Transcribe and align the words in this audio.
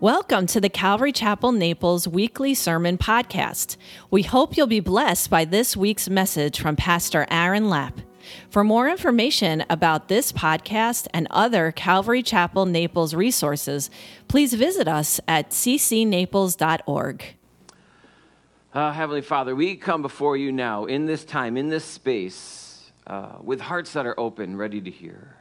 Welcome 0.00 0.46
to 0.48 0.60
the 0.60 0.68
Calvary 0.68 1.10
Chapel 1.10 1.50
Naples 1.50 2.06
weekly 2.06 2.54
sermon 2.54 2.98
podcast. 2.98 3.76
We 4.12 4.22
hope 4.22 4.56
you'll 4.56 4.68
be 4.68 4.78
blessed 4.78 5.28
by 5.28 5.44
this 5.44 5.76
week's 5.76 6.08
message 6.08 6.60
from 6.60 6.76
Pastor 6.76 7.26
Aaron 7.32 7.68
Lapp. 7.68 7.98
For 8.48 8.62
more 8.62 8.88
information 8.88 9.64
about 9.68 10.06
this 10.06 10.30
podcast 10.30 11.08
and 11.12 11.26
other 11.32 11.72
Calvary 11.72 12.22
Chapel 12.22 12.64
Naples 12.64 13.12
resources, 13.12 13.90
please 14.28 14.54
visit 14.54 14.86
us 14.86 15.18
at 15.26 15.50
ccnaples.org. 15.50 17.24
Uh, 18.72 18.92
Heavenly 18.92 19.22
Father, 19.22 19.56
we 19.56 19.74
come 19.74 20.02
before 20.02 20.36
you 20.36 20.52
now 20.52 20.84
in 20.84 21.06
this 21.06 21.24
time, 21.24 21.56
in 21.56 21.70
this 21.70 21.84
space, 21.84 22.92
uh, 23.08 23.38
with 23.42 23.60
hearts 23.60 23.94
that 23.94 24.06
are 24.06 24.18
open, 24.20 24.56
ready 24.56 24.80
to 24.80 24.92
hear. 24.92 25.34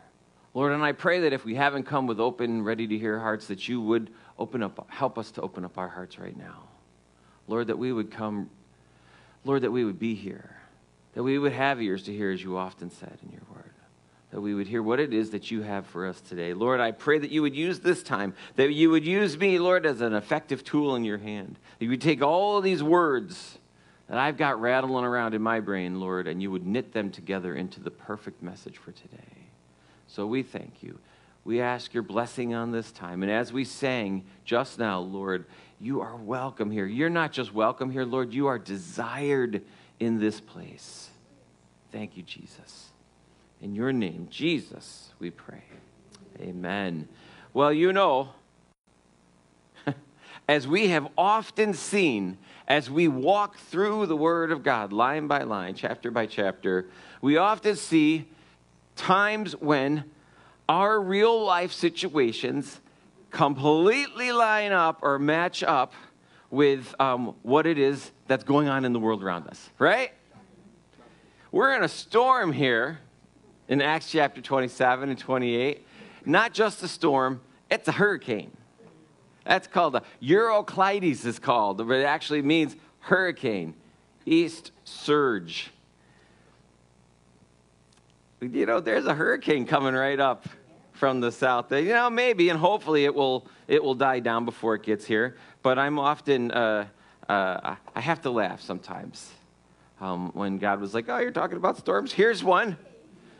Lord, 0.57 0.71
and 0.71 0.83
I 0.83 0.93
pray 0.93 1.19
that 1.19 1.33
if 1.33 1.45
we 1.45 1.53
haven't 1.53 1.83
come 1.83 2.07
with 2.07 2.19
open, 2.19 2.63
ready 2.63 2.87
to 2.87 2.97
hear 2.97 3.19
hearts, 3.19 3.45
that 3.45 3.67
you 3.67 3.79
would 3.79 4.09
open 4.39 4.63
up, 4.63 4.87
help 4.89 5.17
us 5.17 5.31
to 5.31 5.41
open 5.41 5.65
up 5.65 5.77
our 5.77 5.87
hearts 5.87 6.19
right 6.19 6.37
now. 6.37 6.63
Lord, 7.47 7.67
that 7.67 7.77
we 7.77 7.91
would 7.91 8.11
come, 8.11 8.49
Lord, 9.45 9.63
that 9.63 9.71
we 9.71 9.85
would 9.85 9.99
be 9.99 10.15
here, 10.15 10.57
that 11.13 11.23
we 11.23 11.39
would 11.39 11.53
have 11.53 11.81
ears 11.81 12.03
to 12.03 12.13
hear, 12.13 12.31
as 12.31 12.43
you 12.43 12.57
often 12.57 12.89
said 12.89 13.17
in 13.23 13.31
your 13.31 13.41
word, 13.53 13.73
that 14.31 14.41
we 14.41 14.53
would 14.53 14.67
hear 14.67 14.83
what 14.83 14.99
it 14.99 15.13
is 15.13 15.29
that 15.31 15.49
you 15.49 15.61
have 15.61 15.85
for 15.87 16.05
us 16.05 16.19
today. 16.21 16.53
Lord, 16.53 16.79
I 16.79 16.91
pray 16.91 17.17
that 17.17 17.31
you 17.31 17.41
would 17.41 17.55
use 17.55 17.79
this 17.79 18.03
time, 18.03 18.33
that 18.55 18.71
you 18.71 18.89
would 18.89 19.05
use 19.05 19.37
me, 19.37 19.57
Lord, 19.57 19.85
as 19.85 20.01
an 20.01 20.13
effective 20.13 20.63
tool 20.63 20.95
in 20.95 21.05
your 21.05 21.17
hand. 21.17 21.57
That 21.79 21.85
you 21.85 21.91
would 21.91 22.01
take 22.01 22.21
all 22.21 22.57
of 22.57 22.63
these 22.63 22.83
words 22.83 23.57
that 24.09 24.17
I've 24.17 24.37
got 24.37 24.59
rattling 24.59 25.05
around 25.05 25.33
in 25.33 25.41
my 25.41 25.59
brain, 25.59 25.99
Lord, 25.99 26.27
and 26.27 26.41
you 26.41 26.51
would 26.51 26.65
knit 26.65 26.93
them 26.93 27.11
together 27.11 27.55
into 27.55 27.79
the 27.79 27.91
perfect 27.91 28.43
message 28.43 28.77
for 28.77 28.91
today. 28.91 29.17
So 30.07 30.25
we 30.25 30.43
thank 30.43 30.81
you. 30.81 30.99
We 31.47 31.61
ask 31.61 31.93
your 31.93 32.03
blessing 32.03 32.53
on 32.53 32.73
this 32.73 32.91
time. 32.91 33.23
And 33.23 33.31
as 33.31 33.53
we 33.53 33.63
sang 33.63 34.25
just 34.43 34.77
now, 34.77 34.99
Lord, 34.99 35.45
you 35.79 36.01
are 36.01 36.17
welcome 36.17 36.69
here. 36.69 36.85
You're 36.85 37.09
not 37.09 37.31
just 37.31 37.53
welcome 37.53 37.89
here, 37.89 38.03
Lord, 38.03 38.33
you 38.33 38.47
are 38.47 38.59
desired 38.59 39.63
in 39.97 40.19
this 40.19 40.41
place. 40.41 41.09
Thank 41.89 42.17
you, 42.17 42.23
Jesus. 42.23 42.87
In 43.61 43.75
your 43.75 43.93
name, 43.93 44.27
Jesus, 44.29 45.13
we 45.19 45.29
pray. 45.29 45.63
Amen. 46.41 47.07
Well, 47.53 47.71
you 47.71 47.93
know, 47.93 48.31
as 50.49 50.67
we 50.67 50.89
have 50.89 51.07
often 51.17 51.73
seen, 51.73 52.39
as 52.67 52.91
we 52.91 53.07
walk 53.07 53.57
through 53.57 54.07
the 54.07 54.17
Word 54.17 54.51
of 54.51 54.63
God, 54.63 54.91
line 54.91 55.27
by 55.27 55.43
line, 55.43 55.75
chapter 55.75 56.11
by 56.11 56.25
chapter, 56.25 56.89
we 57.21 57.37
often 57.37 57.77
see 57.77 58.27
times 58.97 59.53
when 59.55 60.03
our 60.69 60.99
real 60.99 61.43
life 61.43 61.71
situations 61.71 62.81
completely 63.31 64.31
line 64.31 64.71
up 64.71 64.99
or 65.01 65.19
match 65.19 65.63
up 65.63 65.93
with 66.49 66.93
um, 66.99 67.35
what 67.43 67.65
it 67.65 67.77
is 67.77 68.11
that's 68.27 68.43
going 68.43 68.67
on 68.67 68.85
in 68.85 68.93
the 68.93 68.99
world 68.99 69.23
around 69.23 69.47
us, 69.47 69.69
right? 69.79 70.11
We're 71.51 71.75
in 71.75 71.83
a 71.83 71.89
storm 71.89 72.51
here 72.51 72.99
in 73.67 73.81
Acts 73.81 74.11
chapter 74.11 74.41
27 74.41 75.09
and 75.09 75.17
28. 75.17 75.85
Not 76.25 76.53
just 76.53 76.83
a 76.83 76.87
storm, 76.87 77.41
it's 77.69 77.87
a 77.87 77.93
hurricane. 77.93 78.51
That's 79.45 79.67
called 79.67 79.95
a 79.95 80.03
Euroclides 80.21 81.25
is 81.25 81.39
called, 81.39 81.77
but 81.77 81.93
it 81.93 82.05
actually 82.05 82.41
means 82.41 82.75
hurricane, 82.99 83.73
east 84.25 84.71
surge 84.83 85.71
you 88.39 88.65
know, 88.65 88.79
there's 88.79 89.05
a 89.05 89.13
hurricane 89.13 89.65
coming 89.65 89.93
right 89.93 90.19
up 90.19 90.47
from 90.97 91.19
the 91.19 91.31
south. 91.31 91.71
You 91.71 91.93
know, 91.93 92.09
maybe, 92.09 92.49
and 92.49 92.59
hopefully 92.59 93.05
it 93.05 93.13
will, 93.13 93.47
it 93.67 93.83
will 93.83 93.95
die 93.95 94.19
down 94.19 94.45
before 94.45 94.75
it 94.75 94.83
gets 94.83 95.05
here. 95.05 95.37
But 95.61 95.77
I'm 95.79 95.99
often, 95.99 96.51
uh, 96.51 96.87
uh, 97.29 97.75
I 97.95 98.01
have 98.01 98.21
to 98.21 98.29
laugh 98.29 98.61
sometimes 98.61 99.31
um, 100.01 100.31
when 100.33 100.57
God 100.57 100.79
was 100.79 100.93
like, 100.93 101.09
oh, 101.09 101.17
you're 101.19 101.31
talking 101.31 101.57
about 101.57 101.77
storms? 101.77 102.11
Here's 102.11 102.43
one. 102.43 102.77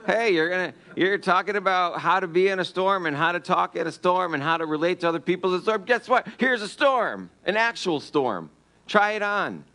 Hey, 0.05 0.33
you're 0.33 0.49
gonna 0.49 0.73
you're 0.95 1.17
talking 1.17 1.57
about 1.57 1.99
how 1.99 2.21
to 2.21 2.27
be 2.27 2.47
in 2.47 2.59
a 2.59 2.65
storm 2.65 3.07
and 3.07 3.17
how 3.17 3.33
to 3.33 3.41
talk 3.41 3.75
in 3.75 3.87
a 3.87 3.91
storm 3.91 4.35
and 4.35 4.41
how 4.41 4.55
to 4.55 4.65
relate 4.65 5.01
to 5.01 5.09
other 5.09 5.19
people 5.19 5.53
in 5.53 5.59
a 5.59 5.61
storm. 5.61 5.83
Guess 5.83 6.07
what? 6.07 6.25
Here's 6.37 6.61
a 6.61 6.67
storm, 6.67 7.29
an 7.45 7.57
actual 7.57 7.99
storm. 7.99 8.49
Try 8.87 9.11
it 9.13 9.21
on. 9.21 9.65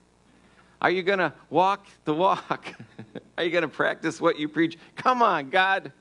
Are 0.81 0.91
you 0.91 1.03
going 1.03 1.19
to 1.19 1.35
walk 1.51 1.87
the 2.05 2.15
walk? 2.15 2.75
Are 3.39 3.45
you 3.45 3.51
going 3.51 3.63
to 3.63 3.69
practice 3.69 4.21
what 4.23 4.39
you 4.39 4.49
preach? 4.49 4.79
Come 4.97 5.21
on, 5.21 5.51
God. 5.51 5.93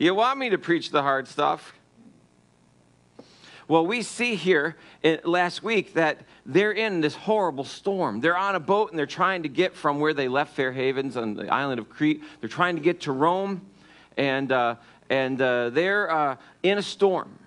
You 0.00 0.14
want 0.14 0.38
me 0.38 0.48
to 0.48 0.56
preach 0.56 0.92
the 0.92 1.02
hard 1.02 1.28
stuff? 1.28 1.74
Well, 3.68 3.86
we 3.86 4.00
see 4.00 4.34
here 4.34 4.76
last 5.24 5.62
week 5.62 5.92
that 5.92 6.22
they're 6.46 6.72
in 6.72 7.02
this 7.02 7.14
horrible 7.14 7.64
storm. 7.64 8.22
They're 8.22 8.36
on 8.36 8.54
a 8.54 8.60
boat 8.60 8.88
and 8.88 8.98
they're 8.98 9.04
trying 9.04 9.42
to 9.42 9.50
get 9.50 9.74
from 9.74 10.00
where 10.00 10.14
they 10.14 10.26
left 10.26 10.56
Fair 10.56 10.72
Havens 10.72 11.18
on 11.18 11.34
the 11.34 11.52
island 11.52 11.80
of 11.80 11.90
Crete. 11.90 12.22
They're 12.40 12.48
trying 12.48 12.76
to 12.76 12.82
get 12.82 13.02
to 13.02 13.12
Rome, 13.12 13.60
and, 14.16 14.50
uh, 14.50 14.76
and 15.10 15.38
uh, 15.38 15.68
they're 15.68 16.10
uh, 16.10 16.36
in 16.62 16.78
a 16.78 16.82
storm. 16.82 17.38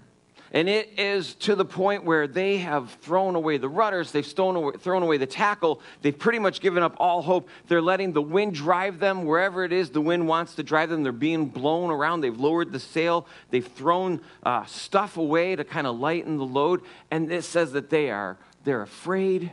And 0.53 0.69
it 0.69 0.99
is 0.99 1.33
to 1.35 1.55
the 1.55 1.65
point 1.65 2.05
where 2.05 2.27
they 2.27 2.57
have 2.57 2.91
thrown 3.01 3.33
away 3.33 3.57
the 3.57 3.67
rudders, 3.67 4.11
they've 4.11 4.25
thrown 4.25 4.55
away, 4.55 4.73
thrown 4.77 5.01
away 5.01 5.17
the 5.17 5.25
tackle, 5.25 5.81
they've 6.03 6.17
pretty 6.17 6.37
much 6.37 6.61
given 6.61 6.83
up 6.83 6.95
all 6.99 7.23
hope. 7.23 7.49
They're 7.67 7.81
letting 7.81 8.13
the 8.13 8.21
wind 8.21 8.53
drive 8.53 8.99
them 8.99 9.25
wherever 9.25 9.63
it 9.63 9.73
is 9.73 9.89
the 9.89 9.99
wind 9.99 10.27
wants 10.27 10.53
to 10.55 10.63
drive 10.63 10.91
them. 10.91 11.01
They're 11.01 11.11
being 11.11 11.47
blown 11.47 11.89
around. 11.89 12.21
They've 12.21 12.37
lowered 12.37 12.71
the 12.71 12.79
sail, 12.79 13.25
they've 13.49 13.65
thrown 13.65 14.21
uh, 14.43 14.65
stuff 14.65 15.17
away 15.17 15.55
to 15.55 15.63
kind 15.63 15.87
of 15.87 15.97
lighten 15.97 16.37
the 16.37 16.45
load. 16.45 16.81
And 17.09 17.27
this 17.27 17.47
says 17.47 17.71
that 17.71 17.89
they 17.89 18.11
are 18.11 18.37
they're 18.63 18.83
afraid, 18.83 19.51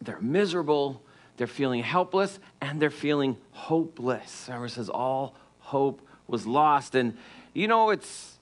they're 0.00 0.20
miserable, 0.20 1.02
they're 1.36 1.46
feeling 1.48 1.82
helpless, 1.82 2.38
and 2.60 2.80
they're 2.80 2.88
feeling 2.88 3.36
hopeless. 3.50 4.48
It 4.48 4.70
says 4.70 4.88
all 4.88 5.34
hope 5.58 6.06
was 6.28 6.46
lost. 6.46 6.94
And 6.94 7.16
you 7.52 7.66
know, 7.66 7.90
it's 7.90 8.38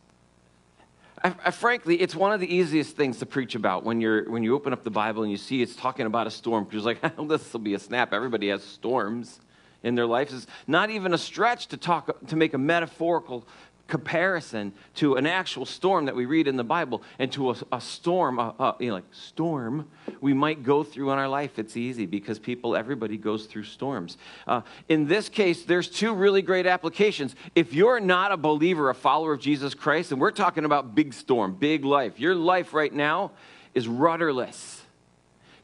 I, 1.23 1.35
I, 1.47 1.51
frankly, 1.51 2.01
it's 2.01 2.15
one 2.15 2.33
of 2.33 2.41
the 2.41 2.53
easiest 2.53 2.97
things 2.97 3.19
to 3.19 3.27
preach 3.27 3.55
about 3.55 3.85
when, 3.85 4.01
you're, 4.01 4.31
when 4.31 4.43
you 4.43 4.55
open 4.55 4.73
up 4.73 4.85
the 4.85 4.91
Bible 4.91 5.23
and 5.23 5.31
you 5.31 5.37
see 5.37 5.63
it's 5.63 5.75
talking 5.75 6.07
about 6.07 6.27
a 6.27 6.31
storm. 6.31 6.65
Because 6.65 6.85
like, 6.85 6.99
oh, 7.19 7.27
this 7.27 7.53
will 7.53 7.61
be 7.61 7.75
a 7.75 7.79
snap. 7.79 8.13
Everybody 8.13 8.49
has 8.49 8.63
storms 8.63 9.41
in 9.83 9.95
their 9.95 10.07
life. 10.07 10.33
It's 10.33 10.47
not 10.67 10.91
even 10.91 11.15
a 11.15 11.19
stretch 11.19 11.69
to 11.69 11.77
talk 11.77 12.27
to 12.27 12.37
make 12.37 12.55
a 12.55 12.59
metaphorical 12.59 13.47
comparison 13.89 14.73
to 14.95 15.17
an 15.17 15.27
actual 15.27 15.67
storm 15.67 16.05
that 16.05 16.15
we 16.15 16.27
read 16.27 16.47
in 16.47 16.57
the 16.57 16.65
Bible 16.65 17.03
and 17.19 17.33
to 17.33 17.51
a, 17.51 17.57
a 17.73 17.81
storm, 17.81 18.39
a, 18.39 18.55
a, 18.59 18.77
you 18.79 18.89
know, 18.89 18.95
like 18.95 19.05
storm 19.11 19.89
we 20.21 20.33
might 20.33 20.63
go 20.63 20.85
through 20.85 21.11
in 21.11 21.19
our 21.19 21.29
life. 21.29 21.59
It's 21.59 21.77
easy 21.77 22.07
because 22.07 22.39
people, 22.39 22.77
everybody 22.77 23.17
goes 23.17 23.47
through 23.47 23.65
storms. 23.65 24.19
Uh, 24.47 24.61
in 24.89 25.07
this 25.07 25.29
case, 25.29 25.65
there's 25.65 25.89
two 25.89 26.15
really 26.15 26.43
great 26.43 26.67
applications. 26.67 27.35
If 27.55 27.73
you're 27.73 28.01
not 28.01 28.31
a 28.31 28.37
believer, 28.37 28.91
a 28.91 28.95
follower 28.95 29.33
of 29.33 29.41
Jesus 29.41 29.75
Christ, 29.75 30.13
and 30.13 30.21
we're 30.21 30.31
talking 30.31 30.65
about 30.65 30.95
big 30.95 31.15
storm, 31.15 31.55
big 31.55 31.85
life, 31.85 32.21
your 32.21 32.35
life 32.35 32.75
right 32.75 32.93
now 32.93 33.33
is 33.75 33.89
rudderless 33.89 34.83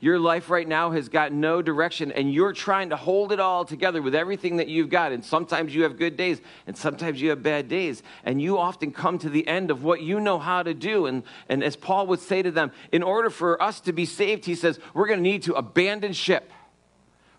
your 0.05 0.19
life 0.19 0.51
right 0.51 0.69
now 0.69 0.91
has 0.91 1.09
got 1.09 1.33
no 1.33 1.63
direction 1.63 2.13
and 2.13 2.31
you're 2.31 2.53
trying 2.53 2.91
to 2.91 2.97
hold 2.97 3.33
it 3.33 3.41
all 3.41 3.65
together 3.65 4.03
with 4.03 4.15
everything 4.15 4.59
that 4.59 4.69
you've 4.69 4.91
got. 4.91 5.13
And 5.13 5.25
sometimes 5.25 5.75
you 5.75 5.85
have 5.85 5.97
good 5.97 6.15
days 6.15 6.43
and 6.67 6.77
sometimes 6.77 7.23
you 7.23 7.31
have 7.31 7.43
bad 7.43 7.69
days. 7.69 8.03
And 8.23 8.41
you 8.43 8.59
often 8.59 8.93
come 8.93 9.19
to 9.21 9.31
the 9.31 9.49
end 9.49 9.71
of 9.71 9.83
what 9.83 10.03
you 10.03 10.21
know 10.21 10.39
how 10.39 10.63
to 10.63 10.75
do. 10.75 11.07
And, 11.07 11.23
and 11.49 11.65
as 11.65 11.75
Paul 11.75 12.07
would 12.09 12.21
say 12.21 12.43
to 12.43 12.51
them, 12.51 12.71
in 12.93 13.03
order 13.03 13.31
for 13.31 13.63
us 13.63 13.81
to 13.81 13.95
be 13.95 14.05
saved, 14.05 14.45
he 14.45 14.55
says, 14.55 14.79
we're 14.93 15.07
going 15.07 15.21
to 15.21 15.23
need 15.23 15.45
to 15.45 15.55
abandon 15.55 16.13
ship. 16.13 16.53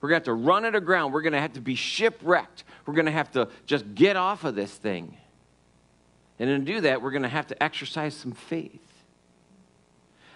We're 0.02 0.10
going 0.10 0.24
to 0.24 0.32
have 0.32 0.36
to 0.36 0.44
run 0.44 0.66
it 0.66 0.74
aground. 0.74 1.14
We're 1.14 1.22
going 1.22 1.34
to 1.34 1.42
have 1.42 1.54
to 1.54 1.62
be 1.62 1.76
shipwrecked. 1.76 2.64
We're 2.88 2.96
going 2.96 3.06
to 3.06 3.12
have 3.12 3.32
to 3.34 3.48
just 3.68 3.94
get 3.94 4.16
off 4.16 4.44
of 4.44 4.56
this 4.56 4.74
thing. 4.74 5.16
And 6.40 6.66
to 6.66 6.74
do 6.74 6.82
that, 6.82 7.04
we're 7.04 7.12
going 7.12 7.22
to 7.22 7.30
have 7.30 7.46
to 7.48 7.64
exercise 7.64 8.16
some 8.16 8.32
faith. 8.32 8.85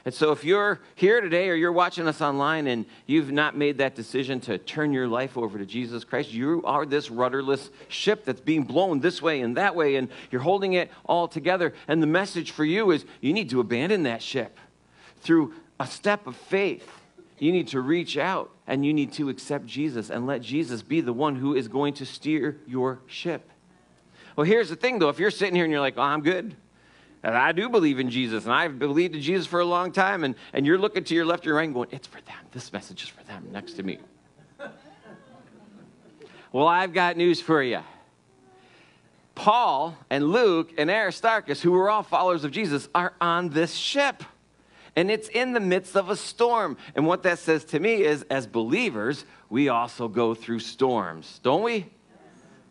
And 0.05 0.13
so, 0.13 0.31
if 0.31 0.43
you're 0.43 0.79
here 0.95 1.19
today 1.19 1.49
or 1.49 1.55
you're 1.55 1.71
watching 1.71 2.07
us 2.07 2.21
online 2.21 2.67
and 2.67 2.85
you've 3.05 3.31
not 3.31 3.57
made 3.57 3.79
that 3.79 3.95
decision 3.95 4.39
to 4.41 4.57
turn 4.57 4.93
your 4.93 5.07
life 5.07 5.37
over 5.37 5.57
to 5.57 5.65
Jesus 5.65 6.03
Christ, 6.03 6.31
you 6.31 6.61
are 6.63 6.85
this 6.85 7.11
rudderless 7.11 7.69
ship 7.89 8.23
that's 8.23 8.39
being 8.39 8.63
blown 8.63 9.01
this 9.01 9.21
way 9.21 9.41
and 9.41 9.57
that 9.57 9.75
way, 9.75 9.95
and 9.95 10.09
you're 10.31 10.41
holding 10.41 10.73
it 10.73 10.89
all 11.05 11.27
together. 11.27 11.73
And 11.87 12.01
the 12.01 12.07
message 12.07 12.51
for 12.51 12.63
you 12.63 12.91
is 12.91 13.05
you 13.19 13.33
need 13.33 13.49
to 13.49 13.59
abandon 13.59 14.03
that 14.03 14.21
ship 14.21 14.57
through 15.21 15.53
a 15.79 15.87
step 15.87 16.27
of 16.27 16.35
faith. 16.35 16.89
You 17.37 17.51
need 17.51 17.69
to 17.69 17.81
reach 17.81 18.17
out 18.17 18.51
and 18.67 18.85
you 18.85 18.93
need 18.93 19.13
to 19.13 19.29
accept 19.29 19.65
Jesus 19.65 20.09
and 20.09 20.27
let 20.27 20.41
Jesus 20.41 20.81
be 20.81 21.01
the 21.01 21.13
one 21.13 21.35
who 21.35 21.55
is 21.55 21.67
going 21.67 21.93
to 21.95 22.05
steer 22.05 22.57
your 22.67 22.99
ship. 23.07 23.49
Well, 24.35 24.45
here's 24.45 24.69
the 24.69 24.75
thing 24.75 24.99
though 24.99 25.09
if 25.09 25.19
you're 25.19 25.31
sitting 25.31 25.55
here 25.55 25.65
and 25.65 25.71
you're 25.71 25.81
like, 25.81 25.97
oh, 25.97 26.01
I'm 26.01 26.21
good. 26.21 26.55
And 27.23 27.35
I 27.35 27.51
do 27.51 27.67
believe 27.67 27.99
in 27.99 28.09
Jesus, 28.09 28.45
and 28.45 28.53
I've 28.53 28.79
believed 28.79 29.13
in 29.13 29.21
Jesus 29.21 29.45
for 29.45 29.59
a 29.59 29.65
long 29.65 29.91
time, 29.91 30.23
and, 30.23 30.35
and 30.53 30.65
you're 30.65 30.77
looking 30.77 31.03
to 31.03 31.13
your 31.13 31.25
left 31.25 31.45
or 31.45 31.55
right 31.55 31.65
and 31.65 31.73
going, 31.73 31.89
It's 31.91 32.07
for 32.07 32.21
them. 32.21 32.37
This 32.51 32.71
message 32.71 33.03
is 33.03 33.09
for 33.09 33.23
them 33.23 33.49
next 33.51 33.73
to 33.73 33.83
me. 33.83 33.99
well, 36.51 36.67
I've 36.67 36.93
got 36.93 37.17
news 37.17 37.41
for 37.41 37.61
you. 37.61 37.81
Paul 39.35 39.97
and 40.09 40.31
Luke 40.31 40.73
and 40.77 40.89
Aristarchus, 40.89 41.61
who 41.61 41.71
were 41.71 41.89
all 41.89 42.03
followers 42.03 42.43
of 42.43 42.51
Jesus, 42.51 42.87
are 42.95 43.13
on 43.19 43.49
this 43.49 43.73
ship. 43.73 44.23
And 44.95 45.11
it's 45.11 45.29
in 45.29 45.53
the 45.53 45.61
midst 45.61 45.95
of 45.95 46.09
a 46.09 46.15
storm. 46.15 46.77
And 46.95 47.05
what 47.05 47.23
that 47.23 47.39
says 47.39 47.63
to 47.65 47.79
me 47.79 48.03
is, 48.03 48.23
as 48.23 48.47
believers, 48.47 49.23
we 49.49 49.69
also 49.69 50.07
go 50.07 50.33
through 50.33 50.59
storms, 50.59 51.39
don't 51.43 51.63
we? 51.63 51.85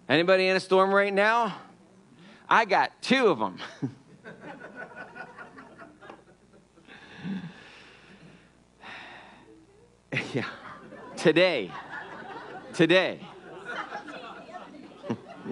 Anybody 0.08 0.48
in 0.48 0.56
a 0.56 0.60
storm 0.60 0.92
right 0.92 1.12
now? 1.12 1.56
I 2.48 2.64
got 2.64 2.92
two 3.02 3.28
of 3.28 3.38
them. 3.38 3.58
yeah. 10.34 10.44
Today. 11.16 11.70
Today. 12.72 13.20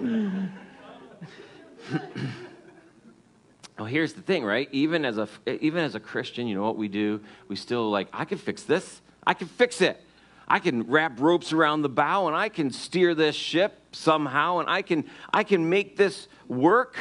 well, 3.77 3.85
here's 3.85 4.13
the 4.13 4.21
thing, 4.21 4.43
right? 4.43 4.69
Even 4.71 5.05
as 5.05 5.17
a 5.17 5.27
even 5.47 5.83
as 5.83 5.95
a 5.95 5.99
Christian, 5.99 6.47
you 6.47 6.55
know 6.55 6.63
what 6.63 6.77
we 6.77 6.87
do? 6.87 7.19
We 7.47 7.55
still 7.55 7.89
like, 7.89 8.07
I 8.13 8.25
can 8.25 8.37
fix 8.37 8.63
this. 8.63 9.01
I 9.25 9.33
can 9.33 9.47
fix 9.47 9.81
it. 9.81 10.01
I 10.47 10.59
can 10.59 10.83
wrap 10.83 11.19
ropes 11.19 11.51
around 11.51 11.81
the 11.81 11.89
bow 11.89 12.27
and 12.27 12.35
I 12.35 12.49
can 12.49 12.71
steer 12.71 13.13
this 13.13 13.35
ship 13.35 13.79
somehow 13.91 14.59
and 14.59 14.69
I 14.69 14.81
can 14.81 15.05
I 15.33 15.43
can 15.43 15.69
make 15.69 15.97
this 15.97 16.27
work 16.47 16.97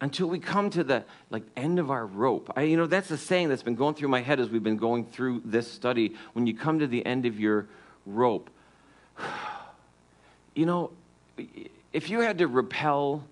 until 0.00 0.28
we 0.28 0.38
come 0.38 0.70
to 0.70 0.84
the 0.84 1.04
like 1.30 1.42
end 1.56 1.78
of 1.78 1.90
our 1.90 2.06
rope. 2.06 2.52
I, 2.56 2.62
you 2.62 2.76
know, 2.76 2.86
that's 2.86 3.10
a 3.10 3.18
saying 3.18 3.48
that's 3.48 3.62
been 3.62 3.74
going 3.74 3.94
through 3.94 4.08
my 4.08 4.20
head 4.20 4.40
as 4.40 4.48
we've 4.48 4.62
been 4.62 4.76
going 4.76 5.04
through 5.04 5.42
this 5.44 5.70
study. 5.70 6.14
When 6.32 6.46
you 6.46 6.54
come 6.54 6.78
to 6.78 6.86
the 6.86 7.04
end 7.04 7.26
of 7.26 7.38
your 7.38 7.66
rope, 8.06 8.50
you 10.54 10.66
know, 10.66 10.90
if 11.92 12.10
you 12.10 12.20
had 12.20 12.38
to 12.38 12.46
rappel 12.46 13.24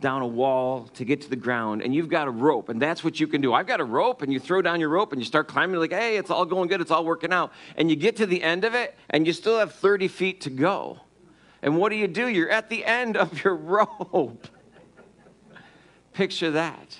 down 0.00 0.22
a 0.22 0.26
wall 0.26 0.88
to 0.94 1.04
get 1.04 1.22
to 1.22 1.30
the 1.30 1.36
ground 1.36 1.82
and 1.82 1.94
you've 1.94 2.08
got 2.08 2.28
a 2.28 2.30
rope 2.30 2.68
and 2.68 2.80
that's 2.80 3.02
what 3.02 3.18
you 3.18 3.26
can 3.26 3.40
do 3.40 3.52
i've 3.52 3.66
got 3.66 3.80
a 3.80 3.84
rope 3.84 4.22
and 4.22 4.32
you 4.32 4.38
throw 4.38 4.62
down 4.62 4.78
your 4.78 4.88
rope 4.88 5.12
and 5.12 5.20
you 5.20 5.26
start 5.26 5.48
climbing 5.48 5.76
like 5.80 5.92
hey 5.92 6.16
it's 6.16 6.30
all 6.30 6.44
going 6.44 6.68
good 6.68 6.80
it's 6.80 6.92
all 6.92 7.04
working 7.04 7.32
out 7.32 7.52
and 7.76 7.90
you 7.90 7.96
get 7.96 8.14
to 8.14 8.24
the 8.24 8.40
end 8.40 8.64
of 8.64 8.74
it 8.74 8.94
and 9.10 9.26
you 9.26 9.32
still 9.32 9.58
have 9.58 9.74
30 9.74 10.06
feet 10.06 10.40
to 10.42 10.50
go 10.50 11.00
and 11.62 11.76
what 11.76 11.88
do 11.88 11.96
you 11.96 12.06
do 12.06 12.28
you're 12.28 12.48
at 12.48 12.70
the 12.70 12.84
end 12.84 13.16
of 13.16 13.42
your 13.42 13.54
rope 13.56 14.46
picture 16.18 16.50
that 16.50 16.98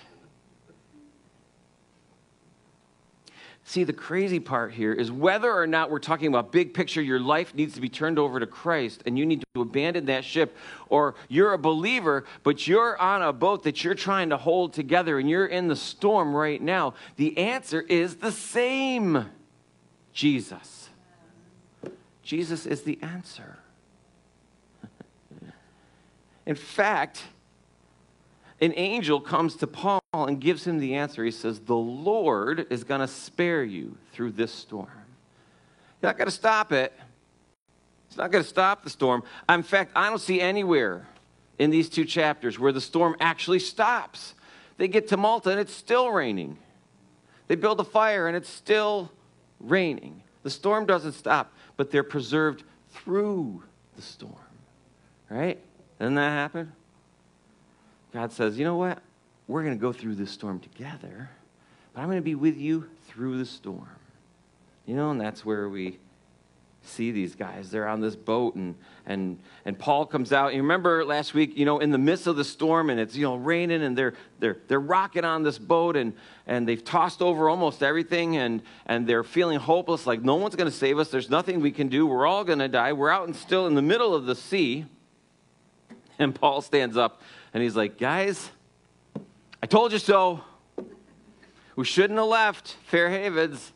See, 3.64 3.84
the 3.84 3.92
crazy 3.92 4.40
part 4.40 4.72
here 4.72 4.94
is 4.94 5.12
whether 5.12 5.52
or 5.52 5.66
not 5.66 5.90
we're 5.90 5.98
talking 5.98 6.28
about 6.28 6.52
big 6.52 6.72
picture, 6.72 7.02
your 7.02 7.20
life 7.20 7.54
needs 7.54 7.74
to 7.74 7.82
be 7.82 7.90
turned 7.90 8.18
over 8.18 8.40
to 8.40 8.46
Christ 8.46 9.02
and 9.04 9.18
you 9.18 9.26
need 9.26 9.44
to 9.52 9.60
abandon 9.60 10.06
that 10.06 10.24
ship, 10.24 10.56
or 10.88 11.16
you're 11.28 11.52
a 11.52 11.58
believer, 11.58 12.24
but 12.44 12.66
you're 12.66 12.96
on 12.96 13.20
a 13.20 13.30
boat 13.30 13.64
that 13.64 13.84
you're 13.84 13.94
trying 13.94 14.30
to 14.30 14.38
hold 14.38 14.72
together 14.72 15.18
and 15.18 15.28
you're 15.28 15.44
in 15.44 15.68
the 15.68 15.76
storm 15.76 16.34
right 16.34 16.62
now. 16.62 16.94
The 17.16 17.36
answer 17.36 17.82
is 17.82 18.16
the 18.16 18.32
same 18.32 19.26
Jesus. 20.14 20.88
Jesus 22.22 22.64
is 22.64 22.84
the 22.84 22.98
answer. 23.02 23.58
in 26.46 26.54
fact, 26.54 27.24
an 28.60 28.72
angel 28.76 29.20
comes 29.20 29.56
to 29.56 29.66
Paul 29.66 30.00
and 30.12 30.40
gives 30.40 30.66
him 30.66 30.78
the 30.78 30.94
answer. 30.94 31.24
He 31.24 31.30
says, 31.30 31.60
The 31.60 31.76
Lord 31.76 32.66
is 32.70 32.84
going 32.84 33.00
to 33.00 33.08
spare 33.08 33.62
you 33.62 33.96
through 34.12 34.32
this 34.32 34.52
storm. 34.52 34.88
You're 36.02 36.10
not 36.10 36.18
going 36.18 36.26
to 36.26 36.34
stop 36.34 36.72
it. 36.72 36.92
It's 38.08 38.16
not 38.16 38.30
going 38.30 38.42
to 38.42 38.48
stop 38.48 38.84
the 38.84 38.90
storm. 38.90 39.22
In 39.48 39.62
fact, 39.62 39.92
I 39.94 40.08
don't 40.08 40.20
see 40.20 40.40
anywhere 40.40 41.06
in 41.58 41.70
these 41.70 41.88
two 41.88 42.04
chapters 42.04 42.58
where 42.58 42.72
the 42.72 42.80
storm 42.80 43.16
actually 43.20 43.58
stops. 43.58 44.34
They 44.76 44.88
get 44.88 45.08
to 45.08 45.16
Malta 45.16 45.50
and 45.50 45.60
it's 45.60 45.74
still 45.74 46.10
raining. 46.10 46.56
They 47.48 47.56
build 47.56 47.80
a 47.80 47.84
fire 47.84 48.28
and 48.28 48.36
it's 48.36 48.48
still 48.48 49.10
raining. 49.60 50.22
The 50.42 50.50
storm 50.50 50.86
doesn't 50.86 51.12
stop, 51.12 51.52
but 51.76 51.90
they're 51.90 52.04
preserved 52.04 52.62
through 52.90 53.62
the 53.96 54.02
storm. 54.02 54.34
Right? 55.28 55.58
Doesn't 55.98 56.14
that 56.14 56.30
happen? 56.30 56.72
God 58.12 58.32
says, 58.32 58.58
you 58.58 58.64
know 58.64 58.76
what? 58.76 59.00
We're 59.46 59.62
going 59.62 59.76
to 59.76 59.80
go 59.80 59.92
through 59.92 60.14
this 60.16 60.30
storm 60.30 60.60
together, 60.60 61.30
but 61.94 62.00
I'm 62.00 62.06
going 62.06 62.18
to 62.18 62.22
be 62.22 62.34
with 62.34 62.56
you 62.56 62.88
through 63.06 63.38
the 63.38 63.46
storm. 63.46 63.88
You 64.86 64.96
know, 64.96 65.10
and 65.10 65.20
that's 65.20 65.44
where 65.44 65.68
we 65.68 65.98
see 66.82 67.10
these 67.10 67.34
guys. 67.34 67.70
They're 67.70 67.86
on 67.88 68.00
this 68.00 68.16
boat, 68.16 68.54
and, 68.54 68.74
and, 69.06 69.38
and 69.64 69.78
Paul 69.78 70.06
comes 70.06 70.32
out. 70.32 70.54
You 70.54 70.62
remember 70.62 71.04
last 71.04 71.34
week, 71.34 71.56
you 71.56 71.64
know, 71.64 71.78
in 71.78 71.90
the 71.90 71.98
midst 71.98 72.26
of 72.26 72.36
the 72.36 72.44
storm, 72.44 72.88
and 72.88 72.98
it's, 72.98 73.14
you 73.14 73.24
know, 73.24 73.36
raining, 73.36 73.82
and 73.82 73.96
they're, 73.96 74.14
they're, 74.38 74.58
they're 74.68 74.80
rocking 74.80 75.24
on 75.24 75.42
this 75.42 75.58
boat, 75.58 75.96
and, 75.96 76.14
and 76.46 76.66
they've 76.66 76.82
tossed 76.82 77.20
over 77.20 77.48
almost 77.48 77.82
everything, 77.82 78.36
and, 78.36 78.62
and 78.86 79.06
they're 79.06 79.24
feeling 79.24 79.58
hopeless, 79.58 80.06
like 80.06 80.22
no 80.22 80.36
one's 80.36 80.56
going 80.56 80.70
to 80.70 80.76
save 80.76 80.98
us. 80.98 81.10
There's 81.10 81.30
nothing 81.30 81.60
we 81.60 81.72
can 81.72 81.88
do. 81.88 82.06
We're 82.06 82.26
all 82.26 82.44
going 82.44 82.60
to 82.60 82.68
die. 82.68 82.92
We're 82.92 83.10
out 83.10 83.26
and 83.26 83.36
still 83.36 83.66
in 83.66 83.74
the 83.74 83.82
middle 83.82 84.14
of 84.14 84.26
the 84.26 84.34
sea. 84.34 84.86
And 86.18 86.34
Paul 86.34 86.62
stands 86.62 86.96
up 86.96 87.22
and 87.52 87.62
he's 87.62 87.76
like, 87.76 87.98
Guys, 87.98 88.50
I 89.62 89.66
told 89.66 89.92
you 89.92 89.98
so. 89.98 90.40
We 91.76 91.84
shouldn't 91.84 92.18
have 92.18 92.28
left 92.28 92.76
Fair 92.86 93.08
Havens. 93.08 93.72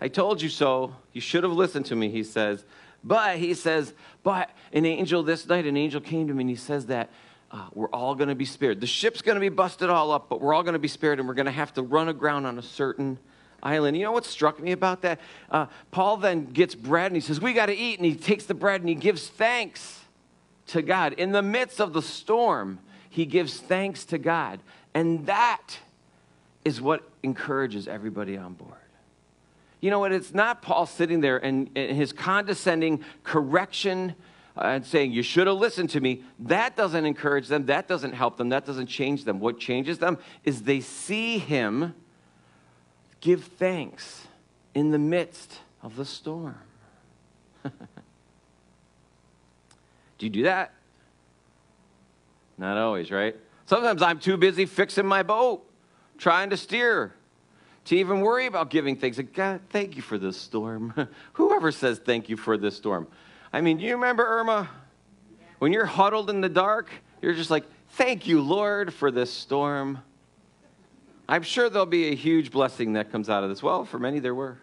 I 0.00 0.08
told 0.08 0.40
you 0.40 0.48
so. 0.48 0.94
You 1.12 1.20
should 1.20 1.42
have 1.42 1.52
listened 1.52 1.86
to 1.86 1.96
me, 1.96 2.08
he 2.08 2.22
says. 2.22 2.64
But 3.04 3.38
he 3.38 3.54
says, 3.54 3.94
But 4.22 4.50
an 4.72 4.86
angel 4.86 5.22
this 5.22 5.46
night, 5.48 5.66
an 5.66 5.76
angel 5.76 6.00
came 6.00 6.28
to 6.28 6.34
me 6.34 6.42
and 6.42 6.50
he 6.50 6.56
says 6.56 6.86
that 6.86 7.10
uh, 7.50 7.66
we're 7.74 7.88
all 7.88 8.14
going 8.14 8.28
to 8.28 8.34
be 8.34 8.44
spared. 8.44 8.80
The 8.80 8.86
ship's 8.86 9.22
going 9.22 9.34
to 9.34 9.40
be 9.40 9.48
busted 9.48 9.90
all 9.90 10.10
up, 10.10 10.28
but 10.28 10.40
we're 10.40 10.54
all 10.54 10.62
going 10.62 10.72
to 10.72 10.78
be 10.78 10.88
spared 10.88 11.18
and 11.18 11.28
we're 11.28 11.34
going 11.34 11.46
to 11.46 11.52
have 11.52 11.74
to 11.74 11.82
run 11.82 12.08
aground 12.08 12.46
on 12.46 12.58
a 12.58 12.62
certain 12.62 13.18
island. 13.62 13.96
You 13.96 14.04
know 14.04 14.12
what 14.12 14.24
struck 14.24 14.60
me 14.60 14.72
about 14.72 15.02
that? 15.02 15.20
Uh, 15.50 15.66
Paul 15.90 16.16
then 16.16 16.46
gets 16.46 16.74
bread 16.74 17.06
and 17.06 17.16
he 17.16 17.20
says, 17.20 17.40
We 17.40 17.52
got 17.52 17.66
to 17.66 17.76
eat. 17.76 17.98
And 17.98 18.06
he 18.06 18.14
takes 18.14 18.46
the 18.46 18.54
bread 18.54 18.80
and 18.80 18.88
he 18.88 18.94
gives 18.94 19.28
thanks 19.28 20.00
to 20.68 20.80
God 20.80 21.12
in 21.14 21.32
the 21.32 21.42
midst 21.42 21.80
of 21.80 21.92
the 21.92 22.02
storm 22.02 22.78
he 23.12 23.26
gives 23.26 23.58
thanks 23.58 24.06
to 24.06 24.16
God. 24.16 24.58
And 24.94 25.26
that 25.26 25.78
is 26.64 26.80
what 26.80 27.06
encourages 27.22 27.86
everybody 27.86 28.38
on 28.38 28.54
board. 28.54 28.72
You 29.82 29.90
know 29.90 29.98
what? 29.98 30.12
It's 30.12 30.32
not 30.32 30.62
Paul 30.62 30.86
sitting 30.86 31.20
there 31.20 31.36
and, 31.36 31.68
and 31.76 31.94
his 31.94 32.10
condescending 32.10 33.04
correction 33.22 34.14
uh, 34.56 34.62
and 34.62 34.86
saying, 34.86 35.12
You 35.12 35.22
should 35.22 35.46
have 35.46 35.58
listened 35.58 35.90
to 35.90 36.00
me. 36.00 36.22
That 36.38 36.74
doesn't 36.74 37.04
encourage 37.04 37.48
them. 37.48 37.66
That 37.66 37.86
doesn't 37.86 38.14
help 38.14 38.38
them. 38.38 38.48
That 38.48 38.64
doesn't 38.64 38.86
change 38.86 39.24
them. 39.24 39.40
What 39.40 39.58
changes 39.58 39.98
them 39.98 40.16
is 40.44 40.62
they 40.62 40.80
see 40.80 41.36
him 41.36 41.94
give 43.20 43.44
thanks 43.44 44.26
in 44.72 44.90
the 44.90 44.98
midst 44.98 45.58
of 45.82 45.96
the 45.96 46.06
storm. 46.06 46.56
do 47.64 47.70
you 50.20 50.30
do 50.30 50.44
that? 50.44 50.72
Not 52.62 52.78
always, 52.78 53.10
right? 53.10 53.34
Sometimes 53.66 54.02
I'm 54.02 54.20
too 54.20 54.36
busy 54.36 54.66
fixing 54.66 55.04
my 55.04 55.24
boat, 55.24 55.68
trying 56.16 56.50
to 56.50 56.56
steer, 56.56 57.12
to 57.86 57.96
even 57.96 58.20
worry 58.20 58.46
about 58.46 58.70
giving 58.70 58.94
things. 58.94 59.18
God, 59.34 59.62
thank 59.70 59.96
you 59.96 60.02
for 60.02 60.16
this 60.16 60.36
storm. 60.36 61.08
Whoever 61.32 61.72
says 61.72 61.98
thank 61.98 62.28
you 62.28 62.36
for 62.36 62.56
this 62.56 62.76
storm? 62.76 63.08
I 63.52 63.62
mean, 63.62 63.78
do 63.78 63.84
you 63.84 63.96
remember 63.96 64.24
Irma? 64.24 64.70
When 65.58 65.72
you're 65.72 65.86
huddled 65.86 66.30
in 66.30 66.40
the 66.40 66.48
dark, 66.48 66.88
you're 67.20 67.34
just 67.34 67.50
like, 67.50 67.64
thank 67.94 68.28
you, 68.28 68.40
Lord, 68.40 68.94
for 68.94 69.10
this 69.10 69.32
storm. 69.32 69.98
I'm 71.28 71.42
sure 71.42 71.68
there'll 71.68 71.84
be 71.84 72.12
a 72.12 72.14
huge 72.14 72.52
blessing 72.52 72.92
that 72.92 73.10
comes 73.10 73.28
out 73.28 73.42
of 73.42 73.50
this. 73.50 73.60
Well, 73.60 73.84
for 73.84 73.98
many, 73.98 74.20
there 74.20 74.36
were. 74.36 74.58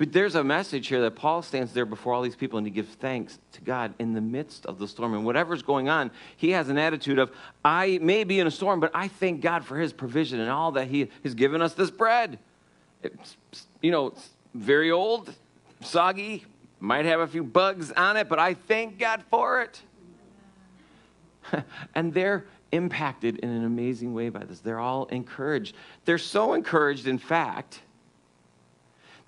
But 0.00 0.14
there's 0.14 0.34
a 0.34 0.42
message 0.42 0.86
here 0.86 1.02
that 1.02 1.14
Paul 1.14 1.42
stands 1.42 1.74
there 1.74 1.84
before 1.84 2.14
all 2.14 2.22
these 2.22 2.34
people 2.34 2.56
and 2.56 2.66
he 2.66 2.70
gives 2.70 2.88
thanks 2.94 3.38
to 3.52 3.60
God 3.60 3.92
in 3.98 4.14
the 4.14 4.20
midst 4.22 4.64
of 4.64 4.78
the 4.78 4.88
storm. 4.88 5.12
And 5.12 5.26
whatever's 5.26 5.60
going 5.60 5.90
on, 5.90 6.10
he 6.38 6.52
has 6.52 6.70
an 6.70 6.78
attitude 6.78 7.18
of, 7.18 7.30
I 7.62 7.98
may 8.00 8.24
be 8.24 8.40
in 8.40 8.46
a 8.46 8.50
storm, 8.50 8.80
but 8.80 8.92
I 8.94 9.08
thank 9.08 9.42
God 9.42 9.62
for 9.62 9.78
his 9.78 9.92
provision 9.92 10.40
and 10.40 10.48
all 10.48 10.72
that 10.72 10.88
he 10.88 11.10
has 11.22 11.34
given 11.34 11.60
us 11.60 11.74
this 11.74 11.90
bread. 11.90 12.38
It's, 13.02 13.36
you 13.82 13.90
know, 13.90 14.06
it's 14.06 14.30
very 14.54 14.90
old, 14.90 15.34
soggy, 15.82 16.46
might 16.78 17.04
have 17.04 17.20
a 17.20 17.26
few 17.26 17.44
bugs 17.44 17.92
on 17.92 18.16
it, 18.16 18.26
but 18.26 18.38
I 18.38 18.54
thank 18.54 18.98
God 18.98 19.22
for 19.28 19.60
it. 19.60 19.82
and 21.94 22.14
they're 22.14 22.46
impacted 22.72 23.36
in 23.40 23.50
an 23.50 23.66
amazing 23.66 24.14
way 24.14 24.30
by 24.30 24.44
this. 24.44 24.60
They're 24.60 24.80
all 24.80 25.04
encouraged. 25.08 25.76
They're 26.06 26.16
so 26.16 26.54
encouraged, 26.54 27.06
in 27.06 27.18
fact, 27.18 27.82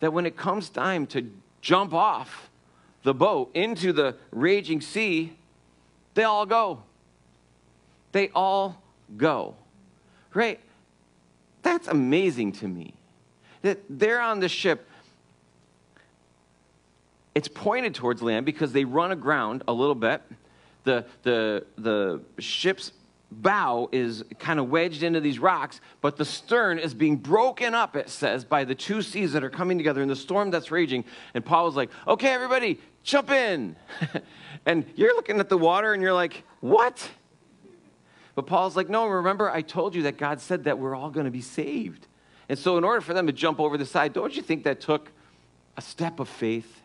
that 0.02 0.12
when 0.12 0.26
it 0.26 0.36
comes 0.36 0.68
time 0.68 1.06
to 1.06 1.30
jump 1.60 1.94
off 1.94 2.50
the 3.04 3.14
boat 3.14 3.52
into 3.54 3.92
the 3.92 4.16
raging 4.32 4.80
sea, 4.80 5.32
they 6.14 6.24
all 6.24 6.44
go. 6.44 6.82
They 8.10 8.28
all 8.34 8.82
go. 9.16 9.54
Right? 10.34 10.58
That's 11.62 11.86
amazing 11.86 12.50
to 12.54 12.66
me. 12.66 12.94
That 13.62 13.78
they're 13.88 14.20
on 14.20 14.40
the 14.40 14.48
ship. 14.48 14.88
it's 17.36 17.46
pointed 17.46 17.94
towards 17.94 18.22
land 18.22 18.44
because 18.44 18.72
they 18.72 18.84
run 18.84 19.12
aground 19.12 19.62
a 19.68 19.72
little 19.72 19.94
bit. 19.94 20.20
The, 20.82 21.06
the, 21.22 21.64
the 21.78 22.22
ship's 22.40 22.90
bow 23.40 23.88
is 23.92 24.24
kind 24.38 24.60
of 24.60 24.68
wedged 24.68 25.02
into 25.02 25.20
these 25.20 25.38
rocks, 25.38 25.80
but 26.00 26.16
the 26.16 26.24
stern 26.24 26.78
is 26.78 26.94
being 26.94 27.16
broken 27.16 27.74
up, 27.74 27.96
it 27.96 28.08
says, 28.08 28.44
by 28.44 28.64
the 28.64 28.74
two 28.74 29.02
seas 29.02 29.32
that 29.32 29.42
are 29.42 29.50
coming 29.50 29.78
together 29.78 30.02
in 30.02 30.08
the 30.08 30.16
storm 30.16 30.50
that's 30.50 30.70
raging. 30.70 31.04
And 31.34 31.44
Paul 31.44 31.64
was 31.64 31.76
like, 31.76 31.90
okay, 32.06 32.30
everybody, 32.30 32.80
jump 33.02 33.30
in. 33.30 33.76
and 34.66 34.84
you're 34.94 35.14
looking 35.14 35.40
at 35.40 35.48
the 35.48 35.58
water 35.58 35.94
and 35.94 36.02
you're 36.02 36.12
like, 36.12 36.44
what? 36.60 37.10
But 38.34 38.46
Paul's 38.46 38.76
like, 38.76 38.88
no, 38.88 39.06
remember, 39.06 39.50
I 39.50 39.62
told 39.62 39.94
you 39.94 40.02
that 40.02 40.16
God 40.16 40.40
said 40.40 40.64
that 40.64 40.78
we're 40.78 40.94
all 40.94 41.10
going 41.10 41.26
to 41.26 41.30
be 41.30 41.42
saved. 41.42 42.06
And 42.48 42.58
so, 42.58 42.76
in 42.76 42.84
order 42.84 43.00
for 43.00 43.14
them 43.14 43.26
to 43.28 43.32
jump 43.32 43.60
over 43.60 43.78
the 43.78 43.86
side, 43.86 44.12
don't 44.12 44.34
you 44.34 44.42
think 44.42 44.64
that 44.64 44.80
took 44.80 45.10
a 45.76 45.82
step 45.82 46.20
of 46.20 46.28
faith? 46.28 46.81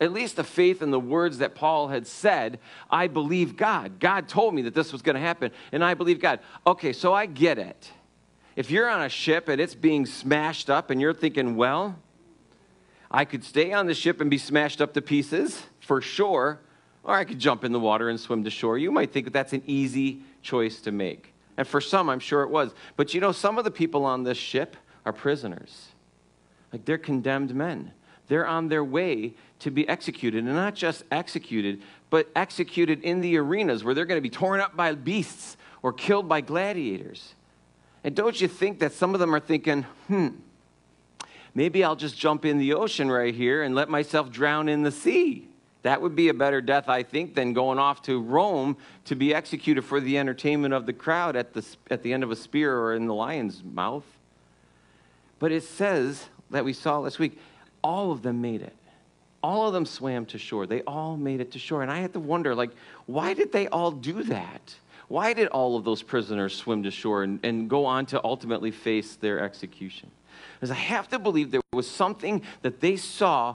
At 0.00 0.12
least 0.12 0.38
a 0.38 0.44
faith 0.44 0.80
in 0.80 0.90
the 0.90 1.00
words 1.00 1.38
that 1.38 1.54
Paul 1.54 1.88
had 1.88 2.06
said, 2.06 2.60
I 2.90 3.08
believe 3.08 3.56
God. 3.56 3.98
God 3.98 4.28
told 4.28 4.54
me 4.54 4.62
that 4.62 4.74
this 4.74 4.92
was 4.92 5.02
going 5.02 5.14
to 5.14 5.20
happen, 5.20 5.50
and 5.72 5.84
I 5.84 5.94
believe 5.94 6.20
God. 6.20 6.38
Okay, 6.66 6.92
so 6.92 7.12
I 7.12 7.26
get 7.26 7.58
it. 7.58 7.90
If 8.54 8.70
you're 8.70 8.88
on 8.88 9.02
a 9.02 9.08
ship 9.08 9.48
and 9.48 9.60
it's 9.60 9.74
being 9.74 10.06
smashed 10.06 10.70
up, 10.70 10.90
and 10.90 11.00
you're 11.00 11.14
thinking, 11.14 11.56
well, 11.56 11.96
I 13.10 13.24
could 13.24 13.42
stay 13.42 13.72
on 13.72 13.86
the 13.86 13.94
ship 13.94 14.20
and 14.20 14.30
be 14.30 14.38
smashed 14.38 14.80
up 14.80 14.94
to 14.94 15.02
pieces, 15.02 15.64
for 15.80 16.00
sure, 16.00 16.60
or 17.02 17.14
I 17.14 17.24
could 17.24 17.38
jump 17.38 17.64
in 17.64 17.72
the 17.72 17.80
water 17.80 18.08
and 18.08 18.20
swim 18.20 18.44
to 18.44 18.50
shore. 18.50 18.78
You 18.78 18.92
might 18.92 19.12
think 19.12 19.26
that 19.26 19.32
that's 19.32 19.52
an 19.52 19.62
easy 19.66 20.20
choice 20.42 20.80
to 20.82 20.92
make. 20.92 21.32
And 21.56 21.66
for 21.66 21.80
some, 21.80 22.08
I'm 22.08 22.20
sure 22.20 22.42
it 22.42 22.50
was. 22.50 22.74
But 22.96 23.14
you 23.14 23.20
know, 23.20 23.32
some 23.32 23.58
of 23.58 23.64
the 23.64 23.70
people 23.70 24.04
on 24.04 24.22
this 24.22 24.38
ship 24.38 24.76
are 25.04 25.12
prisoners. 25.12 25.88
Like 26.72 26.84
they're 26.84 26.98
condemned 26.98 27.54
men. 27.54 27.92
They're 28.28 28.46
on 28.46 28.68
their 28.68 28.84
way 28.84 29.34
to 29.60 29.70
be 29.70 29.88
executed. 29.88 30.44
And 30.44 30.54
not 30.54 30.74
just 30.74 31.04
executed, 31.10 31.80
but 32.10 32.28
executed 32.36 33.02
in 33.02 33.20
the 33.20 33.36
arenas 33.36 33.84
where 33.84 33.94
they're 33.94 34.06
going 34.06 34.18
to 34.18 34.22
be 34.22 34.30
torn 34.30 34.60
up 34.60 34.76
by 34.76 34.94
beasts 34.94 35.56
or 35.82 35.92
killed 35.92 36.28
by 36.28 36.40
gladiators. 36.40 37.34
And 38.04 38.14
don't 38.14 38.40
you 38.40 38.48
think 38.48 38.78
that 38.80 38.92
some 38.92 39.14
of 39.14 39.20
them 39.20 39.34
are 39.34 39.40
thinking, 39.40 39.84
hmm, 40.06 40.28
maybe 41.54 41.82
I'll 41.84 41.96
just 41.96 42.16
jump 42.16 42.44
in 42.44 42.58
the 42.58 42.74
ocean 42.74 43.10
right 43.10 43.34
here 43.34 43.62
and 43.62 43.74
let 43.74 43.88
myself 43.88 44.30
drown 44.30 44.68
in 44.68 44.82
the 44.82 44.92
sea? 44.92 45.48
That 45.82 46.02
would 46.02 46.16
be 46.16 46.28
a 46.28 46.34
better 46.34 46.60
death, 46.60 46.88
I 46.88 47.02
think, 47.02 47.34
than 47.34 47.52
going 47.52 47.78
off 47.78 48.02
to 48.02 48.20
Rome 48.20 48.76
to 49.04 49.14
be 49.14 49.34
executed 49.34 49.82
for 49.82 50.00
the 50.00 50.18
entertainment 50.18 50.74
of 50.74 50.86
the 50.86 50.92
crowd 50.92 51.36
at 51.36 51.54
the, 51.54 51.64
at 51.90 52.02
the 52.02 52.12
end 52.12 52.24
of 52.24 52.30
a 52.30 52.36
spear 52.36 52.76
or 52.78 52.94
in 52.94 53.06
the 53.06 53.14
lion's 53.14 53.62
mouth. 53.62 54.04
But 55.38 55.52
it 55.52 55.62
says 55.62 56.26
that 56.50 56.64
we 56.64 56.72
saw 56.72 56.98
last 56.98 57.18
week, 57.18 57.38
all 57.82 58.10
of 58.10 58.22
them 58.22 58.40
made 58.40 58.62
it. 58.62 58.74
All 59.42 59.66
of 59.66 59.72
them 59.72 59.86
swam 59.86 60.26
to 60.26 60.38
shore. 60.38 60.66
They 60.66 60.82
all 60.82 61.16
made 61.16 61.40
it 61.40 61.52
to 61.52 61.58
shore. 61.58 61.82
And 61.82 61.90
I 61.90 61.98
had 61.98 62.12
to 62.14 62.20
wonder, 62.20 62.54
like, 62.54 62.70
why 63.06 63.34
did 63.34 63.52
they 63.52 63.68
all 63.68 63.90
do 63.90 64.22
that? 64.24 64.74
Why 65.08 65.32
did 65.32 65.48
all 65.48 65.76
of 65.76 65.84
those 65.84 66.02
prisoners 66.02 66.54
swim 66.54 66.82
to 66.82 66.90
shore 66.90 67.22
and, 67.22 67.40
and 67.42 67.70
go 67.70 67.86
on 67.86 68.06
to 68.06 68.22
ultimately 68.22 68.70
face 68.70 69.16
their 69.16 69.40
execution? 69.40 70.10
Because 70.54 70.70
I 70.70 70.74
have 70.74 71.08
to 71.08 71.18
believe 71.18 71.50
there 71.50 71.60
was 71.72 71.88
something 71.88 72.42
that 72.62 72.80
they 72.80 72.96
saw 72.96 73.54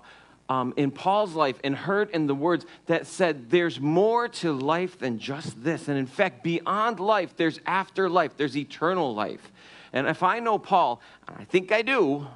um, 0.49 0.73
in 0.77 0.91
Paul's 0.91 1.35
life 1.35 1.59
and 1.63 1.75
heard 1.75 2.09
in 2.11 2.27
the 2.27 2.35
words 2.35 2.65
that 2.87 3.07
said, 3.07 3.49
There's 3.49 3.79
more 3.79 4.27
to 4.27 4.53
life 4.53 4.97
than 4.99 5.19
just 5.19 5.63
this. 5.63 5.87
And 5.87 5.97
in 5.97 6.05
fact, 6.05 6.43
beyond 6.43 6.99
life, 6.99 7.35
there's 7.37 7.59
afterlife, 7.65 8.35
there's 8.37 8.57
eternal 8.57 9.13
life. 9.13 9.51
And 9.93 10.07
if 10.07 10.23
I 10.23 10.39
know 10.39 10.57
Paul, 10.57 11.01
I 11.27 11.43
think 11.45 11.71
I 11.71 11.81
do, 11.81 12.27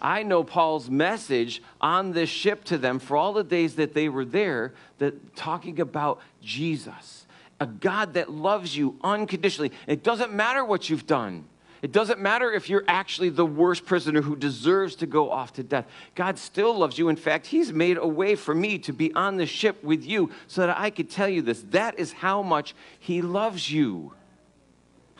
I 0.00 0.22
know 0.22 0.44
Paul's 0.44 0.90
message 0.90 1.62
on 1.80 2.12
this 2.12 2.28
ship 2.28 2.64
to 2.64 2.78
them 2.78 2.98
for 2.98 3.16
all 3.16 3.32
the 3.32 3.44
days 3.44 3.76
that 3.76 3.94
they 3.94 4.08
were 4.08 4.24
there, 4.24 4.72
that 4.98 5.36
talking 5.36 5.80
about 5.80 6.20
Jesus, 6.42 7.26
a 7.60 7.66
God 7.66 8.14
that 8.14 8.30
loves 8.30 8.76
you 8.76 8.96
unconditionally. 9.02 9.72
It 9.86 10.02
doesn't 10.02 10.32
matter 10.32 10.64
what 10.64 10.88
you've 10.88 11.06
done. 11.06 11.44
It 11.80 11.92
doesn't 11.92 12.18
matter 12.18 12.52
if 12.52 12.68
you're 12.68 12.84
actually 12.88 13.28
the 13.28 13.46
worst 13.46 13.86
prisoner 13.86 14.20
who 14.20 14.34
deserves 14.34 14.96
to 14.96 15.06
go 15.06 15.30
off 15.30 15.52
to 15.54 15.62
death. 15.62 15.86
God 16.16 16.38
still 16.38 16.76
loves 16.76 16.98
you. 16.98 17.08
In 17.08 17.16
fact, 17.16 17.46
He's 17.46 17.72
made 17.72 17.98
a 17.98 18.06
way 18.06 18.34
for 18.34 18.54
me 18.54 18.78
to 18.80 18.92
be 18.92 19.12
on 19.14 19.36
the 19.36 19.46
ship 19.46 19.82
with 19.84 20.04
you 20.04 20.30
so 20.48 20.66
that 20.66 20.76
I 20.76 20.90
could 20.90 21.08
tell 21.08 21.28
you 21.28 21.40
this. 21.40 21.62
That 21.70 21.98
is 21.98 22.12
how 22.12 22.42
much 22.42 22.74
He 22.98 23.22
loves 23.22 23.70
you. 23.70 24.12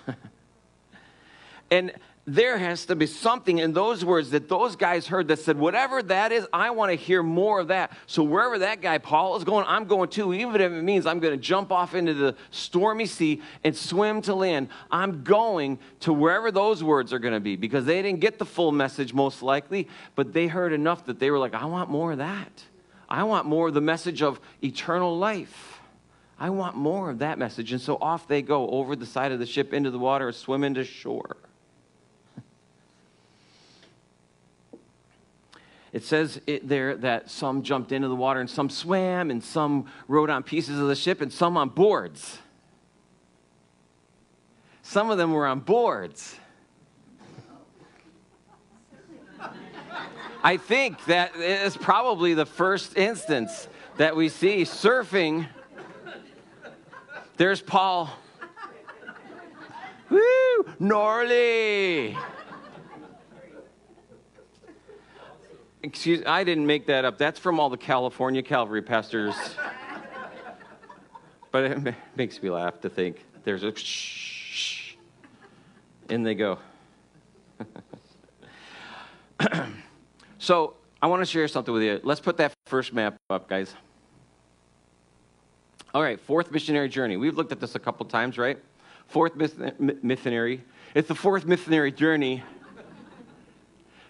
and 1.71 1.93
there 2.29 2.59
has 2.59 2.85
to 2.87 2.95
be 2.95 3.07
something 3.07 3.59
in 3.59 3.73
those 3.73 4.05
words 4.05 4.31
that 4.31 4.51
those 4.51 4.77
guys 4.77 5.07
heard 5.07 5.29
that 5.29 5.39
said, 5.39 5.59
whatever 5.59 6.03
that 6.03 6.31
is, 6.31 6.47
I 6.53 6.71
want 6.71 6.91
to 6.91 6.97
hear 6.97 7.23
more 7.23 7.59
of 7.59 7.69
that. 7.69 7.97
So 8.07 8.23
wherever 8.23 8.59
that 8.59 8.83
guy 8.83 8.99
Paul 8.99 9.37
is 9.37 9.45
going, 9.45 9.65
I'm 9.67 9.87
going 9.87 10.11
too, 10.11 10.35
even 10.35 10.61
if 10.61 10.71
it 10.71 10.83
means 10.83 11.07
I'm 11.07 11.21
going 11.21 11.33
to 11.33 11.43
jump 11.43 11.73
off 11.73 11.95
into 11.95 12.13
the 12.13 12.37
stormy 12.51 13.07
sea 13.07 13.41
and 13.65 13.75
swim 13.75 14.21
to 14.23 14.35
land. 14.35 14.69
I'm 14.91 15.25
going 15.25 15.79
to 16.01 16.13
wherever 16.13 16.51
those 16.51 16.85
words 16.85 17.15
are 17.15 17.19
going 17.19 17.35
to 17.35 17.41
be 17.41 17.57
because 17.57 17.87
they 17.87 18.03
didn't 18.03 18.21
get 18.21 18.39
the 18.39 18.45
full 18.45 18.73
message 18.73 19.15
most 19.15 19.43
likely, 19.43 19.89
but 20.15 20.35
they 20.35 20.49
heard 20.49 20.75
enough 20.75 21.07
that 21.07 21.19
they 21.19 21.31
were 21.31 21.39
like, 21.39 21.55
I 21.55 21.65
want 21.65 21.89
more 21.89 22.13
of 22.13 22.19
that. 22.19 22.63
I 23.09 23.25
want 23.25 23.47
more 23.47 23.69
of 23.69 23.75
the 23.75 23.81
message 23.81 24.21
of 24.21 24.39
eternal 24.63 25.17
life. 25.17 25.81
I 26.39 26.51
want 26.51 26.77
more 26.77 27.09
of 27.09 27.21
that 27.21 27.39
message. 27.39 27.73
And 27.73 27.81
so 27.81 27.97
off 28.03 28.29
they 28.29 28.43
go 28.43 28.69
over 28.69 28.95
the 28.95 29.07
side 29.07 29.33
of 29.33 29.39
the 29.39 29.47
ship 29.47 29.73
into 29.73 29.91
the 29.91 29.99
water, 29.99 30.31
swim 30.31 30.63
into 30.63 30.85
shore. 30.85 31.39
It 35.93 36.05
says 36.05 36.41
it 36.47 36.69
there 36.69 36.97
that 36.97 37.31
some 37.31 37.63
jumped 37.63 37.93
into 37.93 38.09
the 38.09 38.17
water 38.17 38.41
and 38.41 38.51
some 38.51 38.69
swam 38.69 39.31
and 39.31 39.43
some 39.43 39.87
rode 40.07 40.31
on 40.31 40.43
pieces 40.43 40.79
of 40.79 40.89
the 40.89 40.97
ship 40.97 41.21
and 41.21 41.33
some 41.33 41.57
on 41.57 41.71
boards. 41.71 42.39
Some 44.83 45.11
of 45.11 45.19
them 45.19 45.33
were 45.33 45.47
on 45.47 45.61
boards. 45.61 46.37
I 50.43 50.57
think 50.57 51.05
that 51.07 51.35
is 51.37 51.77
probably 51.77 52.35
the 52.35 52.47
first 52.47 52.97
instance 52.97 53.67
that 53.97 54.15
we 54.15 54.29
see 54.29 54.63
surfing. 54.63 55.49
There's 57.37 57.61
Paul. 57.61 58.11
Woo! 60.11 60.65
Gnarly! 60.79 62.17
Excuse, 65.89 66.23
I 66.27 66.45
didn't 66.45 66.67
make 66.67 66.85
that 66.89 67.07
up. 67.07 67.17
That's 67.17 67.39
from 67.39 67.59
all 67.59 67.71
the 67.71 67.79
California 67.79 68.43
Calvary 68.43 68.83
pastors. 68.83 69.35
but 71.51 71.65
it 71.65 71.95
makes 72.15 72.43
me 72.43 72.51
laugh 72.51 72.79
to 72.83 72.91
think 72.91 73.25
there's 73.45 73.63
a 73.63 73.75
shh, 73.75 74.97
in 76.11 76.25
they 76.25 76.35
go. 76.35 76.59
so 80.39 80.75
I 81.01 81.07
want 81.07 81.23
to 81.23 81.27
share 81.27 81.49
something 81.49 81.73
with 81.73 81.83
you. 81.83 82.01
Let's 82.03 82.21
put 82.21 82.37
that 82.37 82.53
first 82.67 82.93
map 82.93 83.17
up, 83.31 83.49
guys. 83.49 83.75
All 85.95 86.03
right, 86.03 86.21
fourth 86.21 86.53
missionary 86.53 86.91
journey. 86.91 87.17
We've 87.17 87.35
looked 87.35 87.53
at 87.53 87.61
this 87.61 87.77
a 87.77 87.79
couple 87.79 88.05
times, 88.05 88.37
right? 88.37 88.59
Fourth 89.07 89.35
missionary. 89.35 90.63
It's 90.95 91.09
the 91.09 91.15
fourth 91.15 91.47
missionary 91.47 91.93
journey 91.93 92.43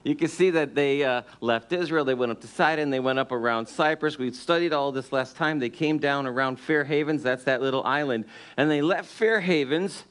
you 0.05 0.15
can 0.15 0.29
see 0.29 0.51
that 0.51 0.75
they 0.75 1.05
uh, 1.05 1.23
left 1.41 1.73
Israel, 1.73 2.05
they 2.05 2.15
went 2.15 2.33
up 2.33 2.41
to 2.41 2.47
Sidon, 2.47 2.91
they 2.91 3.01
went 3.01 3.19
up 3.19 3.33
around 3.33 3.67
Cyprus. 3.67 4.19
We 4.19 4.31
studied 4.33 4.73
all 4.73 4.93
this 4.93 5.13
last 5.13 5.37
time. 5.37 5.59
They 5.59 5.71
came 5.71 5.99
down 5.99 6.27
around 6.27 6.61
Fair 6.61 6.85
Havens, 6.85 7.23
that's 7.23 7.45
that 7.45 7.61
little 7.61 7.85
island, 7.85 8.25
and 8.57 8.71
they 8.71 8.83
left 8.83 9.09
Fair 9.09 9.41
Havens 9.41 10.05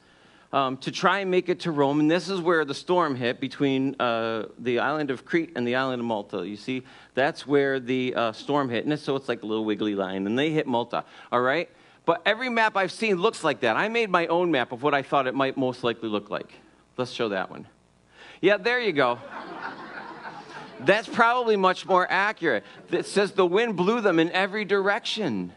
um, 0.52 0.76
to 0.78 0.90
try 0.90 1.20
and 1.20 1.30
make 1.30 1.48
it 1.48 1.60
to 1.60 1.70
Rome. 1.70 2.00
And 2.00 2.10
this 2.10 2.28
is 2.28 2.40
where 2.40 2.64
the 2.64 2.74
storm 2.74 3.14
hit 3.14 3.40
between 3.40 3.96
uh, 4.00 4.46
the 4.58 4.78
island 4.78 5.10
of 5.10 5.24
Crete 5.24 5.52
and 5.56 5.66
the 5.66 5.74
island 5.74 6.00
of 6.00 6.06
Malta. 6.06 6.46
You 6.46 6.56
see, 6.56 6.84
that's 7.14 7.46
where 7.46 7.80
the 7.80 8.14
uh, 8.14 8.32
storm 8.32 8.68
hit. 8.68 8.86
And 8.86 8.98
so 8.98 9.16
it's 9.16 9.28
like 9.28 9.42
a 9.42 9.46
little 9.46 9.64
wiggly 9.64 9.94
line, 9.94 10.26
and 10.26 10.38
they 10.38 10.50
hit 10.50 10.66
Malta, 10.66 11.04
all 11.30 11.40
right? 11.40 11.68
But 12.06 12.22
every 12.24 12.48
map 12.48 12.76
I've 12.76 12.92
seen 12.92 13.16
looks 13.16 13.44
like 13.44 13.60
that. 13.60 13.76
I 13.76 13.88
made 13.88 14.08
my 14.08 14.26
own 14.28 14.50
map 14.50 14.72
of 14.72 14.82
what 14.82 14.94
I 14.94 15.02
thought 15.02 15.26
it 15.26 15.34
might 15.34 15.58
most 15.58 15.84
likely 15.84 16.08
look 16.08 16.30
like. 16.30 16.54
Let's 16.96 17.10
show 17.10 17.28
that 17.28 17.50
one. 17.50 17.66
Yeah, 18.40 18.56
there 18.56 18.80
you 18.80 18.92
go. 18.92 19.18
That's 20.80 21.08
probably 21.08 21.56
much 21.56 21.86
more 21.86 22.06
accurate. 22.08 22.64
It 22.90 23.06
says 23.06 23.32
the 23.32 23.46
wind 23.46 23.76
blew 23.76 24.00
them 24.00 24.18
in 24.18 24.30
every 24.30 24.64
direction. 24.64 25.52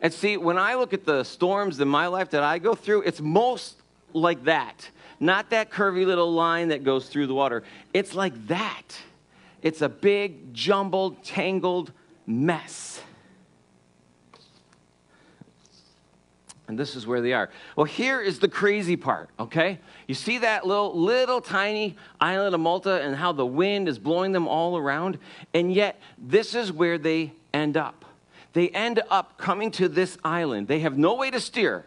And 0.00 0.12
see, 0.12 0.36
when 0.36 0.56
I 0.56 0.74
look 0.74 0.94
at 0.94 1.04
the 1.04 1.24
storms 1.24 1.80
in 1.80 1.88
my 1.88 2.06
life 2.06 2.30
that 2.30 2.42
I 2.42 2.58
go 2.58 2.74
through, 2.74 3.02
it's 3.02 3.20
most 3.20 3.76
like 4.12 4.44
that. 4.44 4.88
Not 5.18 5.50
that 5.50 5.70
curvy 5.70 6.06
little 6.06 6.32
line 6.32 6.68
that 6.68 6.84
goes 6.84 7.08
through 7.08 7.26
the 7.26 7.34
water. 7.34 7.62
It's 7.92 8.14
like 8.14 8.46
that. 8.46 8.96
It's 9.60 9.82
a 9.82 9.88
big, 9.88 10.54
jumbled, 10.54 11.22
tangled 11.22 11.92
mess. 12.26 13.02
And 16.70 16.78
this 16.78 16.94
is 16.94 17.04
where 17.04 17.20
they 17.20 17.32
are. 17.32 17.50
Well, 17.74 17.82
here 17.82 18.20
is 18.20 18.38
the 18.38 18.46
crazy 18.46 18.94
part, 18.94 19.28
okay? 19.40 19.80
You 20.06 20.14
see 20.14 20.38
that 20.38 20.64
little, 20.64 20.96
little 20.96 21.40
tiny 21.40 21.96
island 22.20 22.54
of 22.54 22.60
Malta 22.60 23.02
and 23.02 23.16
how 23.16 23.32
the 23.32 23.44
wind 23.44 23.88
is 23.88 23.98
blowing 23.98 24.30
them 24.30 24.46
all 24.46 24.76
around? 24.76 25.18
And 25.52 25.74
yet, 25.74 26.00
this 26.16 26.54
is 26.54 26.70
where 26.70 26.96
they 26.96 27.32
end 27.52 27.76
up. 27.76 28.04
They 28.52 28.68
end 28.68 29.02
up 29.10 29.36
coming 29.36 29.72
to 29.72 29.88
this 29.88 30.16
island. 30.22 30.68
They 30.68 30.78
have 30.78 30.96
no 30.96 31.16
way 31.16 31.32
to 31.32 31.40
steer, 31.40 31.84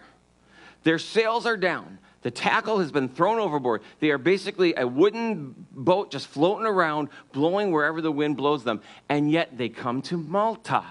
their 0.83 0.99
sails 0.99 1.45
are 1.45 1.55
down. 1.55 1.97
The 2.23 2.31
tackle 2.31 2.79
has 2.79 2.91
been 2.91 3.07
thrown 3.07 3.39
overboard. 3.39 3.83
They 4.01 4.09
are 4.09 4.17
basically 4.17 4.75
a 4.75 4.85
wooden 4.85 5.55
boat 5.71 6.11
just 6.11 6.27
floating 6.27 6.65
around, 6.65 7.07
blowing 7.31 7.71
wherever 7.71 8.01
the 8.01 8.11
wind 8.11 8.35
blows 8.35 8.65
them. 8.65 8.81
And 9.07 9.31
yet 9.31 9.57
they 9.57 9.69
come 9.69 10.01
to 10.03 10.17
Malta. 10.17 10.83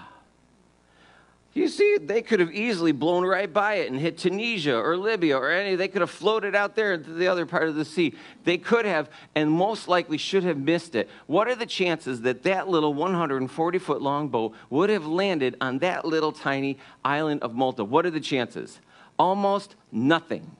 You 1.53 1.67
see, 1.67 1.97
they 2.01 2.23
could 2.23 2.39
have 2.39 2.51
easily 2.51 2.91
blown 2.91 3.23
right 3.23 3.51
by 3.51 3.75
it 3.75 3.91
and 3.91 3.99
hit 3.99 4.17
Tunisia 4.17 4.75
or 4.75 4.97
Libya 4.97 5.37
or 5.37 5.51
any, 5.51 5.75
they 5.75 5.87
could 5.87 6.01
have 6.01 6.09
floated 6.09 6.55
out 6.55 6.75
there 6.75 6.93
into 6.93 7.11
the 7.11 7.27
other 7.27 7.45
part 7.45 7.69
of 7.69 7.75
the 7.75 7.85
sea. 7.85 8.15
They 8.43 8.57
could 8.57 8.85
have, 8.85 9.07
and 9.35 9.51
most 9.51 9.87
likely 9.87 10.17
should 10.17 10.43
have 10.45 10.57
missed 10.57 10.95
it. 10.95 11.09
What 11.27 11.47
are 11.47 11.53
the 11.55 11.67
chances 11.67 12.21
that 12.21 12.41
that 12.43 12.69
little 12.69 12.95
140 12.95 13.77
foot 13.77 14.01
long 14.01 14.29
boat 14.29 14.53
would 14.71 14.89
have 14.89 15.05
landed 15.05 15.55
on 15.61 15.77
that 15.79 16.05
little 16.05 16.31
tiny 16.31 16.79
island 17.05 17.43
of 17.43 17.53
Malta? 17.53 17.83
What 17.83 18.07
are 18.07 18.11
the 18.11 18.19
chances? 18.19 18.79
Almost 19.19 19.75
nothing. 19.91 20.55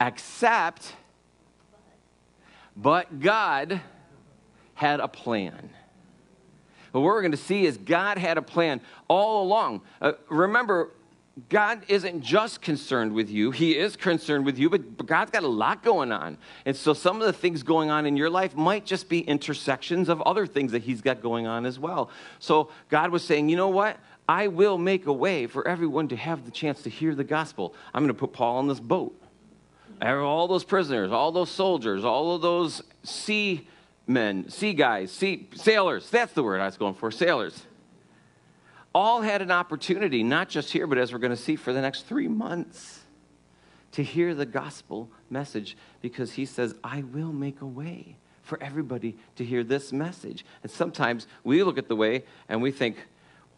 Except, 0.00 0.94
but 2.76 3.18
God 3.18 3.80
had 4.74 5.00
a 5.00 5.08
plan. 5.08 5.70
But 6.92 7.00
what 7.00 7.06
we're 7.06 7.22
going 7.22 7.32
to 7.32 7.38
see 7.38 7.64
is 7.64 7.78
God 7.78 8.18
had 8.18 8.38
a 8.38 8.42
plan 8.42 8.80
all 9.08 9.42
along. 9.42 9.80
Uh, 10.00 10.12
remember, 10.28 10.90
God 11.48 11.82
isn't 11.88 12.20
just 12.20 12.60
concerned 12.60 13.12
with 13.12 13.30
you. 13.30 13.50
He 13.50 13.76
is 13.76 13.96
concerned 13.96 14.44
with 14.44 14.58
you, 14.58 14.68
but, 14.68 14.98
but 14.98 15.06
God's 15.06 15.30
got 15.30 15.44
a 15.44 15.48
lot 15.48 15.82
going 15.82 16.12
on. 16.12 16.36
And 16.66 16.76
so 16.76 16.92
some 16.92 17.20
of 17.20 17.26
the 17.26 17.32
things 17.32 17.62
going 17.62 17.88
on 17.88 18.04
in 18.04 18.18
your 18.18 18.28
life 18.28 18.54
might 18.54 18.84
just 18.84 19.08
be 19.08 19.20
intersections 19.20 20.10
of 20.10 20.20
other 20.22 20.46
things 20.46 20.72
that 20.72 20.82
He's 20.82 21.00
got 21.00 21.22
going 21.22 21.46
on 21.46 21.64
as 21.64 21.78
well. 21.78 22.10
So 22.38 22.68
God 22.90 23.10
was 23.10 23.24
saying, 23.24 23.48
you 23.48 23.56
know 23.56 23.70
what? 23.70 23.96
I 24.28 24.48
will 24.48 24.76
make 24.76 25.06
a 25.06 25.12
way 25.12 25.46
for 25.46 25.66
everyone 25.66 26.08
to 26.08 26.16
have 26.16 26.44
the 26.44 26.50
chance 26.50 26.82
to 26.82 26.90
hear 26.90 27.14
the 27.14 27.24
gospel. 27.24 27.74
I'm 27.94 28.02
going 28.02 28.14
to 28.14 28.18
put 28.18 28.34
Paul 28.34 28.58
on 28.58 28.68
this 28.68 28.80
boat. 28.80 29.18
All 30.02 30.48
those 30.48 30.64
prisoners, 30.64 31.12
all 31.12 31.32
those 31.32 31.50
soldiers, 31.50 32.04
all 32.04 32.34
of 32.34 32.42
those 32.42 32.82
sea 33.04 33.68
men, 34.06 34.48
sea 34.48 34.74
guys, 34.74 35.12
sea 35.12 35.48
sailors. 35.54 36.08
That's 36.10 36.32
the 36.32 36.42
word 36.42 36.60
I 36.60 36.66
was 36.66 36.76
going 36.76 36.94
for, 36.94 37.10
sailors. 37.10 37.62
All 38.94 39.22
had 39.22 39.40
an 39.40 39.50
opportunity, 39.50 40.22
not 40.22 40.48
just 40.48 40.70
here, 40.70 40.86
but 40.86 40.98
as 40.98 41.12
we're 41.12 41.18
going 41.18 41.30
to 41.30 41.36
see 41.36 41.56
for 41.56 41.72
the 41.72 41.80
next 41.80 42.02
three 42.06 42.28
months, 42.28 43.02
to 43.92 44.02
hear 44.02 44.34
the 44.34 44.46
gospel 44.46 45.10
message 45.30 45.76
because 46.00 46.32
he 46.32 46.46
says, 46.46 46.74
I 46.82 47.02
will 47.02 47.32
make 47.32 47.60
a 47.60 47.66
way 47.66 48.16
for 48.42 48.60
everybody 48.62 49.16
to 49.36 49.44
hear 49.44 49.62
this 49.62 49.92
message. 49.92 50.44
And 50.62 50.70
sometimes 50.70 51.26
we 51.44 51.62
look 51.62 51.78
at 51.78 51.88
the 51.88 51.96
way 51.96 52.24
and 52.48 52.60
we 52.60 52.72
think, 52.72 52.96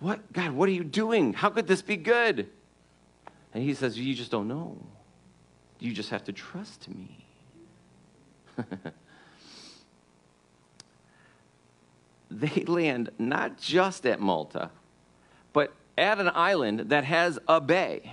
What, 0.01 0.33
God, 0.33 0.53
what 0.53 0.69
are 0.69 0.73
you 0.73 0.85
doing? 0.85 1.33
How 1.33 1.51
could 1.51 1.67
this 1.67 1.83
be 1.83 1.97
good? 1.97 2.49
And 3.55 3.63
he 3.63 3.75
says, 3.75 3.99
You 3.99 4.15
just 4.15 4.31
don't 4.31 4.49
know. 4.49 4.77
You 5.79 5.93
just 5.93 6.11
have 6.11 6.25
to 6.25 6.33
trust 6.33 6.89
me. 6.89 7.25
they 12.41 12.65
land 12.67 13.11
not 13.19 13.59
just 13.59 14.07
at 14.07 14.21
Malta, 14.21 14.71
but 15.53 15.73
at 15.97 16.19
an 16.19 16.31
island 16.35 16.81
that 16.91 17.05
has 17.05 17.39
a 17.49 17.61
bay. 17.61 18.13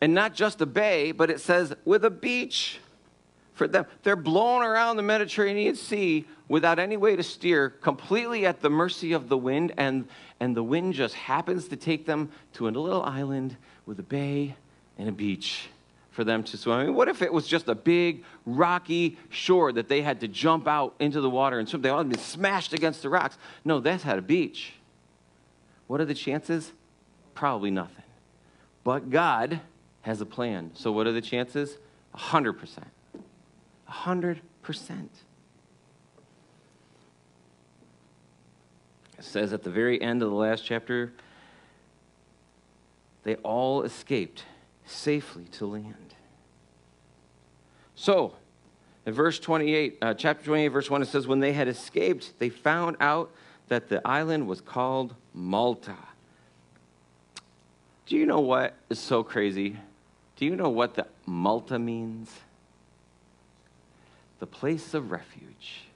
And 0.00 0.14
not 0.14 0.34
just 0.34 0.60
a 0.60 0.66
bay, 0.66 1.12
but 1.12 1.30
it 1.30 1.40
says 1.40 1.74
with 1.84 2.04
a 2.04 2.10
beach 2.10 2.80
for 3.52 3.68
them. 3.68 3.84
They're 4.02 4.16
blown 4.16 4.62
around 4.62 4.96
the 4.96 5.02
Mediterranean 5.02 5.76
Sea 5.76 6.24
without 6.48 6.78
any 6.78 6.96
way 6.96 7.14
to 7.14 7.22
steer, 7.22 7.68
completely 7.68 8.46
at 8.46 8.60
the 8.60 8.70
mercy 8.70 9.12
of 9.12 9.28
the 9.28 9.36
wind, 9.36 9.72
and, 9.76 10.08
and 10.40 10.56
the 10.56 10.62
wind 10.62 10.94
just 10.94 11.14
happens 11.14 11.68
to 11.68 11.76
take 11.76 12.06
them 12.06 12.30
to 12.54 12.66
a 12.66 12.70
little 12.70 13.02
island 13.02 13.56
with 13.84 14.00
a 14.00 14.02
bay 14.02 14.56
and 14.98 15.08
a 15.08 15.12
beach 15.12 15.68
for 16.10 16.24
them 16.24 16.42
to 16.42 16.56
swim. 16.56 16.78
I 16.78 16.84
mean, 16.86 16.94
what 16.94 17.08
if 17.08 17.22
it 17.22 17.32
was 17.32 17.46
just 17.46 17.68
a 17.68 17.74
big 17.74 18.24
rocky 18.44 19.18
shore 19.28 19.72
that 19.72 19.88
they 19.88 20.02
had 20.02 20.20
to 20.20 20.28
jump 20.28 20.66
out 20.66 20.94
into 20.98 21.20
the 21.20 21.30
water 21.30 21.58
and 21.58 21.68
swim? 21.68 21.82
They 21.82 21.88
all 21.88 22.02
been 22.02 22.18
smashed 22.18 22.72
against 22.72 23.02
the 23.02 23.08
rocks. 23.08 23.38
No, 23.64 23.80
that 23.80 24.02
had 24.02 24.18
a 24.18 24.22
beach. 24.22 24.74
What 25.86 26.00
are 26.00 26.04
the 26.04 26.14
chances? 26.14 26.72
Probably 27.34 27.70
nothing. 27.70 28.04
But 28.82 29.10
God 29.10 29.60
has 30.02 30.20
a 30.20 30.26
plan. 30.26 30.72
So 30.74 30.90
what 30.90 31.06
are 31.06 31.12
the 31.12 31.20
chances? 31.20 31.78
100%. 32.16 32.84
100%. 33.88 35.08
It 39.18 39.24
says 39.24 39.52
at 39.52 39.62
the 39.62 39.70
very 39.70 40.00
end 40.00 40.22
of 40.22 40.30
the 40.30 40.36
last 40.36 40.64
chapter, 40.64 41.12
they 43.22 43.34
all 43.36 43.82
escaped 43.82 44.44
safely 44.90 45.44
to 45.52 45.66
land. 45.66 46.14
So, 47.94 48.34
in 49.06 49.12
verse 49.12 49.38
28, 49.38 49.98
uh, 50.00 50.14
chapter 50.14 50.44
28, 50.44 50.68
verse 50.68 50.90
1, 50.90 51.02
it 51.02 51.08
says, 51.08 51.26
When 51.26 51.40
they 51.40 51.52
had 51.52 51.68
escaped, 51.68 52.38
they 52.38 52.48
found 52.48 52.96
out 53.00 53.30
that 53.68 53.88
the 53.88 54.06
island 54.06 54.46
was 54.46 54.60
called 54.60 55.14
Malta. 55.32 55.96
Do 58.06 58.16
you 58.16 58.26
know 58.26 58.40
what 58.40 58.74
is 58.88 58.98
so 58.98 59.22
crazy? 59.22 59.76
Do 60.36 60.44
you 60.44 60.56
know 60.56 60.70
what 60.70 60.94
the 60.94 61.06
Malta 61.26 61.78
means? 61.78 62.34
The 64.38 64.46
place 64.46 64.94
of 64.94 65.12
refuge. 65.12 65.89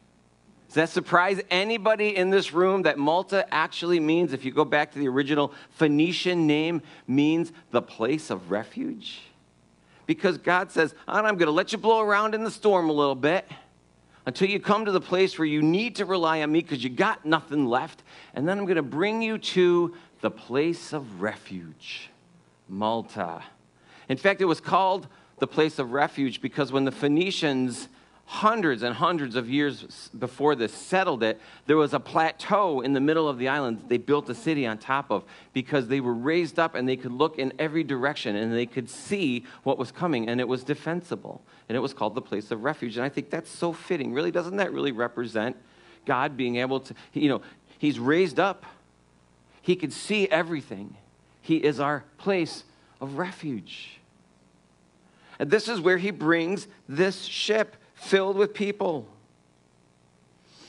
Does 0.74 0.88
that 0.88 0.88
surprise 0.90 1.40
anybody 1.50 2.16
in 2.16 2.30
this 2.30 2.52
room 2.52 2.82
that 2.82 2.98
Malta 2.98 3.46
actually 3.54 4.00
means, 4.00 4.32
if 4.32 4.44
you 4.44 4.50
go 4.50 4.64
back 4.64 4.90
to 4.92 4.98
the 4.98 5.06
original 5.06 5.52
Phoenician 5.70 6.48
name, 6.48 6.82
means 7.06 7.52
the 7.70 7.80
place 7.80 8.28
of 8.28 8.50
refuge? 8.50 9.22
because 10.06 10.38
God 10.38 10.70
says, 10.70 10.94
ah, 11.08 11.18
I'm 11.18 11.36
going 11.36 11.46
to 11.46 11.52
let 11.52 11.72
you 11.72 11.78
blow 11.78 12.00
around 12.00 12.34
in 12.34 12.44
the 12.44 12.50
storm 12.50 12.88
a 12.88 12.92
little 12.92 13.14
bit 13.14 13.48
until 14.26 14.48
you 14.48 14.60
come 14.60 14.84
to 14.84 14.92
the 14.92 15.00
place 15.00 15.38
where 15.38 15.46
you 15.46 15.62
need 15.62 15.96
to 15.96 16.04
rely 16.04 16.42
on 16.42 16.52
me 16.52 16.60
because 16.60 16.82
you 16.82 16.90
got 16.90 17.24
nothing 17.24 17.66
left. 17.66 18.02
And 18.34 18.48
then 18.48 18.58
I'm 18.58 18.64
going 18.64 18.76
to 18.76 18.82
bring 18.82 19.22
you 19.22 19.38
to 19.38 19.94
the 20.20 20.30
place 20.30 20.92
of 20.92 21.20
refuge, 21.20 22.10
Malta. 22.68 23.42
In 24.08 24.16
fact, 24.16 24.40
it 24.40 24.46
was 24.46 24.60
called 24.60 25.06
the 25.38 25.46
place 25.46 25.78
of 25.78 25.92
refuge 25.92 26.40
because 26.40 26.72
when 26.72 26.84
the 26.84 26.92
Phoenicians 26.92 27.88
hundreds 28.26 28.82
and 28.82 28.94
hundreds 28.94 29.36
of 29.36 29.50
years 29.50 30.08
before 30.18 30.54
this 30.54 30.72
settled 30.72 31.22
it, 31.22 31.38
there 31.66 31.76
was 31.76 31.92
a 31.92 32.00
plateau 32.00 32.80
in 32.80 32.94
the 32.94 33.00
middle 33.00 33.28
of 33.28 33.38
the 33.38 33.48
island 33.48 33.84
they 33.88 33.98
built 33.98 34.28
a 34.30 34.34
city 34.34 34.66
on 34.66 34.78
top 34.78 35.10
of 35.10 35.24
because 35.52 35.88
they 35.88 36.00
were 36.00 36.14
raised 36.14 36.58
up 36.58 36.74
and 36.74 36.88
they 36.88 36.96
could 36.96 37.12
look 37.12 37.38
in 37.38 37.52
every 37.58 37.84
direction 37.84 38.34
and 38.34 38.52
they 38.52 38.66
could 38.66 38.88
see 38.88 39.44
what 39.62 39.76
was 39.76 39.92
coming 39.92 40.28
and 40.28 40.40
it 40.40 40.48
was 40.48 40.64
defensible. 40.64 41.42
And 41.68 41.76
it 41.76 41.80
was 41.80 41.94
called 41.94 42.14
the 42.14 42.22
place 42.22 42.50
of 42.50 42.64
refuge. 42.64 42.96
And 42.96 43.04
I 43.04 43.08
think 43.08 43.30
that's 43.30 43.50
so 43.50 43.72
fitting. 43.72 44.12
Really, 44.12 44.30
doesn't 44.30 44.56
that 44.56 44.72
really 44.72 44.92
represent 44.92 45.56
God 46.06 46.36
being 46.36 46.56
able 46.56 46.80
to, 46.80 46.94
you 47.12 47.28
know, 47.28 47.42
He's 47.78 47.98
raised 47.98 48.40
up, 48.40 48.64
He 49.60 49.76
could 49.76 49.92
see 49.92 50.28
everything. 50.28 50.96
He 51.42 51.56
is 51.56 51.78
our 51.78 52.04
place 52.16 52.64
of 53.00 53.18
refuge. 53.18 54.00
And 55.38 55.50
this 55.50 55.68
is 55.68 55.80
where 55.80 55.98
He 55.98 56.10
brings 56.10 56.68
this 56.88 57.24
ship 57.24 57.76
filled 58.04 58.36
with 58.36 58.54
people. 58.54 59.06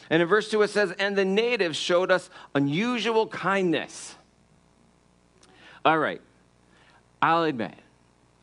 And 0.09 0.21
in 0.21 0.27
verse 0.27 0.49
2 0.49 0.61
it 0.61 0.69
says, 0.69 0.91
And 0.99 1.15
the 1.15 1.25
natives 1.25 1.77
showed 1.77 2.11
us 2.11 2.29
unusual 2.53 3.27
kindness. 3.27 4.15
All 5.83 5.97
right, 5.97 6.21
I'll 7.21 7.43
admit, 7.43 7.75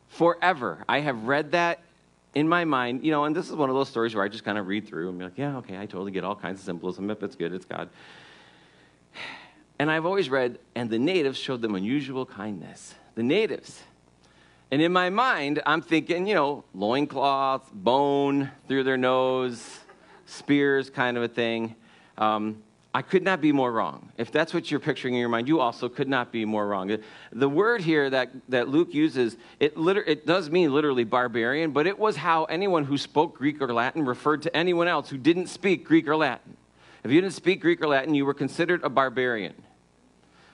forever 0.07 0.85
I 0.87 0.99
have 1.01 1.25
read 1.25 1.51
that 1.51 1.79
in 2.33 2.47
my 2.47 2.65
mind, 2.65 3.03
you 3.03 3.11
know, 3.11 3.25
and 3.25 3.35
this 3.35 3.49
is 3.49 3.55
one 3.55 3.69
of 3.69 3.75
those 3.75 3.89
stories 3.89 4.15
where 4.15 4.23
I 4.23 4.27
just 4.27 4.43
kind 4.43 4.57
of 4.57 4.67
read 4.67 4.87
through 4.87 5.09
and 5.09 5.19
be 5.19 5.25
like, 5.25 5.37
yeah, 5.37 5.57
okay, 5.57 5.77
I 5.77 5.85
totally 5.85 6.11
get 6.11 6.23
all 6.23 6.35
kinds 6.35 6.59
of 6.59 6.65
symbolism. 6.65 7.09
If 7.11 7.21
it's 7.21 7.35
good, 7.35 7.53
it's 7.53 7.65
God. 7.65 7.89
And 9.77 9.91
I've 9.91 10.05
always 10.05 10.29
read, 10.29 10.59
and 10.75 10.89
the 10.89 10.99
natives 10.99 11.37
showed 11.37 11.61
them 11.61 11.75
unusual 11.75 12.25
kindness. 12.25 12.95
The 13.15 13.23
natives. 13.23 13.83
And 14.73 14.81
in 14.81 14.91
my 14.91 15.11
mind, 15.11 15.61
I'm 15.67 15.83
thinking, 15.83 16.25
you 16.25 16.33
know, 16.33 16.63
loincloth, 16.73 17.71
bone 17.71 18.49
through 18.67 18.85
their 18.85 18.97
nose, 18.97 19.81
spears 20.25 20.89
kind 20.89 21.15
of 21.15 21.21
a 21.21 21.27
thing. 21.27 21.75
Um, 22.17 22.63
I 22.91 23.03
could 23.03 23.21
not 23.21 23.39
be 23.39 23.51
more 23.51 23.71
wrong. 23.71 24.11
If 24.17 24.31
that's 24.31 24.51
what 24.51 24.71
you're 24.71 24.79
picturing 24.79 25.13
in 25.13 25.19
your 25.19 25.29
mind, 25.29 25.47
you 25.47 25.59
also 25.59 25.89
could 25.89 26.07
not 26.07 26.31
be 26.31 26.43
more 26.43 26.65
wrong. 26.65 26.97
The 27.31 27.47
word 27.47 27.81
here 27.81 28.09
that, 28.09 28.31
that 28.49 28.67
Luke 28.67 28.95
uses, 28.95 29.37
it, 29.59 29.77
liter- 29.77 30.05
it 30.05 30.25
does 30.25 30.49
mean 30.49 30.73
literally 30.73 31.03
barbarian, 31.03 31.69
but 31.69 31.85
it 31.85 31.99
was 31.99 32.15
how 32.15 32.45
anyone 32.45 32.83
who 32.83 32.97
spoke 32.97 33.37
Greek 33.37 33.61
or 33.61 33.71
Latin 33.71 34.03
referred 34.03 34.41
to 34.41 34.57
anyone 34.57 34.87
else 34.87 35.07
who 35.07 35.19
didn't 35.19 35.49
speak 35.49 35.85
Greek 35.85 36.07
or 36.07 36.15
Latin. 36.15 36.57
If 37.03 37.11
you 37.11 37.21
didn't 37.21 37.35
speak 37.35 37.61
Greek 37.61 37.79
or 37.79 37.89
Latin, 37.89 38.15
you 38.15 38.25
were 38.25 38.33
considered 38.33 38.83
a 38.83 38.89
barbarian. 38.89 39.53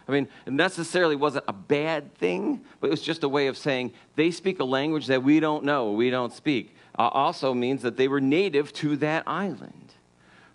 I 0.09 0.11
mean, 0.11 0.27
it 0.47 0.53
necessarily 0.53 1.15
wasn't 1.15 1.45
a 1.47 1.53
bad 1.53 2.15
thing, 2.15 2.65
but 2.79 2.87
it 2.87 2.89
was 2.89 3.01
just 3.01 3.23
a 3.23 3.29
way 3.29 3.45
of 3.45 3.55
saying 3.55 3.93
they 4.15 4.31
speak 4.31 4.59
a 4.59 4.63
language 4.63 5.05
that 5.05 5.21
we 5.21 5.39
don't 5.39 5.63
know, 5.63 5.91
we 5.91 6.09
don't 6.09 6.33
speak. 6.33 6.75
Uh, 6.97 7.09
also 7.09 7.53
means 7.53 7.83
that 7.83 7.95
they 7.95 8.07
were 8.07 8.19
native 8.19 8.73
to 8.73 8.97
that 8.97 9.23
island, 9.27 9.93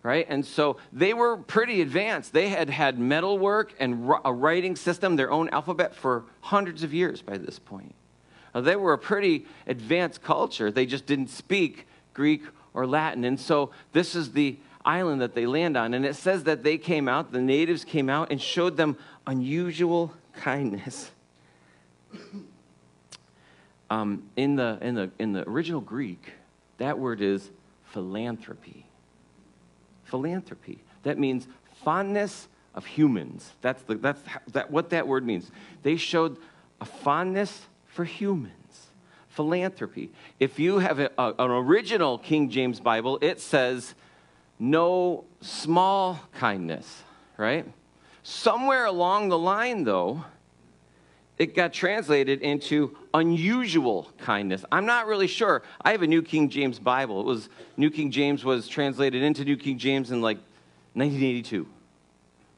right? 0.02 0.26
And 0.28 0.44
so 0.44 0.78
they 0.92 1.14
were 1.14 1.36
pretty 1.36 1.82
advanced. 1.82 2.32
They 2.32 2.48
had 2.48 2.68
had 2.68 2.98
metalwork 2.98 3.72
and 3.78 4.10
a 4.24 4.32
writing 4.32 4.74
system, 4.74 5.14
their 5.14 5.30
own 5.30 5.48
alphabet, 5.50 5.94
for 5.94 6.24
hundreds 6.40 6.82
of 6.82 6.92
years 6.92 7.22
by 7.22 7.38
this 7.38 7.60
point. 7.60 7.94
Now, 8.56 8.60
they 8.60 8.74
were 8.74 8.92
a 8.92 8.98
pretty 8.98 9.46
advanced 9.68 10.20
culture. 10.20 10.72
They 10.72 10.84
just 10.84 11.06
didn't 11.06 11.28
speak 11.28 11.86
Greek 12.12 12.42
or 12.74 12.88
Latin. 12.88 13.24
And 13.24 13.38
so 13.38 13.70
this 13.92 14.16
is 14.16 14.32
the 14.32 14.58
island 14.84 15.20
that 15.20 15.34
they 15.34 15.46
land 15.46 15.76
on. 15.76 15.94
And 15.94 16.04
it 16.04 16.16
says 16.16 16.44
that 16.44 16.62
they 16.62 16.78
came 16.78 17.08
out, 17.08 17.32
the 17.32 17.40
natives 17.40 17.84
came 17.84 18.08
out 18.08 18.30
and 18.30 18.40
showed 18.40 18.76
them 18.76 18.96
unusual 19.26 20.12
kindness. 20.34 21.10
Um, 23.90 24.24
in, 24.36 24.56
the, 24.56 24.78
in, 24.80 24.94
the, 24.94 25.10
in 25.18 25.32
the 25.32 25.48
original 25.48 25.80
Greek, 25.80 26.32
that 26.78 26.98
word 26.98 27.20
is 27.20 27.50
philanthropy. 27.84 28.86
Philanthropy. 30.04 30.78
That 31.02 31.18
means 31.18 31.46
fondness 31.84 32.48
of 32.74 32.86
humans. 32.86 33.52
That's, 33.60 33.82
the, 33.82 33.94
that's 33.96 34.20
that, 34.52 34.70
what 34.70 34.90
that 34.90 35.06
word 35.06 35.24
means. 35.24 35.50
They 35.82 35.96
showed 35.96 36.38
a 36.80 36.84
fondness 36.84 37.66
for 37.86 38.04
humans. 38.04 38.52
Philanthropy. 39.28 40.10
If 40.38 40.58
you 40.58 40.78
have 40.78 40.98
a, 40.98 41.10
a, 41.18 41.34
an 41.38 41.50
original 41.50 42.18
King 42.18 42.50
James 42.50 42.80
Bible, 42.80 43.18
it 43.20 43.40
says 43.40 43.94
no 44.58 45.24
small 45.40 46.20
kindness, 46.32 47.02
right? 47.36 47.66
Somewhere 48.22 48.86
along 48.86 49.28
the 49.28 49.38
line, 49.38 49.84
though, 49.84 50.24
it 51.36 51.54
got 51.54 51.72
translated 51.72 52.42
into 52.42 52.96
unusual 53.12 54.10
kindness. 54.18 54.64
I'm 54.70 54.86
not 54.86 55.06
really 55.06 55.26
sure. 55.26 55.62
I 55.82 55.90
have 55.90 56.02
a 56.02 56.06
New 56.06 56.22
King 56.22 56.48
James 56.48 56.78
Bible. 56.78 57.20
It 57.20 57.26
was 57.26 57.48
New 57.76 57.90
King 57.90 58.10
James 58.10 58.44
was 58.44 58.68
translated 58.68 59.22
into 59.22 59.44
New 59.44 59.56
King 59.56 59.76
James 59.76 60.10
in 60.10 60.20
like 60.22 60.38
1982. 60.94 61.66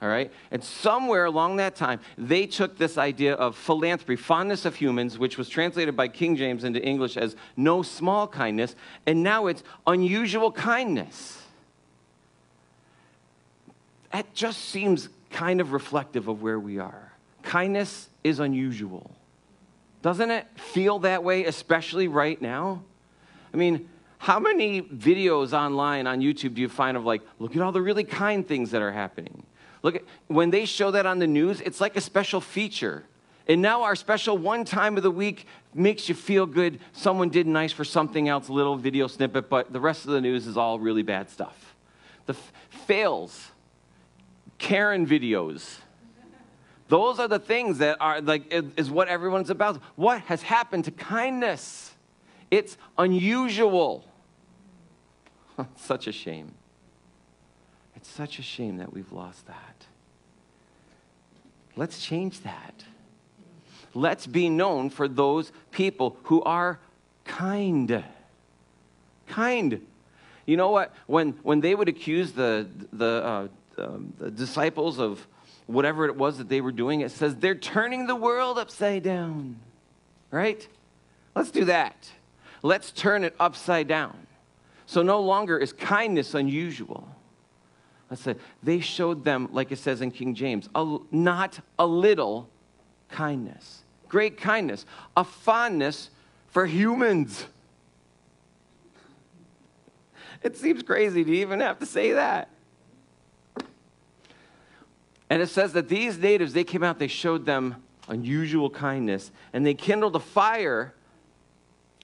All 0.02 0.08
right? 0.08 0.30
And 0.50 0.62
somewhere 0.62 1.24
along 1.24 1.56
that 1.56 1.74
time, 1.74 2.00
they 2.18 2.46
took 2.46 2.76
this 2.76 2.98
idea 2.98 3.34
of 3.34 3.56
philanthropy, 3.56 4.16
fondness 4.16 4.66
of 4.66 4.74
humans, 4.76 5.18
which 5.18 5.38
was 5.38 5.48
translated 5.48 5.96
by 5.96 6.08
King 6.08 6.36
James 6.36 6.64
into 6.64 6.82
English 6.82 7.16
as 7.16 7.34
no 7.56 7.80
small 7.80 8.28
kindness, 8.28 8.76
and 9.06 9.22
now 9.22 9.46
it's 9.46 9.64
unusual 9.86 10.52
kindness. 10.52 11.45
That 14.16 14.32
just 14.32 14.70
seems 14.70 15.10
kind 15.28 15.60
of 15.60 15.72
reflective 15.72 16.26
of 16.26 16.40
where 16.40 16.58
we 16.58 16.78
are. 16.78 17.12
Kindness 17.42 18.08
is 18.24 18.40
unusual. 18.40 19.10
Doesn't 20.00 20.30
it 20.30 20.46
feel 20.56 21.00
that 21.00 21.22
way, 21.22 21.44
especially 21.44 22.08
right 22.08 22.40
now? 22.40 22.82
I 23.52 23.58
mean, 23.58 23.90
how 24.16 24.40
many 24.40 24.80
videos 24.80 25.52
online 25.52 26.06
on 26.06 26.22
YouTube 26.22 26.54
do 26.54 26.62
you 26.62 26.70
find 26.70 26.96
of 26.96 27.04
like, 27.04 27.20
look 27.38 27.56
at 27.56 27.60
all 27.60 27.72
the 27.72 27.82
really 27.82 28.04
kind 28.04 28.48
things 28.48 28.70
that 28.70 28.80
are 28.80 28.90
happening? 28.90 29.42
Look 29.82 29.96
at 29.96 30.02
when 30.28 30.48
they 30.48 30.64
show 30.64 30.90
that 30.92 31.04
on 31.04 31.18
the 31.18 31.26
news, 31.26 31.60
it's 31.60 31.82
like 31.82 31.94
a 31.94 32.00
special 32.00 32.40
feature. 32.40 33.04
And 33.46 33.60
now 33.60 33.82
our 33.82 33.94
special 33.94 34.38
one 34.38 34.64
time 34.64 34.96
of 34.96 35.02
the 35.02 35.10
week 35.10 35.46
makes 35.74 36.08
you 36.08 36.14
feel 36.14 36.46
good. 36.46 36.80
Someone 36.92 37.28
did 37.28 37.46
nice 37.46 37.72
for 37.72 37.84
something 37.84 38.30
else, 38.30 38.48
little 38.48 38.76
video 38.76 39.08
snippet, 39.08 39.50
but 39.50 39.74
the 39.74 39.80
rest 39.80 40.06
of 40.06 40.12
the 40.12 40.22
news 40.22 40.46
is 40.46 40.56
all 40.56 40.78
really 40.78 41.02
bad 41.02 41.28
stuff. 41.28 41.74
The 42.24 42.32
f- 42.32 42.52
fails 42.86 43.50
Karen 44.58 45.06
videos. 45.06 45.78
Those 46.88 47.18
are 47.18 47.28
the 47.28 47.38
things 47.38 47.78
that 47.78 47.96
are 48.00 48.20
like 48.20 48.46
is 48.50 48.90
what 48.90 49.08
everyone's 49.08 49.50
about. 49.50 49.80
What 49.96 50.20
has 50.22 50.42
happened 50.42 50.84
to 50.84 50.90
kindness? 50.92 51.92
It's 52.50 52.76
unusual. 52.96 54.04
such 55.76 56.06
a 56.06 56.12
shame. 56.12 56.54
It's 57.96 58.08
such 58.08 58.38
a 58.38 58.42
shame 58.42 58.76
that 58.76 58.92
we've 58.92 59.10
lost 59.10 59.46
that. 59.46 59.86
Let's 61.74 62.04
change 62.04 62.40
that. 62.42 62.84
Let's 63.94 64.26
be 64.26 64.48
known 64.48 64.90
for 64.90 65.08
those 65.08 65.52
people 65.70 66.16
who 66.24 66.42
are 66.42 66.78
kind. 67.24 68.04
Kind. 69.26 69.86
You 70.44 70.56
know 70.56 70.70
what? 70.70 70.94
When, 71.06 71.32
when 71.42 71.60
they 71.60 71.74
would 71.74 71.88
accuse 71.88 72.32
the, 72.32 72.68
the 72.92 73.24
uh, 73.24 73.48
um, 73.78 74.12
the 74.18 74.30
disciples 74.30 74.98
of 74.98 75.26
whatever 75.66 76.06
it 76.06 76.16
was 76.16 76.38
that 76.38 76.48
they 76.48 76.60
were 76.60 76.72
doing, 76.72 77.00
it 77.00 77.10
says 77.10 77.36
they're 77.36 77.54
turning 77.54 78.06
the 78.06 78.16
world 78.16 78.58
upside 78.58 79.02
down. 79.02 79.58
Right? 80.30 80.66
Let's 81.34 81.50
do 81.50 81.64
that. 81.66 82.10
Let's 82.62 82.90
turn 82.90 83.24
it 83.24 83.34
upside 83.38 83.88
down. 83.88 84.26
So 84.86 85.02
no 85.02 85.20
longer 85.20 85.58
is 85.58 85.72
kindness 85.72 86.34
unusual. 86.34 87.08
Let's 88.10 88.22
say 88.22 88.36
they 88.62 88.80
showed 88.80 89.24
them, 89.24 89.48
like 89.52 89.72
it 89.72 89.78
says 89.78 90.00
in 90.00 90.12
King 90.12 90.34
James, 90.34 90.68
a, 90.74 90.98
not 91.10 91.58
a 91.78 91.86
little 91.86 92.48
kindness, 93.08 93.82
great 94.08 94.36
kindness, 94.36 94.86
a 95.16 95.24
fondness 95.24 96.10
for 96.48 96.66
humans. 96.66 97.44
It 100.42 100.56
seems 100.56 100.82
crazy 100.82 101.24
to 101.24 101.32
even 101.32 101.58
have 101.60 101.80
to 101.80 101.86
say 101.86 102.12
that. 102.12 102.50
And 105.28 105.42
it 105.42 105.48
says 105.48 105.72
that 105.72 105.88
these 105.88 106.18
natives, 106.18 106.52
they 106.52 106.64
came 106.64 106.82
out, 106.82 106.98
they 106.98 107.08
showed 107.08 107.46
them 107.46 107.82
unusual 108.08 108.70
kindness, 108.70 109.32
and 109.52 109.66
they 109.66 109.74
kindled 109.74 110.14
a 110.14 110.20
fire 110.20 110.94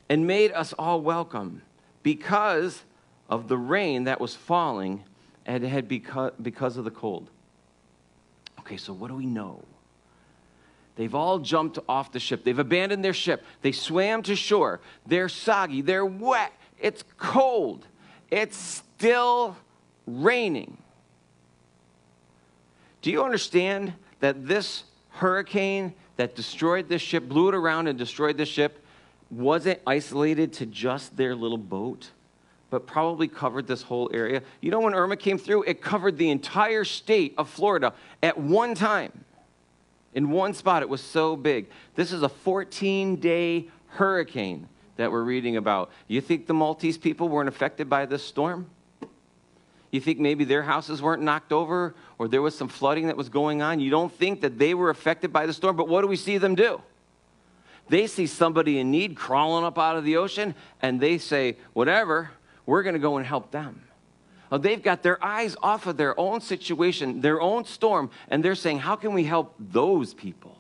and 0.09 0.27
made 0.27 0.53
us 0.53 0.73
all 0.73 1.01
welcome 1.01 1.63
because 2.03 2.83
of 3.29 3.49
the 3.49 3.57
rain 3.57 4.05
that 4.05 4.21
was 4.21 4.35
falling 4.35 5.05
and 5.47 5.65
it 5.65 5.69
had 5.69 5.89
because, 5.89 6.33
because 6.41 6.77
of 6.77 6.85
the 6.85 6.91
cold. 6.91 7.31
Okay, 8.61 8.77
so 8.77 8.93
what 8.93 9.09
do 9.09 9.15
we 9.15 9.27
know? 9.27 9.63
They've 10.97 11.15
all 11.15 11.39
jumped 11.39 11.79
off 11.89 12.13
the 12.13 12.21
ship. 12.21 12.45
They've 12.45 12.59
abandoned 12.59 13.05
their 13.05 13.15
ship. 13.15 13.43
They 13.63 13.73
swam 13.73 14.23
to 14.25 14.37
shore. 14.37 14.81
They're 15.07 15.29
soggy. 15.29 15.81
They're 15.81 16.07
wet. 16.07 16.53
It's 16.79 17.03
cold. 17.17 17.87
It's 18.31 18.57
still 18.57 19.57
raining. 20.07 20.77
Do 23.03 23.11
you 23.11 23.25
understand 23.25 23.93
that 24.21 24.47
this 24.47 24.85
hurricane 25.11 25.93
that 26.17 26.37
destroyed 26.37 26.89
this 26.89 27.03
ship, 27.03 27.29
blew 27.29 27.49
it 27.49 27.55
around 27.55 27.89
and 27.89 27.99
destroyed 27.99 28.39
this 28.39 28.49
ship, 28.49 28.85
wasn't 29.31 29.81
isolated 29.87 30.53
to 30.55 30.67
just 30.67 31.17
their 31.17 31.35
little 31.35 31.59
boat, 31.59 32.11
but 32.71 32.87
probably 32.87 33.27
covered 33.27 33.67
this 33.67 33.83
whole 33.83 34.09
area? 34.15 34.43
You 34.61 34.71
know, 34.71 34.81
when 34.81 34.95
Irma 34.95 35.17
came 35.17 35.37
through, 35.37 35.65
it 35.65 35.83
covered 35.83 36.17
the 36.17 36.31
entire 36.31 36.85
state 36.85 37.35
of 37.37 37.49
Florida 37.49 37.93
at 38.23 38.39
one 38.39 38.75
time. 38.75 39.25
In 40.15 40.31
one 40.31 40.55
spot, 40.55 40.83
it 40.83 40.89
was 40.89 41.01
so 41.01 41.35
big. 41.35 41.69
This 41.97 42.13
is 42.13 42.23
a 42.23 42.29
14 42.29 43.17
day 43.17 43.69
hurricane 43.89 44.69
that 44.97 45.11
we're 45.11 45.25
reading 45.25 45.57
about. 45.57 45.91
You 46.07 46.21
think 46.21 46.47
the 46.47 46.55
Maltese 46.55 46.99
people 46.99 47.29
weren't 47.29 47.49
affected 47.49 47.89
by 47.89 48.07
this 48.07 48.23
storm? 48.23 48.67
You 49.93 50.01
think 50.01 50.19
maybe 50.19 50.45
their 50.45 50.63
houses 50.63 51.03
weren't 51.03 51.23
knocked 51.23 51.53
over 51.53 51.95
or 52.19 52.27
there 52.27 52.41
was 52.43 52.57
some 52.57 52.69
flooding 52.69 53.07
that 53.07 53.17
was 53.17 53.29
going 53.29 53.61
on? 53.61 53.79
You 53.79 53.91
don't 53.91 54.11
think 54.11 54.41
that 54.41 54.59
they 54.59 54.73
were 54.73 54.89
affected 54.89 55.33
by 55.33 55.45
the 55.45 55.53
storm, 55.53 55.77
but 55.77 55.87
what 55.87 56.01
do 56.01 56.09
we 56.09 56.17
see 56.17 56.39
them 56.39 56.55
do? 56.55 56.81
They 57.89 58.07
see 58.07 58.27
somebody 58.27 58.79
in 58.79 58.91
need 58.91 59.17
crawling 59.17 59.65
up 59.65 59.79
out 59.79 59.97
of 59.97 60.05
the 60.05 60.17
ocean 60.17 60.55
and 60.81 60.99
they 60.99 61.19
say, 61.19 61.59
whatever, 61.75 62.31
we're 62.65 62.83
going 62.83 62.95
to 62.95 62.99
go 62.99 63.19
and 63.19 63.27
help 63.27 63.51
them. 63.51 63.83
They've 64.51 64.83
got 64.83 65.03
their 65.03 65.23
eyes 65.23 65.57
off 65.63 65.87
of 65.87 65.97
their 65.99 66.19
own 66.19 66.41
situation, 66.41 67.21
their 67.21 67.41
own 67.41 67.65
storm, 67.65 68.11
and 68.29 68.43
they're 68.43 68.55
saying, 68.55 68.81
how 68.81 68.97
can 68.97 69.13
we 69.13 69.25
help 69.25 69.55
those 69.59 70.15
people? 70.15 70.57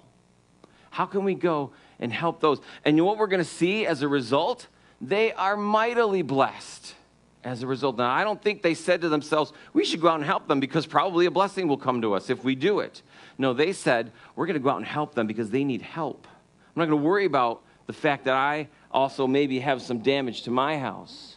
How 0.90 1.07
can 1.07 1.25
we 1.25 1.35
go 1.35 1.73
and 1.99 2.12
help 2.12 2.40
those? 2.40 2.61
And 2.85 2.97
you 2.97 3.03
know 3.03 3.07
what 3.07 3.18
we're 3.18 3.27
going 3.27 3.42
to 3.42 3.49
see 3.49 3.87
as 3.87 4.03
a 4.03 4.09
result? 4.09 4.66
They 5.01 5.33
are 5.33 5.57
mightily 5.57 6.23
blessed 6.23 6.95
as 7.44 7.62
a 7.62 7.66
result. 7.66 7.98
Now, 7.98 8.11
I 8.11 8.24
don't 8.24 8.40
think 8.40 8.62
they 8.62 8.74
said 8.74 9.00
to 9.00 9.09
themselves, 9.09 9.52
we 9.72 9.85
should 9.85 10.00
go 10.00 10.09
out 10.09 10.16
and 10.16 10.24
help 10.24 10.48
them 10.48 10.61
because 10.61 10.87
probably 10.87 11.26
a 11.26 11.31
blessing 11.31 11.68
will 11.68 11.76
come 11.76 12.02
to 12.02 12.14
us 12.14 12.31
if 12.31 12.44
we 12.44 12.55
do 12.55 12.81
it. 12.81 13.02
No, 13.38 13.52
they 13.52 13.72
said, 13.72 14.12
we're 14.37 14.46
going 14.46 14.55
to 14.55 14.61
go 14.61 14.70
out 14.70 14.76
and 14.76 14.87
help 14.87 15.14
them 15.14 15.26
because 15.26 15.50
they 15.50 15.64
need 15.64 15.83
help. 15.83 16.26
I'm 16.28 16.81
not 16.81 16.87
going 16.87 17.00
to 17.00 17.05
worry 17.05 17.24
about 17.24 17.62
the 17.87 17.92
fact 17.92 18.24
that 18.24 18.35
I 18.35 18.68
also 18.90 19.26
maybe 19.26 19.59
have 19.61 19.83
some 19.83 19.98
damage 19.98 20.42
to 20.42 20.50
my 20.50 20.78
house 20.78 21.37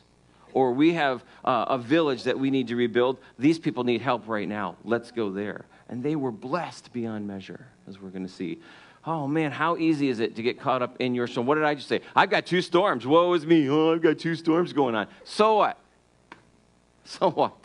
or 0.56 0.72
we 0.72 0.94
have 0.94 1.24
uh, 1.44 1.66
a 1.68 1.78
village 1.78 2.24
that 2.24 2.40
we 2.40 2.50
need 2.50 2.70
to 2.70 2.76
rebuild. 2.76 3.20
These 3.38 3.60
people 3.60 3.84
need 3.84 4.02
help 4.02 4.28
right 4.28 4.48
now. 4.48 4.78
Let's 4.84 5.12
go 5.12 5.30
there. 5.30 5.66
And 5.90 6.02
they 6.02 6.16
were 6.16 6.32
blessed 6.32 6.94
beyond 6.94 7.28
measure, 7.28 7.68
as 7.88 8.00
we're 8.00 8.10
going 8.10 8.26
to 8.26 8.32
see. 8.32 8.60
Oh 9.06 9.28
man, 9.28 9.52
how 9.52 9.78
easy 9.78 10.08
is 10.08 10.20
it 10.20 10.36
to 10.38 10.42
get 10.42 10.60
caught 10.60 10.82
up 10.82 10.96
in 11.00 11.14
your 11.14 11.28
storm? 11.28 11.46
What 11.46 11.56
did 11.56 11.66
I 11.66 11.76
just 11.76 11.88
say? 11.88 12.02
I've 12.16 12.30
got 12.30 12.46
two 12.46 12.62
storms. 12.62 13.06
Woe 13.06 13.34
is 13.34 13.46
me. 13.46 13.70
Oh, 13.70 13.94
I've 13.94 14.02
got 14.02 14.18
two 14.18 14.34
storms 14.34 14.74
going 14.74 14.96
on. 14.96 15.08
So 15.26 15.58
what? 15.58 15.78
So 17.10 17.30
what? 17.30 17.56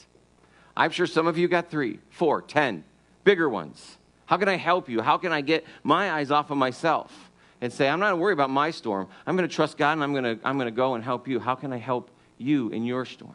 I'm 0.77 0.91
sure 0.91 1.07
some 1.07 1.27
of 1.27 1.39
you 1.39 1.49
got 1.49 1.71
three, 1.71 1.99
four, 2.11 2.43
ten, 2.43 2.85
bigger 3.25 3.49
ones. 3.49 3.97
How 4.27 4.37
can 4.37 4.49
I 4.49 4.57
help 4.57 4.89
you? 4.89 5.01
How 5.01 5.17
can 5.17 5.33
I 5.33 5.41
get 5.41 5.65
my 5.83 6.13
eyes 6.13 6.31
off 6.31 6.51
of 6.51 6.59
myself 6.59 7.31
and 7.61 7.73
say, 7.73 7.89
I'm 7.89 8.01
not 8.01 8.19
worried 8.19 8.35
about 8.35 8.51
my 8.51 8.71
storm. 8.71 9.09
I'm 9.27 9.37
going 9.37 9.49
to 9.49 9.55
trust 9.55 9.77
God 9.77 9.93
and 9.93 10.03
I'm 10.03 10.13
going 10.13 10.25
to, 10.25 10.39
I'm 10.47 10.57
going 10.57 10.67
to 10.67 10.77
go 10.77 10.95
and 10.95 11.03
help 11.03 11.27
you. 11.27 11.41
How 11.41 11.55
can 11.55 11.73
I 11.73 11.79
help 11.79 12.11
you 12.39 12.69
in 12.69 12.85
your 12.85 13.05
storm? 13.05 13.35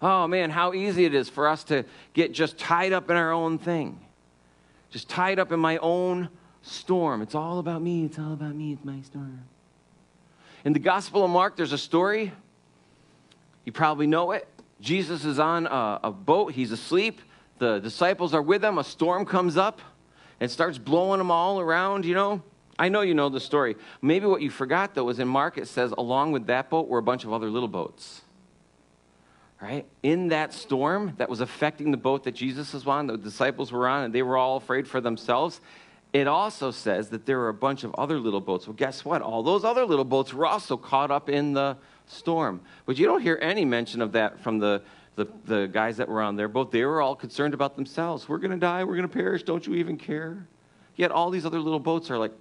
Oh 0.00 0.26
man, 0.26 0.50
how 0.50 0.74
easy 0.74 1.04
it 1.04 1.14
is 1.14 1.28
for 1.28 1.48
us 1.48 1.62
to 1.64 1.84
get 2.12 2.32
just 2.32 2.58
tied 2.58 2.92
up 2.92 3.08
in 3.08 3.16
our 3.16 3.32
own 3.32 3.58
thing, 3.58 4.00
just 4.90 5.08
tied 5.08 5.38
up 5.38 5.52
in 5.52 5.60
my 5.60 5.76
own 5.78 6.28
storm. 6.62 7.22
It's 7.22 7.36
all 7.36 7.60
about 7.60 7.82
me. 7.82 8.04
It's 8.04 8.18
all 8.18 8.32
about 8.32 8.54
me. 8.54 8.72
It's 8.72 8.84
my 8.84 9.00
storm. 9.02 9.44
In 10.64 10.72
the 10.72 10.80
Gospel 10.80 11.24
of 11.24 11.30
Mark, 11.30 11.56
there's 11.56 11.72
a 11.72 11.78
story. 11.78 12.32
You 13.64 13.72
probably 13.72 14.08
know 14.08 14.32
it. 14.32 14.48
Jesus 14.82 15.24
is 15.24 15.38
on 15.38 15.66
a, 15.66 16.00
a 16.02 16.10
boat, 16.10 16.52
he's 16.52 16.72
asleep. 16.72 17.20
The 17.58 17.78
disciples 17.78 18.34
are 18.34 18.42
with 18.42 18.64
him. 18.64 18.78
A 18.78 18.84
storm 18.84 19.24
comes 19.24 19.56
up 19.56 19.80
and 20.40 20.50
starts 20.50 20.76
blowing 20.76 21.18
them 21.18 21.30
all 21.30 21.60
around, 21.60 22.04
you 22.04 22.14
know. 22.14 22.42
I 22.78 22.88
know 22.88 23.02
you 23.02 23.14
know 23.14 23.28
the 23.28 23.38
story. 23.38 23.76
Maybe 24.00 24.26
what 24.26 24.42
you 24.42 24.50
forgot, 24.50 24.96
though, 24.96 25.08
is 25.08 25.20
in 25.20 25.28
Mark 25.28 25.56
it 25.56 25.68
says, 25.68 25.94
along 25.96 26.32
with 26.32 26.48
that 26.48 26.68
boat 26.68 26.88
were 26.88 26.98
a 26.98 27.02
bunch 27.02 27.22
of 27.22 27.32
other 27.32 27.48
little 27.48 27.68
boats. 27.68 28.22
Right? 29.60 29.86
In 30.02 30.28
that 30.28 30.52
storm 30.52 31.14
that 31.18 31.28
was 31.28 31.40
affecting 31.40 31.92
the 31.92 31.96
boat 31.96 32.24
that 32.24 32.32
Jesus 32.32 32.72
was 32.72 32.84
on, 32.84 33.06
the 33.06 33.16
disciples 33.16 33.70
were 33.70 33.86
on, 33.86 34.02
and 34.02 34.12
they 34.12 34.22
were 34.22 34.36
all 34.36 34.56
afraid 34.56 34.88
for 34.88 35.00
themselves, 35.00 35.60
it 36.12 36.26
also 36.26 36.72
says 36.72 37.10
that 37.10 37.24
there 37.24 37.38
were 37.38 37.50
a 37.50 37.54
bunch 37.54 37.84
of 37.84 37.94
other 37.94 38.18
little 38.18 38.40
boats. 38.40 38.66
Well, 38.66 38.74
guess 38.74 39.04
what? 39.04 39.22
All 39.22 39.44
those 39.44 39.62
other 39.64 39.86
little 39.86 40.04
boats 40.04 40.34
were 40.34 40.46
also 40.46 40.76
caught 40.76 41.12
up 41.12 41.28
in 41.28 41.52
the 41.52 41.76
storm. 42.06 42.60
But 42.86 42.98
you 42.98 43.06
don't 43.06 43.20
hear 43.20 43.38
any 43.40 43.64
mention 43.64 44.02
of 44.02 44.12
that 44.12 44.40
from 44.40 44.58
the 44.58 44.82
the, 45.14 45.26
the 45.44 45.66
guys 45.66 45.98
that 45.98 46.08
were 46.08 46.22
on 46.22 46.36
their 46.36 46.48
boat, 46.48 46.72
they 46.72 46.84
were 46.84 47.02
all 47.02 47.14
concerned 47.14 47.54
about 47.54 47.76
themselves. 47.76 48.28
We're 48.28 48.38
going 48.38 48.52
to 48.52 48.56
die. 48.56 48.84
We're 48.84 48.96
going 48.96 49.08
to 49.08 49.12
perish. 49.12 49.42
Don't 49.42 49.66
you 49.66 49.74
even 49.74 49.96
care? 49.98 50.46
Yet 50.96 51.10
all 51.10 51.30
these 51.30 51.44
other 51.44 51.60
little 51.60 51.80
boats 51.80 52.10
are 52.10 52.18
like. 52.18 52.32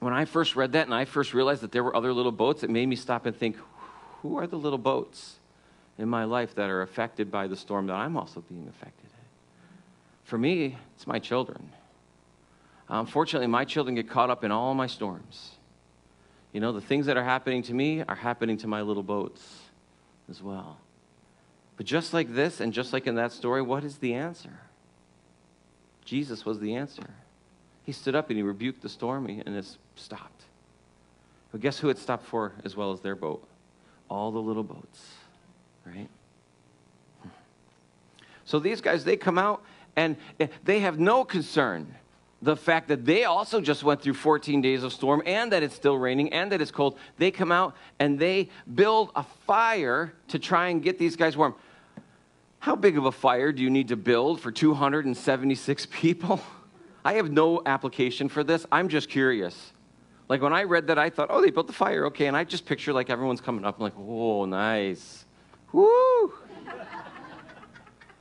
When 0.00 0.12
I 0.12 0.24
first 0.24 0.56
read 0.56 0.72
that 0.72 0.86
and 0.86 0.94
I 0.94 1.04
first 1.04 1.32
realized 1.32 1.60
that 1.60 1.70
there 1.70 1.84
were 1.84 1.94
other 1.94 2.12
little 2.12 2.32
boats, 2.32 2.64
it 2.64 2.70
made 2.70 2.86
me 2.86 2.96
stop 2.96 3.24
and 3.24 3.36
think 3.36 3.56
who 4.20 4.36
are 4.36 4.48
the 4.48 4.56
little 4.56 4.78
boats 4.78 5.36
in 5.96 6.08
my 6.08 6.24
life 6.24 6.56
that 6.56 6.70
are 6.70 6.82
affected 6.82 7.30
by 7.30 7.46
the 7.46 7.56
storm 7.56 7.86
that 7.86 7.94
I'm 7.94 8.16
also 8.16 8.40
being 8.40 8.66
affected? 8.68 9.10
For 10.24 10.38
me, 10.38 10.76
it's 10.96 11.06
my 11.06 11.20
children. 11.20 11.70
Unfortunately, 12.88 13.46
my 13.46 13.64
children 13.64 13.94
get 13.94 14.08
caught 14.08 14.28
up 14.28 14.42
in 14.42 14.50
all 14.50 14.74
my 14.74 14.88
storms. 14.88 15.52
You 16.52 16.60
know, 16.60 16.72
the 16.72 16.80
things 16.80 17.06
that 17.06 17.16
are 17.16 17.24
happening 17.24 17.62
to 17.64 17.74
me 17.74 18.02
are 18.06 18.14
happening 18.14 18.58
to 18.58 18.66
my 18.66 18.82
little 18.82 19.02
boats 19.02 19.42
as 20.28 20.42
well. 20.42 20.78
But 21.76 21.86
just 21.86 22.12
like 22.12 22.34
this, 22.34 22.60
and 22.60 22.72
just 22.72 22.92
like 22.92 23.06
in 23.06 23.14
that 23.14 23.32
story, 23.32 23.62
what 23.62 23.84
is 23.84 23.96
the 23.98 24.14
answer? 24.14 24.60
Jesus 26.04 26.44
was 26.44 26.60
the 26.60 26.74
answer. 26.74 27.08
He 27.84 27.92
stood 27.92 28.14
up 28.14 28.28
and 28.28 28.36
he 28.36 28.42
rebuked 28.42 28.82
the 28.82 28.88
storm 28.88 29.26
and 29.26 29.56
it 29.56 29.76
stopped. 29.96 30.44
But 31.50 31.60
guess 31.60 31.78
who 31.78 31.88
it 31.88 31.98
stopped 31.98 32.26
for 32.26 32.52
as 32.64 32.76
well 32.76 32.92
as 32.92 33.00
their 33.00 33.16
boat? 33.16 33.46
All 34.08 34.30
the 34.30 34.38
little 34.40 34.62
boats, 34.62 35.06
right? 35.86 36.08
So 38.44 38.58
these 38.58 38.80
guys, 38.80 39.04
they 39.04 39.16
come 39.16 39.38
out 39.38 39.62
and 39.96 40.16
they 40.64 40.80
have 40.80 40.98
no 40.98 41.24
concern 41.24 41.94
the 42.42 42.56
fact 42.56 42.88
that 42.88 43.04
they 43.04 43.24
also 43.24 43.60
just 43.60 43.84
went 43.84 44.02
through 44.02 44.14
14 44.14 44.60
days 44.60 44.82
of 44.82 44.92
storm 44.92 45.22
and 45.24 45.52
that 45.52 45.62
it's 45.62 45.76
still 45.76 45.96
raining 45.96 46.32
and 46.32 46.50
that 46.50 46.60
it's 46.60 46.72
cold, 46.72 46.98
they 47.16 47.30
come 47.30 47.52
out 47.52 47.76
and 48.00 48.18
they 48.18 48.48
build 48.74 49.12
a 49.14 49.22
fire 49.46 50.12
to 50.28 50.38
try 50.40 50.68
and 50.68 50.82
get 50.82 50.98
these 50.98 51.14
guys 51.14 51.36
warm. 51.36 51.54
How 52.58 52.74
big 52.74 52.98
of 52.98 53.06
a 53.06 53.12
fire 53.12 53.52
do 53.52 53.62
you 53.62 53.70
need 53.70 53.88
to 53.88 53.96
build 53.96 54.40
for 54.40 54.50
276 54.50 55.86
people? 55.90 56.40
I 57.04 57.14
have 57.14 57.30
no 57.30 57.62
application 57.64 58.28
for 58.28 58.44
this. 58.44 58.66
I'm 58.70 58.88
just 58.88 59.08
curious. 59.08 59.72
Like 60.28 60.42
when 60.42 60.52
I 60.52 60.64
read 60.64 60.88
that, 60.88 60.98
I 60.98 61.10
thought, 61.10 61.28
oh, 61.30 61.40
they 61.40 61.50
built 61.50 61.66
the 61.66 61.72
fire. 61.72 62.06
Okay. 62.06 62.26
And 62.26 62.36
I 62.36 62.44
just 62.44 62.66
picture 62.66 62.92
like 62.92 63.10
everyone's 63.10 63.40
coming 63.40 63.64
up. 63.64 63.78
I'm 63.78 63.82
like, 63.82 63.98
oh, 63.98 64.44
nice. 64.44 65.26
Woo! 65.72 66.32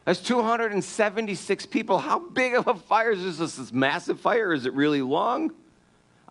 That's 0.05 0.19
276 0.19 1.65
people. 1.67 1.99
How 1.99 2.19
big 2.19 2.55
of 2.55 2.67
a 2.67 2.73
fire 2.73 3.11
is 3.11 3.37
this? 3.37 3.55
This 3.55 3.71
massive 3.71 4.19
fire? 4.19 4.51
Is 4.51 4.65
it 4.65 4.73
really 4.73 5.01
long? 5.01 5.51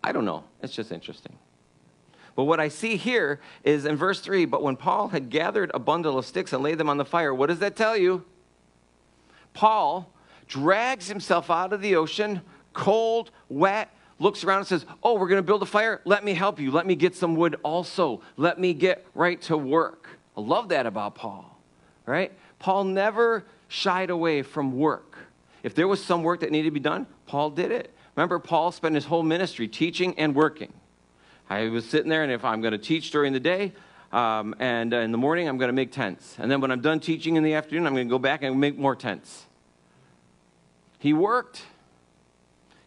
I 0.03 0.11
don't 0.11 0.25
know. 0.25 0.43
It's 0.61 0.73
just 0.73 0.91
interesting. 0.91 1.37
But 2.35 2.45
what 2.45 2.59
I 2.59 2.69
see 2.69 2.95
here 2.97 3.39
is 3.63 3.85
in 3.85 3.95
verse 3.95 4.19
3 4.19 4.45
But 4.45 4.61
when 4.61 4.75
Paul 4.75 5.09
had 5.09 5.29
gathered 5.29 5.71
a 5.73 5.79
bundle 5.79 6.17
of 6.17 6.25
sticks 6.25 6.53
and 6.53 6.63
laid 6.63 6.77
them 6.77 6.89
on 6.89 6.97
the 6.97 7.05
fire, 7.05 7.33
what 7.33 7.47
does 7.47 7.59
that 7.59 7.75
tell 7.75 7.95
you? 7.95 8.25
Paul 9.53 10.11
drags 10.47 11.07
himself 11.07 11.49
out 11.49 11.71
of 11.71 11.81
the 11.81 11.95
ocean, 11.95 12.41
cold, 12.73 13.31
wet, 13.47 13.89
looks 14.19 14.43
around 14.43 14.59
and 14.59 14.67
says, 14.67 14.85
Oh, 15.01 15.13
we're 15.15 15.27
going 15.27 15.39
to 15.39 15.45
build 15.45 15.63
a 15.63 15.65
fire. 15.65 16.01
Let 16.05 16.23
me 16.23 16.33
help 16.33 16.59
you. 16.59 16.71
Let 16.71 16.85
me 16.85 16.95
get 16.95 17.15
some 17.15 17.35
wood 17.35 17.55
also. 17.63 18.21
Let 18.37 18.59
me 18.59 18.73
get 18.73 19.05
right 19.15 19.41
to 19.43 19.57
work. 19.57 20.09
I 20.37 20.41
love 20.41 20.69
that 20.69 20.85
about 20.85 21.15
Paul, 21.15 21.57
right? 22.05 22.31
Paul 22.59 22.85
never 22.85 23.45
shied 23.71 24.09
away 24.09 24.41
from 24.41 24.77
work. 24.77 25.17
If 25.63 25.75
there 25.75 25.87
was 25.87 26.03
some 26.03 26.23
work 26.23 26.41
that 26.41 26.51
needed 26.51 26.67
to 26.67 26.71
be 26.71 26.81
done, 26.81 27.07
Paul 27.25 27.51
did 27.51 27.71
it. 27.71 27.93
Remember, 28.17 28.37
Paul 28.37 28.73
spent 28.73 28.95
his 28.95 29.05
whole 29.05 29.23
ministry 29.23 29.69
teaching 29.69 30.13
and 30.19 30.35
working. 30.35 30.73
I 31.49 31.69
was 31.69 31.87
sitting 31.87 32.09
there, 32.09 32.21
and 32.21 32.33
if 32.33 32.43
I'm 32.43 32.59
going 32.59 32.73
to 32.73 32.77
teach 32.77 33.11
during 33.11 33.31
the 33.31 33.39
day, 33.39 33.71
um, 34.11 34.53
and 34.59 34.93
uh, 34.93 34.97
in 34.97 35.13
the 35.13 35.17
morning, 35.17 35.47
I'm 35.47 35.57
going 35.57 35.69
to 35.69 35.73
make 35.73 35.93
tents. 35.93 36.35
And 36.37 36.51
then 36.51 36.59
when 36.59 36.69
I'm 36.69 36.81
done 36.81 36.99
teaching 36.99 37.37
in 37.37 37.43
the 37.43 37.53
afternoon, 37.53 37.87
I'm 37.87 37.93
going 37.93 38.09
to 38.09 38.11
go 38.11 38.19
back 38.19 38.43
and 38.43 38.59
make 38.59 38.77
more 38.77 38.93
tents. 38.93 39.45
He 40.99 41.13
worked. 41.13 41.63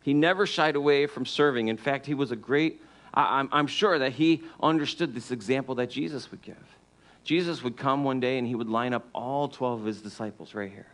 He 0.03 0.12
never 0.12 0.47
shied 0.47 0.77
away 0.77 1.07
from 1.07 1.25
serving. 1.25 1.68
In 1.68 1.79
fact, 1.79 2.05
he 2.05 2.12
was 2.12 2.31
a 2.31 2.37
great, 2.37 2.83
I, 3.14 3.49
I'm 3.51 3.68
sure 3.68 3.99
that 3.99 4.12
he 4.12 4.42
understood 4.62 5.14
this 5.14 5.31
example 5.31 5.77
that 5.77 5.88
Jesus 5.88 6.31
would 6.31 6.42
give. 6.42 6.77
Jesus 7.24 7.62
would 7.62 7.76
come 7.76 8.04
one 8.04 8.20
day 8.20 8.38
and 8.38 8.46
he 8.46 8.54
would 8.54 8.68
line 8.68 8.92
up 8.92 9.08
all 9.14 9.48
12 9.48 9.80
of 9.80 9.87
his 9.87 10.02
disciples 10.02 10.54
right 10.54 10.70
here. 10.70 10.87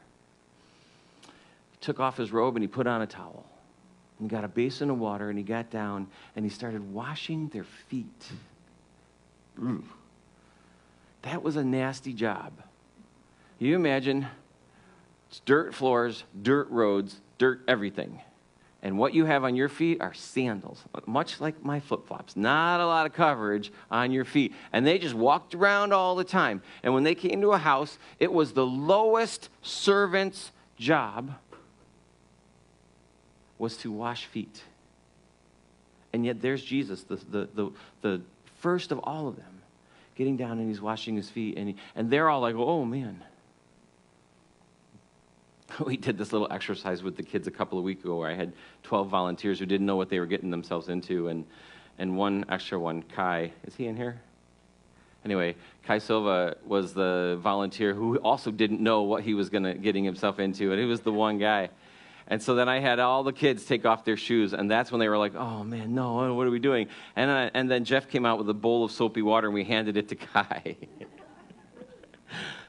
He 1.23 1.79
took 1.81 1.99
off 1.99 2.17
his 2.17 2.33
robe 2.33 2.57
and 2.57 2.63
he 2.63 2.69
put 2.69 2.87
on 2.87 3.03
a 3.03 3.07
towel. 3.07 3.45
And 4.19 4.31
he 4.31 4.35
got 4.35 4.45
a 4.45 4.49
basin 4.49 4.91
of 4.91 4.99
water 4.99 5.29
and 5.29 5.37
he 5.37 5.45
got 5.45 5.71
down 5.71 6.07
and 6.37 6.45
he 6.45 6.51
started 6.51 6.93
washing 6.93 7.49
their 7.49 7.65
feet. 7.65 8.31
Ooh. 9.59 9.85
That 11.23 11.43
was 11.43 11.57
a 11.57 11.65
nasty 11.65 12.13
job. 12.13 12.53
You 13.59 13.75
imagine 13.75 14.27
it's 15.29 15.41
dirt 15.41 15.75
floors, 15.75 16.25
dirt 16.41 16.71
roads, 16.71 17.21
dirt 17.39 17.61
everything. 17.69 18.21
And 18.83 18.97
what 18.97 19.13
you 19.13 19.27
have 19.27 19.45
on 19.45 19.57
your 19.57 19.69
feet 19.69 20.01
are 20.01 20.15
sandals, 20.15 20.83
much 21.07 21.39
like 21.39 21.63
my 21.63 21.81
flip 21.81 22.07
flops. 22.07 22.35
Not 22.35 22.81
a 22.81 22.87
lot 22.87 23.05
of 23.05 23.13
coverage 23.13 23.71
on 23.91 24.11
your 24.11 24.25
feet. 24.25 24.55
And 24.73 24.87
they 24.87 24.99
just 24.99 25.15
walked 25.15 25.55
around 25.55 25.93
all 25.93 26.15
the 26.15 26.25
time. 26.25 26.63
And 26.83 26.95
when 26.95 27.05
they 27.05 27.15
came 27.15 27.43
to 27.43 27.53
a 27.53 27.59
house, 27.59 27.99
it 28.19 28.33
was 28.33 28.53
the 28.53 28.65
lowest 28.65 29.51
servant's 29.61 30.51
job 30.79 31.35
was 33.59 33.77
to 33.79 33.93
wash 33.93 34.25
feet. 34.25 34.63
And 36.15 36.25
yet 36.25 36.41
there's 36.41 36.65
Jesus, 36.65 37.03
the, 37.03 37.17
the, 37.17 37.49
the, 37.55 37.71
the 38.01 38.21
first 38.61 38.93
of 38.93 38.99
all 39.05 39.29
of 39.29 39.37
them, 39.37 39.61
getting 40.17 40.39
down 40.39 40.59
and 40.59 40.69
he's 40.69 40.81
washing 40.81 41.17
his 41.17 41.29
feet. 41.29 41.59
And, 41.59 41.69
he, 41.69 41.77
and 41.95 42.11
they're 42.11 42.31
all 42.31 42.41
like, 42.41 42.55
oh 42.55 42.87
man, 42.87 43.23
we 45.87 45.97
did 45.97 46.19
this 46.19 46.33
little 46.33 46.49
exercise 46.51 47.03
with 47.03 47.17
the 47.17 47.23
kids 47.23 47.47
a 47.47 47.51
couple 47.51 47.79
of 47.79 47.85
weeks 47.85 48.05
ago 48.05 48.17
where 48.17 48.31
I 48.31 48.35
had 48.35 48.53
12 48.83 49.09
volunteers 49.09 49.59
who 49.59 49.67
didn't 49.67 49.87
know 49.87 49.97
what 49.97 50.09
they 50.09 50.19
were 50.19 50.27
getting 50.27 50.51
themselves 50.51 50.89
into, 50.89 51.29
and, 51.29 51.45
and 51.99 52.17
one 52.17 52.45
extra 52.49 52.79
one, 52.79 53.03
Kai, 53.03 53.53
is 53.65 53.75
he 53.75 53.87
in 53.87 53.97
here? 53.97 54.21
Anyway, 55.25 55.55
Kai 55.85 55.99
Silva 55.99 56.57
was 56.65 56.95
the 56.95 57.39
volunteer 57.43 57.93
who 57.93 58.17
also 58.19 58.51
didn't 58.51 58.81
know 58.81 59.03
what 59.03 59.23
he 59.23 59.35
was 59.35 59.51
gonna, 59.51 59.75
getting 59.75 60.05
himself 60.05 60.39
into, 60.39 60.73
and 60.73 60.81
he 60.81 60.87
was 60.87 61.01
the 61.01 61.13
one 61.13 61.39
guy. 61.39 61.69
And 62.27 62.43
so 62.43 62.55
then 62.55 62.69
I 62.69 62.79
had 62.79 63.01
all 63.01 63.23
the 63.23 63.33
kids 63.33 63.65
take 63.65 63.85
off 63.85 64.05
their 64.05 64.17
shoes, 64.17 64.55
and 64.55 64.71
that's 64.71 64.91
when 64.91 65.01
they 65.01 65.09
were 65.09 65.19
like, 65.19 65.35
oh 65.35 65.63
man, 65.65 65.95
no, 65.95 66.33
what 66.33 66.47
are 66.47 66.51
we 66.51 66.61
doing? 66.61 66.89
And, 67.17 67.31
I, 67.31 67.51
and 67.53 67.71
then 67.71 67.85
Jeff 67.85 68.09
came 68.09 68.25
out 68.25 68.39
with 68.39 68.49
a 68.49 68.55
bowl 68.55 68.85
of 68.85 68.93
soapy 68.93 69.21
water, 69.21 69.49
and 69.49 69.55
we 69.55 69.65
handed 69.65 69.97
it 69.97 70.09
to 70.09 70.15
Kai. 70.17 70.63
and 70.65 70.79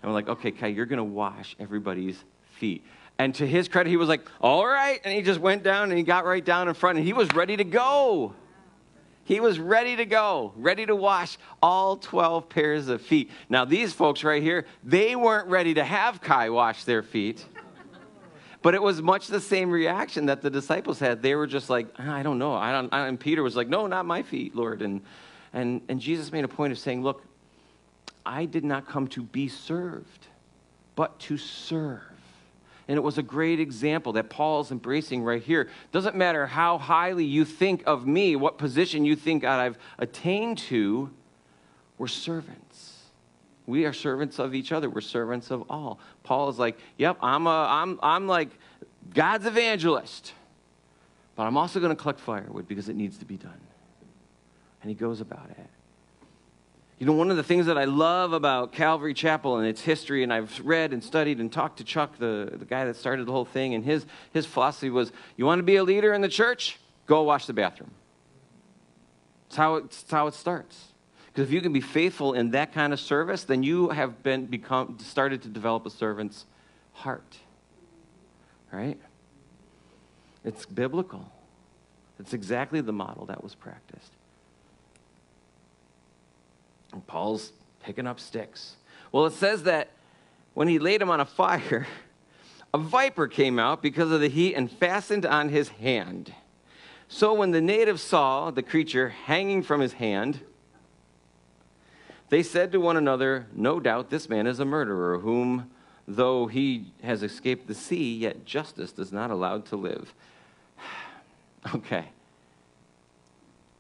we're 0.04 0.12
like, 0.12 0.28
okay, 0.28 0.52
Kai, 0.52 0.68
you're 0.68 0.88
gonna 0.88 1.04
wash 1.04 1.56
everybody's 1.58 2.22
feet. 2.62 2.86
And 3.18 3.34
to 3.36 3.48
his 3.48 3.68
credit, 3.68 3.90
he 3.90 3.98
was 3.98 4.08
like, 4.08 4.22
all 4.40 4.66
right. 4.66 5.02
And 5.04 5.14
he 5.14 5.24
just 5.24 5.40
went 5.40 5.64
down 5.64 5.90
and 5.90 5.98
he 5.98 6.04
got 6.04 6.26
right 6.26 6.46
down 6.46 6.68
in 6.68 6.76
front 6.76 7.00
and 7.00 7.06
he 7.06 7.12
was 7.12 7.28
ready 7.34 7.58
to 7.58 7.64
go. 7.64 8.34
He 9.24 9.40
was 9.40 9.60
ready 9.60 9.96
to 9.96 10.06
go, 10.06 10.54
ready 10.56 10.86
to 10.86 10.96
wash 10.96 11.38
all 11.62 11.98
12 11.98 12.50
pairs 12.50 12.88
of 12.88 13.02
feet. 13.02 13.32
Now, 13.50 13.66
these 13.66 13.94
folks 13.94 14.24
right 14.24 14.42
here, 14.42 14.66
they 14.84 15.16
weren't 15.16 15.48
ready 15.48 15.74
to 15.76 15.84
have 15.84 16.22
Kai 16.22 16.50
wash 16.50 16.84
their 16.84 17.02
feet. 17.02 17.44
But 18.62 18.76
it 18.76 18.82
was 18.82 19.02
much 19.02 19.28
the 19.28 19.40
same 19.40 19.72
reaction 19.72 20.28
that 20.28 20.44
the 20.44 20.52
disciples 20.52 21.00
had. 21.00 21.24
They 21.24 21.34
were 21.34 21.48
just 21.48 21.68
like, 21.70 21.88
ah, 21.98 22.14
I 22.14 22.22
don't 22.22 22.38
know. 22.38 22.54
I 22.54 22.72
don't, 22.72 22.94
and 22.94 23.20
Peter 23.20 23.42
was 23.42 23.56
like, 23.56 23.68
No, 23.68 23.88
not 23.88 24.06
my 24.06 24.22
feet, 24.22 24.56
Lord. 24.56 24.84
And, 24.84 25.02
and, 25.52 25.82
and 25.90 26.00
Jesus 26.00 26.32
made 26.32 26.44
a 26.44 26.48
point 26.48 26.72
of 26.72 26.78
saying, 26.78 27.02
Look, 27.02 27.24
I 28.24 28.46
did 28.46 28.64
not 28.64 28.88
come 28.88 29.08
to 29.10 29.24
be 29.24 29.48
served, 29.48 30.28
but 30.96 31.18
to 31.22 31.38
serve 31.38 32.11
And 32.92 32.98
it 32.98 33.04
was 33.04 33.18
a 33.18 33.24
great 33.24 33.62
example 33.62 34.12
that 34.12 34.30
Paul's 34.30 34.70
embracing 34.70 35.24
right 35.24 35.42
here. 35.42 35.70
Doesn't 35.94 36.14
matter 36.14 36.46
how 36.46 36.78
highly 36.78 37.24
you 37.24 37.46
think 37.46 37.84
of 37.86 38.06
me, 38.06 38.36
what 38.36 38.58
position 38.58 39.06
you 39.06 39.16
think 39.16 39.46
I've 39.46 39.78
attained 39.98 40.58
to, 40.58 41.10
we're 41.98 42.08
servants. 42.08 42.98
We 43.66 43.86
are 43.86 43.94
servants 43.94 44.40
of 44.40 44.54
each 44.54 44.74
other. 44.74 44.90
We're 44.90 45.00
servants 45.00 45.52
of 45.52 45.64
all. 45.70 46.00
Paul 46.24 46.50
is 46.50 46.60
like, 46.60 46.78
yep, 46.98 47.16
I'm, 47.22 47.48
a, 47.48 47.66
I'm, 47.70 47.98
I'm 48.04 48.28
like 48.28 48.50
God's 49.14 49.46
evangelist, 49.46 50.34
but 51.38 51.44
I'm 51.44 51.56
also 51.56 51.80
going 51.80 51.96
to 51.96 52.02
collect 52.02 52.20
firewood 52.20 52.68
because 52.68 52.90
it 52.90 52.98
needs 52.98 53.18
to 53.20 53.26
be 53.26 53.38
done. 53.38 53.62
And 54.82 54.90
he 54.90 54.96
goes 54.96 55.22
about 55.22 55.50
it. 55.50 55.70
You 57.02 57.08
know, 57.08 57.14
one 57.14 57.32
of 57.32 57.38
the 57.38 57.42
things 57.42 57.66
that 57.66 57.80
I 57.80 57.86
love 57.86 58.32
about 58.32 58.74
Calvary 58.74 59.16
Chapel 59.16 59.58
and 59.58 59.68
its 59.68 59.82
history, 59.82 60.22
and 60.22 60.32
I've 60.32 60.62
read 60.64 60.94
and 60.94 61.04
studied 61.04 61.40
and 61.40 61.52
talked 61.52 61.80
to 61.80 61.84
Chuck, 61.84 62.20
the, 62.20 62.54
the 62.54 62.64
guy 62.64 62.86
that 62.86 62.96
started 62.96 63.26
the 63.26 63.32
whole 63.32 63.44
thing, 63.44 63.74
and 63.74 63.84
his, 63.84 64.06
his 64.34 64.46
philosophy 64.46 64.92
was 64.92 65.12
you 65.36 65.44
want 65.48 65.58
to 65.58 65.64
be 65.64 65.78
a 65.78 65.84
leader 65.84 66.14
in 66.14 66.22
the 66.22 66.30
church? 66.30 66.78
Go 67.08 67.24
wash 67.24 67.48
the 67.48 67.54
bathroom. 67.54 67.90
It's 69.48 69.56
how 69.56 69.78
it, 69.78 69.86
it's 69.86 70.12
how 70.12 70.28
it 70.28 70.36
starts. 70.36 70.90
Because 71.26 71.48
if 71.48 71.52
you 71.52 71.60
can 71.60 71.74
be 71.74 71.82
faithful 71.82 72.34
in 72.34 72.52
that 72.52 72.72
kind 72.72 72.94
of 72.94 73.00
service, 73.00 73.46
then 73.46 73.64
you 73.64 73.90
have 73.90 74.22
been 74.22 74.46
become 74.46 75.00
started 75.00 75.42
to 75.42 75.48
develop 75.48 75.88
a 75.88 75.90
servant's 75.90 76.46
heart. 76.94 77.40
Right? 78.72 79.00
It's 80.46 80.68
biblical. 80.68 81.32
It's 82.20 82.34
exactly 82.34 82.80
the 82.80 82.94
model 82.94 83.26
that 83.26 83.44
was 83.44 83.56
practiced. 83.56 84.12
And 86.94 87.06
Paul's 87.08 87.54
picking 87.84 88.08
up 88.08 88.20
sticks. 88.20 88.76
Well, 89.12 89.26
it 89.26 89.34
says 89.34 89.64
that 89.64 89.90
when 90.54 90.68
he 90.68 90.80
laid 90.80 91.02
him 91.02 91.10
on 91.10 91.20
a 91.20 91.26
fire, 91.26 91.88
a 92.74 92.78
viper 92.78 93.28
came 93.28 93.60
out 93.60 93.82
because 93.82 94.12
of 94.12 94.22
the 94.22 94.30
heat 94.30 94.56
and 94.56 94.72
fastened 94.72 95.26
on 95.26 95.50
his 95.50 95.70
hand. 95.70 96.34
So 97.08 97.34
when 97.34 97.52
the 97.52 97.62
natives 97.62 98.02
saw 98.02 98.52
the 98.52 98.64
creature 98.64 99.10
hanging 99.10 99.64
from 99.64 99.82
his 99.82 99.94
hand, 99.94 100.40
they 102.30 102.44
said 102.44 102.72
to 102.72 102.80
one 102.80 102.96
another, 102.96 103.48
No 103.54 103.82
doubt 103.82 104.10
this 104.10 104.30
man 104.30 104.48
is 104.48 104.62
a 104.62 104.66
murderer, 104.66 105.20
whom, 105.20 105.70
though 106.08 106.48
he 106.48 106.86
has 107.04 107.24
escaped 107.24 107.68
the 107.68 107.76
sea, 107.76 108.16
yet 108.16 108.46
justice 108.46 108.94
does 108.94 109.12
not 109.12 109.32
allow 109.32 109.58
to 109.60 109.76
live. 109.76 110.14
okay. 111.76 112.06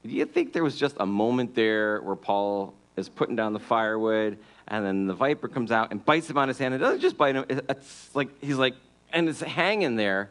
Do 0.03 0.09
you 0.09 0.25
think 0.25 0.51
there 0.51 0.63
was 0.63 0.77
just 0.77 0.97
a 0.99 1.05
moment 1.05 1.55
there 1.55 2.01
where 2.01 2.17
Paul 2.17 2.73
is 2.97 3.09
putting 3.09 3.35
down 3.35 3.53
the 3.53 3.59
firewood, 3.59 4.37
and 4.67 4.85
then 4.85 5.07
the 5.07 5.13
viper 5.13 5.47
comes 5.47 5.71
out 5.71 5.91
and 5.91 6.03
bites 6.03 6.29
him 6.29 6.37
on 6.37 6.47
his 6.47 6.57
hand. 6.57 6.73
It 6.73 6.79
doesn't 6.79 7.01
just 7.01 7.17
bite 7.17 7.35
him, 7.35 7.45
it's 7.49 8.13
like 8.15 8.29
he's 8.41 8.57
like, 8.57 8.75
and 9.11 9.27
it's 9.29 9.41
hanging 9.41 9.95
there. 9.95 10.29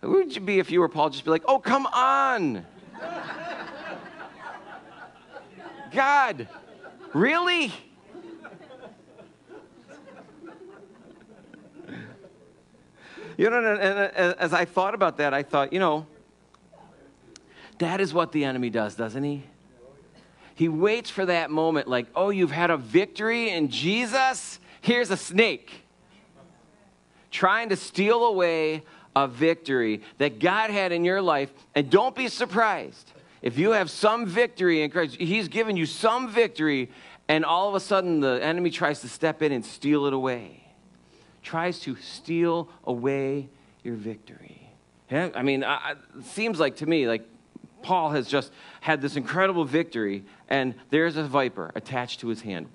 Who 0.00 0.12
would 0.12 0.34
you 0.34 0.40
be 0.40 0.58
if 0.58 0.70
you 0.70 0.80
were 0.80 0.88
Paul? 0.88 1.10
Just 1.10 1.24
be 1.24 1.30
like, 1.30 1.44
oh, 1.46 1.58
come 1.58 1.86
on. 1.86 2.64
God, 5.92 6.48
really? 7.14 7.72
You 13.36 13.50
know, 13.50 13.58
and 13.58 14.36
as 14.38 14.52
I 14.52 14.64
thought 14.64 14.94
about 14.94 15.16
that, 15.18 15.32
I 15.32 15.42
thought, 15.42 15.72
you 15.72 15.78
know, 15.78 16.06
that 17.78 18.00
is 18.00 18.12
what 18.12 18.32
the 18.32 18.44
enemy 18.44 18.68
does, 18.68 18.96
doesn't 18.96 19.22
he? 19.22 19.44
He 20.58 20.68
waits 20.68 21.08
for 21.08 21.24
that 21.24 21.52
moment, 21.52 21.86
like, 21.86 22.08
oh, 22.16 22.30
you've 22.30 22.50
had 22.50 22.70
a 22.70 22.76
victory 22.76 23.50
in 23.50 23.68
Jesus? 23.68 24.58
Here's 24.80 25.08
a 25.12 25.16
snake 25.16 25.84
trying 27.30 27.68
to 27.68 27.76
steal 27.76 28.24
away 28.24 28.82
a 29.14 29.28
victory 29.28 30.02
that 30.16 30.40
God 30.40 30.70
had 30.70 30.90
in 30.90 31.04
your 31.04 31.22
life. 31.22 31.52
And 31.76 31.88
don't 31.88 32.16
be 32.16 32.26
surprised 32.26 33.12
if 33.40 33.56
you 33.56 33.70
have 33.70 33.88
some 33.88 34.26
victory 34.26 34.82
in 34.82 34.90
Christ. 34.90 35.14
He's 35.14 35.46
given 35.46 35.76
you 35.76 35.86
some 35.86 36.28
victory, 36.28 36.90
and 37.28 37.44
all 37.44 37.68
of 37.68 37.76
a 37.76 37.80
sudden 37.80 38.18
the 38.18 38.42
enemy 38.42 38.70
tries 38.70 39.00
to 39.02 39.08
step 39.08 39.42
in 39.42 39.52
and 39.52 39.64
steal 39.64 40.06
it 40.06 40.12
away. 40.12 40.64
Tries 41.40 41.78
to 41.82 41.94
steal 41.94 42.68
away 42.82 43.48
your 43.84 43.94
victory. 43.94 44.72
Yeah, 45.08 45.28
I 45.36 45.42
mean, 45.42 45.62
it 45.62 45.98
seems 46.24 46.58
like 46.58 46.74
to 46.78 46.86
me, 46.86 47.06
like 47.06 47.24
Paul 47.82 48.10
has 48.10 48.28
just 48.28 48.52
had 48.80 49.00
this 49.00 49.16
incredible 49.16 49.64
victory, 49.64 50.24
and 50.48 50.74
there's 50.90 51.16
a 51.16 51.24
viper 51.24 51.70
attached 51.74 52.20
to 52.20 52.28
his 52.28 52.42
hand. 52.42 52.66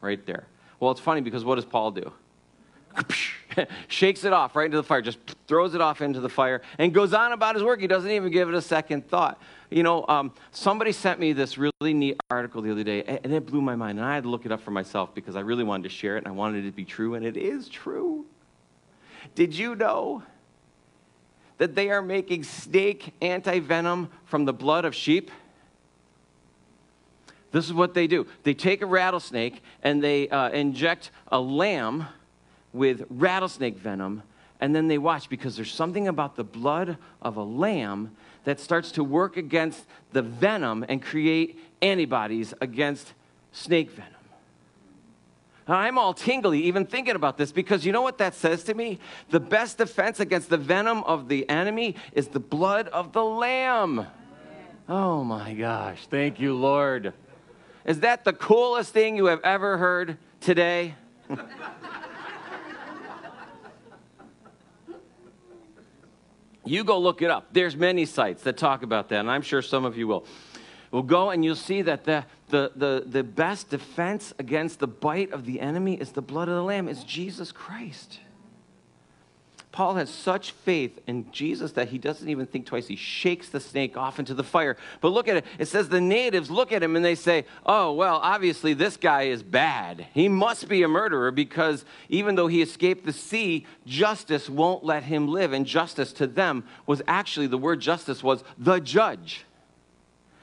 Right 0.00 0.24
there. 0.26 0.46
Well, 0.80 0.90
it's 0.90 1.00
funny 1.00 1.20
because 1.20 1.44
what 1.44 1.56
does 1.56 1.64
Paul 1.64 1.90
do? 1.90 2.12
Shakes 3.88 4.24
it 4.24 4.32
off 4.32 4.54
right 4.54 4.66
into 4.66 4.76
the 4.76 4.82
fire, 4.82 5.02
just 5.02 5.18
throws 5.46 5.74
it 5.74 5.80
off 5.80 6.00
into 6.00 6.20
the 6.20 6.28
fire, 6.28 6.62
and 6.78 6.94
goes 6.94 7.12
on 7.12 7.32
about 7.32 7.54
his 7.54 7.64
work. 7.64 7.80
He 7.80 7.86
doesn't 7.86 8.10
even 8.10 8.30
give 8.30 8.48
it 8.48 8.54
a 8.54 8.62
second 8.62 9.08
thought. 9.08 9.40
You 9.70 9.82
know, 9.82 10.04
um, 10.08 10.32
somebody 10.52 10.92
sent 10.92 11.18
me 11.18 11.32
this 11.32 11.58
really 11.58 11.94
neat 11.94 12.20
article 12.30 12.62
the 12.62 12.70
other 12.70 12.84
day, 12.84 13.02
and 13.02 13.32
it 13.32 13.46
blew 13.46 13.60
my 13.60 13.76
mind. 13.76 13.98
And 13.98 14.06
I 14.06 14.14
had 14.14 14.22
to 14.22 14.28
look 14.28 14.46
it 14.46 14.52
up 14.52 14.60
for 14.60 14.70
myself 14.70 15.14
because 15.14 15.36
I 15.36 15.40
really 15.40 15.64
wanted 15.64 15.84
to 15.84 15.88
share 15.88 16.16
it, 16.16 16.18
and 16.18 16.28
I 16.28 16.30
wanted 16.30 16.64
it 16.64 16.68
to 16.68 16.76
be 16.76 16.84
true, 16.84 17.14
and 17.14 17.26
it 17.26 17.36
is 17.36 17.68
true. 17.68 18.26
Did 19.34 19.54
you 19.54 19.74
know 19.74 20.22
that 21.58 21.74
they 21.74 21.90
are 21.90 22.02
making 22.02 22.44
snake 22.44 23.12
anti 23.20 23.58
venom 23.58 24.08
from 24.24 24.44
the 24.44 24.52
blood 24.52 24.84
of 24.84 24.94
sheep? 24.94 25.30
This 27.50 27.64
is 27.64 27.72
what 27.72 27.94
they 27.94 28.06
do 28.06 28.26
they 28.42 28.54
take 28.54 28.82
a 28.82 28.86
rattlesnake 28.86 29.62
and 29.82 30.02
they 30.02 30.28
uh, 30.28 30.50
inject 30.50 31.10
a 31.28 31.40
lamb 31.40 32.06
with 32.72 33.06
rattlesnake 33.08 33.78
venom, 33.78 34.22
and 34.60 34.74
then 34.74 34.88
they 34.88 34.98
watch 34.98 35.28
because 35.28 35.56
there's 35.56 35.72
something 35.72 36.08
about 36.08 36.36
the 36.36 36.44
blood 36.44 36.98
of 37.22 37.36
a 37.36 37.42
lamb 37.42 38.14
that 38.44 38.60
starts 38.60 38.92
to 38.92 39.04
work 39.04 39.36
against 39.36 39.84
the 40.12 40.22
venom 40.22 40.84
and 40.88 41.02
create 41.02 41.58
antibodies 41.82 42.54
against 42.60 43.12
snake 43.52 43.90
venom. 43.90 44.17
I'm 45.68 45.98
all 45.98 46.14
tingly 46.14 46.62
even 46.64 46.86
thinking 46.86 47.14
about 47.14 47.36
this 47.36 47.52
because 47.52 47.84
you 47.84 47.92
know 47.92 48.00
what 48.00 48.18
that 48.18 48.34
says 48.34 48.64
to 48.64 48.74
me? 48.74 48.98
The 49.30 49.40
best 49.40 49.78
defense 49.78 50.18
against 50.18 50.48
the 50.48 50.56
venom 50.56 51.04
of 51.04 51.28
the 51.28 51.48
enemy 51.48 51.96
is 52.12 52.28
the 52.28 52.40
blood 52.40 52.88
of 52.88 53.12
the 53.12 53.22
lamb. 53.22 54.06
Oh 54.88 55.22
my 55.22 55.52
gosh. 55.52 56.06
Thank 56.06 56.40
you, 56.40 56.54
Lord. 56.54 57.12
Is 57.84 58.00
that 58.00 58.24
the 58.24 58.32
coolest 58.32 58.94
thing 58.94 59.16
you 59.16 59.26
have 59.26 59.42
ever 59.44 59.76
heard 59.76 60.16
today? 60.40 60.94
you 66.64 66.84
go 66.84 66.98
look 66.98 67.20
it 67.20 67.30
up. 67.30 67.48
There's 67.52 67.76
many 67.76 68.06
sites 68.06 68.42
that 68.44 68.56
talk 68.56 68.82
about 68.82 69.10
that, 69.10 69.20
and 69.20 69.30
I'm 69.30 69.42
sure 69.42 69.60
some 69.60 69.84
of 69.84 69.98
you 69.98 70.08
will. 70.08 70.24
We'll 70.90 71.02
go 71.02 71.28
and 71.30 71.44
you'll 71.44 71.54
see 71.54 71.82
that 71.82 72.04
the, 72.04 72.24
the, 72.48 72.72
the, 72.74 73.04
the 73.06 73.22
best 73.22 73.70
defense 73.70 74.32
against 74.38 74.80
the 74.80 74.86
bite 74.86 75.32
of 75.32 75.44
the 75.44 75.60
enemy 75.60 75.94
is 75.94 76.12
the 76.12 76.22
blood 76.22 76.48
of 76.48 76.54
the 76.54 76.62
Lamb, 76.62 76.88
is 76.88 77.04
Jesus 77.04 77.52
Christ. 77.52 78.20
Paul 79.70 79.94
has 79.96 80.10
such 80.10 80.50
faith 80.52 80.98
in 81.06 81.30
Jesus 81.30 81.72
that 81.72 81.88
he 81.88 81.98
doesn't 81.98 82.28
even 82.28 82.46
think 82.46 82.66
twice. 82.66 82.88
He 82.88 82.96
shakes 82.96 83.50
the 83.50 83.60
snake 83.60 83.96
off 83.96 84.18
into 84.18 84.34
the 84.34 84.42
fire. 84.42 84.76
But 85.00 85.10
look 85.10 85.28
at 85.28 85.36
it. 85.36 85.44
It 85.58 85.66
says 85.66 85.88
the 85.88 86.00
natives 86.00 86.50
look 86.50 86.72
at 86.72 86.82
him 86.82 86.96
and 86.96 87.04
they 87.04 87.14
say, 87.14 87.44
Oh, 87.64 87.92
well, 87.92 88.16
obviously 88.16 88.74
this 88.74 88.96
guy 88.96 89.24
is 89.24 89.42
bad. 89.42 90.06
He 90.14 90.28
must 90.28 90.68
be 90.68 90.82
a 90.82 90.88
murderer 90.88 91.30
because 91.30 91.84
even 92.08 92.34
though 92.34 92.48
he 92.48 92.62
escaped 92.62 93.04
the 93.04 93.12
sea, 93.12 93.66
justice 93.86 94.48
won't 94.48 94.84
let 94.84 95.04
him 95.04 95.28
live. 95.28 95.52
And 95.52 95.64
justice 95.64 96.12
to 96.14 96.26
them 96.26 96.64
was 96.86 97.02
actually, 97.06 97.46
the 97.46 97.58
word 97.58 97.80
justice 97.80 98.22
was 98.22 98.42
the 98.56 98.80
judge 98.80 99.44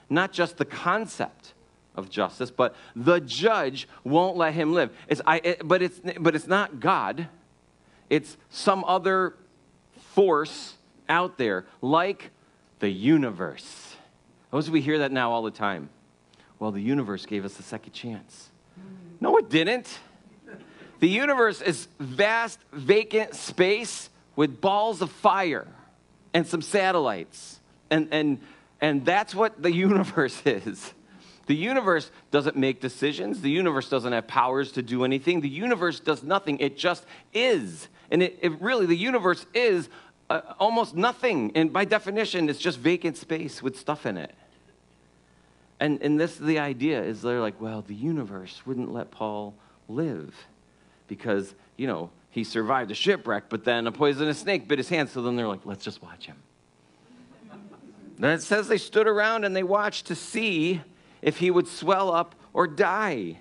not 0.09 0.31
just 0.31 0.57
the 0.57 0.65
concept 0.65 1.54
of 1.95 2.09
justice, 2.09 2.51
but 2.51 2.75
the 2.95 3.19
judge 3.19 3.87
won't 4.03 4.37
let 4.37 4.53
him 4.53 4.73
live. 4.73 4.95
It's, 5.07 5.21
I, 5.25 5.37
it, 5.43 5.67
but, 5.67 5.81
it's, 5.81 5.99
but 6.19 6.35
it's 6.35 6.47
not 6.47 6.79
God, 6.79 7.27
it's 8.09 8.37
some 8.49 8.83
other 8.85 9.35
force 10.13 10.75
out 11.09 11.37
there, 11.37 11.65
like 11.81 12.31
the 12.79 12.89
universe. 12.89 13.95
Those 14.51 14.69
we 14.69 14.81
hear 14.81 14.99
that 14.99 15.11
now 15.11 15.31
all 15.31 15.43
the 15.43 15.51
time. 15.51 15.89
Well, 16.59 16.71
the 16.71 16.81
universe 16.81 17.25
gave 17.25 17.43
us 17.43 17.59
a 17.59 17.63
second 17.63 17.93
chance. 17.93 18.49
No, 19.19 19.37
it 19.37 19.49
didn't. 19.49 19.99
The 20.99 21.09
universe 21.09 21.61
is 21.61 21.87
vast, 21.99 22.59
vacant 22.71 23.35
space 23.35 24.09
with 24.35 24.61
balls 24.61 25.01
of 25.01 25.11
fire 25.11 25.67
and 26.33 26.47
some 26.47 26.61
satellites 26.61 27.59
and, 27.89 28.07
and 28.11 28.39
and 28.81 29.05
that's 29.05 29.33
what 29.33 29.61
the 29.61 29.71
universe 29.87 30.41
is. 30.45 30.93
The 31.45 31.55
universe 31.55 32.09
doesn't 32.31 32.55
make 32.55 32.81
decisions. 32.81 33.41
The 33.41 33.51
universe 33.51 33.89
doesn't 33.89 34.11
have 34.11 34.27
powers 34.27 34.71
to 34.73 34.81
do 34.81 35.03
anything. 35.03 35.41
The 35.41 35.49
universe 35.49 35.99
does 35.99 36.23
nothing. 36.23 36.59
It 36.59 36.77
just 36.77 37.05
is. 37.33 37.87
And 38.09 38.23
it, 38.23 38.39
it 38.41 38.61
really, 38.61 38.85
the 38.85 38.97
universe 38.97 39.45
is 39.53 39.89
uh, 40.29 40.41
almost 40.59 40.95
nothing. 40.95 41.51
And 41.55 41.71
by 41.71 41.85
definition, 41.85 42.49
it's 42.49 42.59
just 42.59 42.79
vacant 42.79 43.17
space 43.17 43.61
with 43.61 43.77
stuff 43.77 44.05
in 44.05 44.17
it. 44.17 44.33
And, 45.79 46.01
and 46.01 46.19
this 46.19 46.37
the 46.37 46.59
idea 46.59 47.03
is 47.03 47.21
they're 47.21 47.41
like, 47.41 47.59
well, 47.59 47.81
the 47.81 47.95
universe 47.95 48.61
wouldn't 48.65 48.93
let 48.93 49.11
Paul 49.11 49.53
live 49.87 50.33
because, 51.07 51.53
you 51.77 51.85
know, 51.85 52.09
he 52.31 52.43
survived 52.43 52.91
a 52.91 52.95
shipwreck, 52.95 53.45
but 53.49 53.65
then 53.65 53.85
a 53.85 53.91
poisonous 53.91 54.39
snake 54.39 54.67
bit 54.67 54.79
his 54.79 54.89
hand. 54.89 55.09
So 55.09 55.21
then 55.21 55.35
they're 55.35 55.47
like, 55.47 55.65
let's 55.65 55.83
just 55.83 56.01
watch 56.01 56.25
him. 56.25 56.37
then 58.17 58.31
it 58.31 58.41
says 58.41 58.67
they 58.67 58.77
stood 58.77 59.07
around 59.07 59.43
and 59.43 59.55
they 59.55 59.63
watched 59.63 60.07
to 60.07 60.15
see 60.15 60.81
if 61.25 61.39
he 61.39 61.51
would 61.51 61.67
swell 61.67 62.13
up 62.13 62.35
or 62.53 62.67
die. 62.67 63.37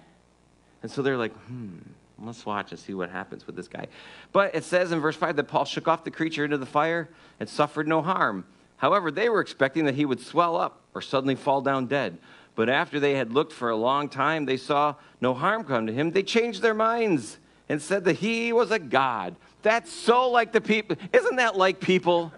And 0.82 0.90
so 0.90 1.02
they're 1.02 1.18
like, 1.18 1.36
hmm, 1.44 1.76
let's 2.18 2.44
watch 2.44 2.72
and 2.72 2.80
see 2.80 2.94
what 2.94 3.10
happens 3.10 3.46
with 3.46 3.54
this 3.54 3.68
guy. 3.68 3.86
But 4.32 4.54
it 4.54 4.64
says 4.64 4.90
in 4.90 5.00
verse 5.00 5.14
5 5.14 5.36
that 5.36 5.44
Paul 5.44 5.66
shook 5.66 5.86
off 5.86 6.02
the 6.02 6.10
creature 6.10 6.44
into 6.44 6.56
the 6.56 6.66
fire 6.66 7.10
and 7.38 7.48
suffered 7.48 7.86
no 7.86 8.02
harm. 8.02 8.46
However, 8.78 9.10
they 9.10 9.28
were 9.28 9.40
expecting 9.40 9.84
that 9.84 9.94
he 9.94 10.06
would 10.06 10.18
swell 10.18 10.56
up 10.56 10.80
or 10.94 11.02
suddenly 11.02 11.34
fall 11.34 11.60
down 11.60 11.86
dead. 11.86 12.18
But 12.54 12.70
after 12.70 12.98
they 12.98 13.14
had 13.14 13.32
looked 13.32 13.52
for 13.52 13.68
a 13.68 13.76
long 13.76 14.08
time, 14.08 14.46
they 14.46 14.56
saw 14.56 14.94
no 15.20 15.34
harm 15.34 15.64
come 15.64 15.86
to 15.86 15.92
him. 15.92 16.10
They 16.10 16.22
changed 16.22 16.62
their 16.62 16.74
minds 16.74 17.38
and 17.68 17.82
said 17.82 18.04
that 18.04 18.16
he 18.16 18.52
was 18.52 18.70
a 18.70 18.78
god. 18.78 19.36
That's 19.62 19.92
so 19.92 20.30
like 20.30 20.52
the 20.52 20.60
people. 20.60 20.96
Isn't 21.12 21.36
that 21.36 21.56
like 21.56 21.80
people? 21.80 22.32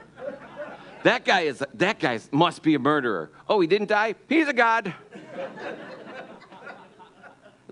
That 1.03 1.25
guy 1.25 1.43
is 1.43 1.63
that 1.75 2.01
guy 2.01 2.19
must 2.33 2.65
be 2.65 2.75
a 2.75 2.81
murderer. 2.81 3.31
Oh, 3.49 3.61
he 3.61 3.69
didn't 3.69 3.89
die? 3.89 4.17
He's 4.29 4.49
a 4.49 4.53
god. 4.53 4.93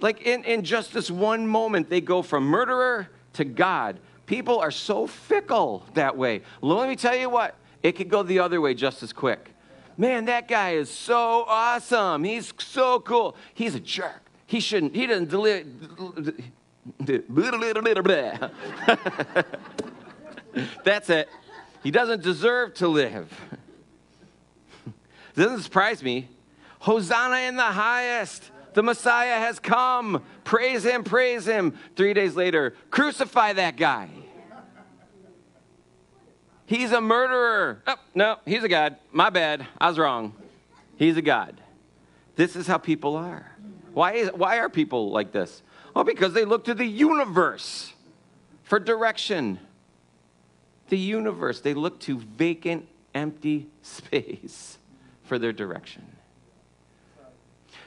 Like 0.00 0.22
in, 0.22 0.44
in 0.44 0.64
just 0.64 0.92
this 0.92 1.10
one 1.10 1.46
moment, 1.46 1.88
they 1.88 2.00
go 2.00 2.22
from 2.22 2.44
murderer 2.44 3.08
to 3.34 3.44
God. 3.44 3.98
People 4.26 4.58
are 4.58 4.70
so 4.70 5.06
fickle 5.06 5.84
that 5.94 6.16
way. 6.16 6.42
Let 6.60 6.88
me 6.88 6.96
tell 6.96 7.16
you 7.16 7.28
what, 7.28 7.56
it 7.82 7.92
could 7.92 8.08
go 8.08 8.22
the 8.22 8.38
other 8.38 8.60
way 8.60 8.74
just 8.74 9.02
as 9.02 9.12
quick. 9.12 9.50
Man, 9.96 10.24
that 10.24 10.48
guy 10.48 10.72
is 10.72 10.90
so 10.90 11.44
awesome. 11.46 12.24
He's 12.24 12.52
so 12.58 13.00
cool. 13.00 13.36
He's 13.54 13.74
a 13.74 13.80
jerk. 13.80 14.24
He 14.46 14.60
shouldn't, 14.60 14.94
he 14.94 15.06
doesn't 15.06 15.30
deliver. 15.30 15.68
That's 20.84 21.10
it. 21.10 21.28
He 21.82 21.90
doesn't 21.90 22.22
deserve 22.22 22.74
to 22.74 22.88
live. 22.88 23.32
Doesn't 25.34 25.62
surprise 25.62 26.02
me. 26.02 26.28
Hosanna 26.84 27.48
in 27.48 27.56
the 27.56 27.62
highest. 27.62 28.50
The 28.74 28.82
Messiah 28.82 29.38
has 29.38 29.58
come. 29.58 30.22
Praise 30.44 30.84
him, 30.84 31.02
praise 31.02 31.46
him. 31.46 31.78
Three 31.96 32.12
days 32.12 32.36
later, 32.36 32.74
crucify 32.90 33.54
that 33.54 33.78
guy. 33.78 34.10
He's 36.66 36.92
a 36.92 37.00
murderer. 37.00 37.80
Oh, 37.86 37.96
no, 38.14 38.36
he's 38.44 38.64
a 38.64 38.68
God. 38.68 38.96
My 39.12 39.30
bad. 39.30 39.66
I 39.80 39.88
was 39.88 39.98
wrong. 39.98 40.34
He's 40.98 41.16
a 41.16 41.22
God. 41.22 41.58
This 42.36 42.54
is 42.54 42.66
how 42.66 42.76
people 42.76 43.16
are. 43.16 43.50
Why, 43.94 44.12
is, 44.12 44.30
why 44.34 44.58
are 44.58 44.68
people 44.68 45.10
like 45.10 45.32
this? 45.32 45.62
Well, 45.94 46.04
because 46.04 46.34
they 46.34 46.44
look 46.44 46.64
to 46.64 46.74
the 46.74 46.84
universe 46.84 47.94
for 48.62 48.78
direction. 48.78 49.58
The 50.90 50.98
universe. 50.98 51.62
They 51.62 51.72
look 51.72 51.98
to 52.00 52.18
vacant, 52.18 52.88
empty 53.14 53.68
space 53.82 54.76
for 55.22 55.38
their 55.38 55.54
direction. 55.54 56.04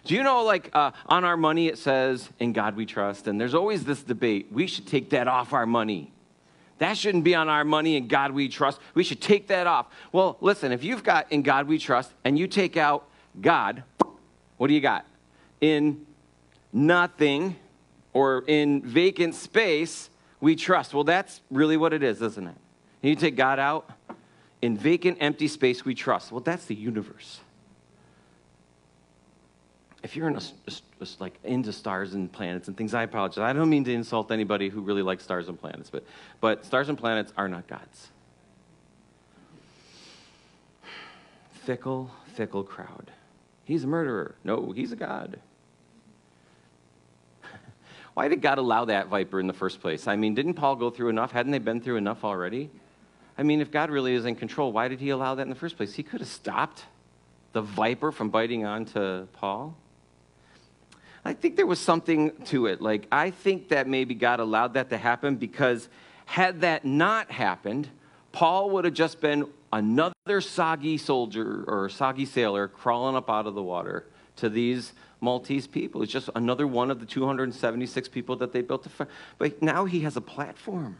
Do 0.08 0.16
you 0.16 0.24
know, 0.24 0.46
like, 0.46 0.70
uh, 0.74 0.92
on 1.08 1.26
our 1.26 1.36
money 1.36 1.68
it 1.68 1.78
says, 1.78 2.30
In 2.40 2.54
God 2.54 2.78
we 2.78 2.86
trust? 2.86 3.28
And 3.28 3.40
there's 3.40 3.54
always 3.54 3.84
this 3.84 4.02
debate. 4.04 4.48
We 4.54 4.66
should 4.66 4.88
take 4.88 5.10
that 5.10 5.28
off 5.28 5.52
our 5.52 5.66
money. 5.66 6.14
That 6.78 6.98
shouldn't 6.98 7.26
be 7.26 7.36
on 7.36 7.50
our 7.50 7.66
money, 7.66 7.98
In 7.98 8.08
God 8.08 8.32
we 8.32 8.48
trust. 8.48 8.80
We 8.94 9.04
should 9.04 9.20
take 9.20 9.48
that 9.48 9.68
off. 9.68 9.88
Well, 10.14 10.38
listen, 10.40 10.72
if 10.72 10.82
you've 10.82 11.04
got 11.04 11.30
In 11.30 11.42
God 11.42 11.68
we 11.68 11.78
trust 11.78 12.14
and 12.24 12.40
you 12.40 12.48
take 12.48 12.78
out 12.78 13.06
God, 13.42 13.84
what 14.56 14.68
do 14.68 14.74
you 14.74 14.80
got? 14.80 15.06
In 15.60 16.06
nothing 16.72 17.58
or 18.14 18.46
in 18.48 18.84
vacant 18.84 19.36
space, 19.36 20.10
we 20.40 20.56
trust. 20.56 20.94
Well, 20.94 21.04
that's 21.04 21.42
really 21.52 21.76
what 21.76 21.92
it 21.92 22.02
is, 22.02 22.22
isn't 22.22 22.48
it? 22.48 22.56
You 23.02 23.16
take 23.16 23.36
God 23.36 23.60
out, 23.60 23.90
in 24.62 24.78
vacant, 24.78 25.18
empty 25.20 25.50
space, 25.50 25.84
we 25.84 25.94
trust. 25.94 26.32
Well, 26.32 26.40
that's 26.40 26.64
the 26.66 26.76
universe 26.76 27.42
if 30.04 30.16
you're 30.16 30.28
in 30.28 30.36
a, 30.36 30.42
like 31.20 31.40
into 31.44 31.74
stars 31.74 32.14
and 32.14 32.32
planets 32.32 32.68
and 32.68 32.78
things, 32.78 32.94
I 32.94 33.04
apologize. 33.04 33.40
I 33.40 33.54
don't 33.54 33.70
mean 33.70 33.84
to 33.86 33.94
insult 33.94 34.32
anybody 34.32 34.70
who 34.70 34.82
really 34.82 35.02
likes 35.02 35.24
stars 35.24 35.50
and 35.50 35.60
planets, 35.60 35.90
but, 35.90 36.04
but 36.40 36.66
stars 36.66 36.90
and 36.90 36.98
planets 36.98 37.34
are 37.38 37.48
not 37.48 37.68
gods. 37.68 38.10
Fickle, 41.52 42.12
fickle 42.36 42.64
crowd. 42.64 43.12
He's 43.66 43.84
a 43.84 43.88
murderer. 43.88 44.36
No, 44.44 44.72
he's 44.72 44.92
a 44.92 44.96
god. 44.96 45.40
Why 48.14 48.28
did 48.28 48.42
God 48.42 48.60
allow 48.60 48.86
that 48.86 49.08
viper 49.08 49.40
in 49.40 49.48
the 49.48 49.54
first 49.54 49.82
place? 49.82 50.08
I 50.08 50.16
mean, 50.16 50.36
didn't 50.36 50.54
Paul 50.54 50.78
go 50.78 50.90
through 50.90 51.10
enough? 51.10 51.32
Hadn't 51.32 51.52
they 51.52 51.60
been 51.60 51.82
through 51.82 51.98
enough 51.98 52.24
already? 52.24 52.70
I 53.38 53.44
mean, 53.44 53.62
if 53.62 53.72
God 53.72 53.90
really 53.90 54.14
is 54.14 54.26
in 54.26 54.36
control, 54.36 54.72
why 54.72 54.88
did 54.88 55.00
he 55.00 55.10
allow 55.10 55.36
that 55.36 55.42
in 55.42 55.50
the 55.50 55.56
first 55.56 55.76
place? 55.76 55.94
He 55.94 56.04
could 56.04 56.22
have 56.22 56.30
stopped 56.30 56.86
the 57.54 57.62
viper 57.62 58.12
from 58.12 58.30
biting 58.30 58.66
onto 58.66 59.26
Paul. 59.34 59.76
I 61.28 61.34
think 61.34 61.58
there 61.58 61.66
was 61.66 61.80
something 61.82 62.32
to 62.46 62.68
it. 62.68 62.82
Like, 62.82 63.06
I 63.12 63.32
think 63.32 63.68
that 63.68 63.86
maybe 63.86 64.16
God 64.16 64.40
allowed 64.40 64.76
that 64.76 64.90
to 64.92 64.98
happen 64.98 65.36
because 65.36 65.90
had 66.26 66.62
that 66.62 66.86
not 66.86 67.30
happened, 67.30 67.90
Paul 68.32 68.70
would 68.70 68.86
have 68.86 68.94
just 68.94 69.20
been 69.20 69.46
another 69.74 70.40
soggy 70.40 70.98
soldier 70.98 71.66
or 71.68 71.90
soggy 71.90 72.26
sailor 72.26 72.70
crawling 72.70 73.18
up 73.18 73.30
out 73.30 73.46
of 73.46 73.56
the 73.56 73.62
water 73.62 74.06
to 74.38 74.48
these 74.48 74.94
Maltese 75.20 75.68
people. 75.68 76.02
It's 76.02 76.14
just 76.14 76.30
another 76.34 76.66
one 76.66 76.90
of 76.90 77.02
the 77.02 77.06
276 77.06 78.08
people 78.08 78.38
that 78.38 78.54
they 78.54 78.62
built. 78.62 78.84
To, 78.84 79.08
but 79.38 79.62
now 79.62 79.84
he 79.84 80.00
has 80.02 80.16
a 80.16 80.22
platform. 80.22 80.96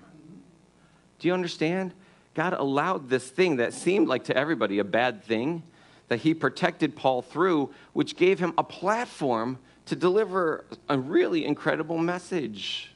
Do 1.20 1.30
you 1.30 1.34
understand? 1.34 1.94
God 2.34 2.52
allowed 2.52 3.08
this 3.08 3.30
thing 3.30 3.56
that 3.58 3.74
seemed 3.74 4.10
like 4.10 4.26
to 4.26 4.36
everybody 4.36 4.80
a 4.80 4.84
bad 4.84 5.24
thing 5.24 5.64
that 6.10 6.20
he 6.20 6.34
protected 6.34 6.98
Paul 6.98 7.22
through, 7.22 7.74
which 7.94 8.18
gave 8.18 8.40
him 8.40 8.54
a 8.58 8.64
platform 8.66 9.60
to 9.88 9.96
deliver 9.96 10.66
a 10.90 10.98
really 10.98 11.46
incredible 11.46 11.98
message. 11.98 12.92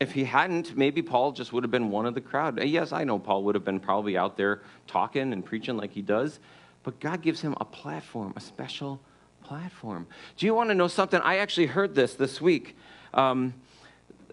If 0.00 0.12
he 0.12 0.24
hadn't, 0.24 0.76
maybe 0.76 1.00
Paul 1.00 1.32
just 1.32 1.52
would 1.52 1.62
have 1.62 1.70
been 1.70 1.90
one 1.90 2.06
of 2.06 2.14
the 2.14 2.20
crowd. 2.20 2.62
Yes, 2.62 2.92
I 2.92 3.04
know 3.04 3.18
Paul 3.18 3.44
would 3.44 3.54
have 3.54 3.64
been 3.64 3.78
probably 3.80 4.16
out 4.16 4.36
there 4.36 4.62
talking 4.88 5.32
and 5.32 5.44
preaching 5.44 5.76
like 5.76 5.92
he 5.92 6.02
does, 6.02 6.40
but 6.82 6.98
God 6.98 7.22
gives 7.22 7.40
him 7.40 7.54
a 7.60 7.64
platform, 7.64 8.32
a 8.36 8.40
special 8.40 9.00
platform. 9.44 10.08
Do 10.36 10.46
you 10.46 10.54
want 10.54 10.70
to 10.70 10.74
know 10.74 10.88
something? 10.88 11.20
I 11.20 11.36
actually 11.36 11.66
heard 11.66 11.94
this 11.94 12.14
this 12.14 12.40
week. 12.40 12.76
Um, 13.14 13.54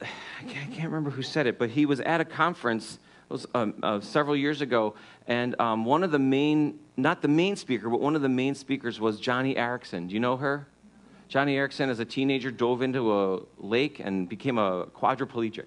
I, 0.02 0.06
can't, 0.48 0.86
remember 0.86 1.12
who 1.12 1.22
said 1.22 1.46
it, 1.46 1.60
but 1.60 1.70
he 1.70 1.86
was 1.86 2.00
at 2.00 2.20
a 2.22 2.26
conference 2.26 3.00
was 3.28 3.46
um, 3.54 3.76
uh, 3.84 4.00
several 4.00 4.36
years 4.36 4.62
ago, 4.62 4.96
and 5.28 5.60
um, 5.62 5.86
one 5.86 6.04
of 6.04 6.10
the 6.10 6.18
main, 6.18 6.80
not 6.98 7.22
the 7.22 7.28
main 7.28 7.56
speaker, 7.56 7.88
but 7.90 8.00
one 8.00 8.16
of 8.16 8.24
the 8.24 8.30
main 8.30 8.56
speakers 8.56 9.00
was 9.00 9.22
Joni 9.22 9.56
Eareckson. 9.56 10.08
Do 10.08 10.16
you 10.16 10.20
know 10.20 10.38
her? 10.38 10.68
Joni 11.30 11.56
Eareckson, 11.56 11.90
as 11.90 12.00
a 12.00 12.06
teenager, 12.06 12.50
dove 12.50 12.82
into 12.82 13.14
a 13.14 13.42
lake 13.60 14.00
and 14.00 14.28
became 14.28 14.58
a 14.58 14.88
quadriplegic. 14.88 15.66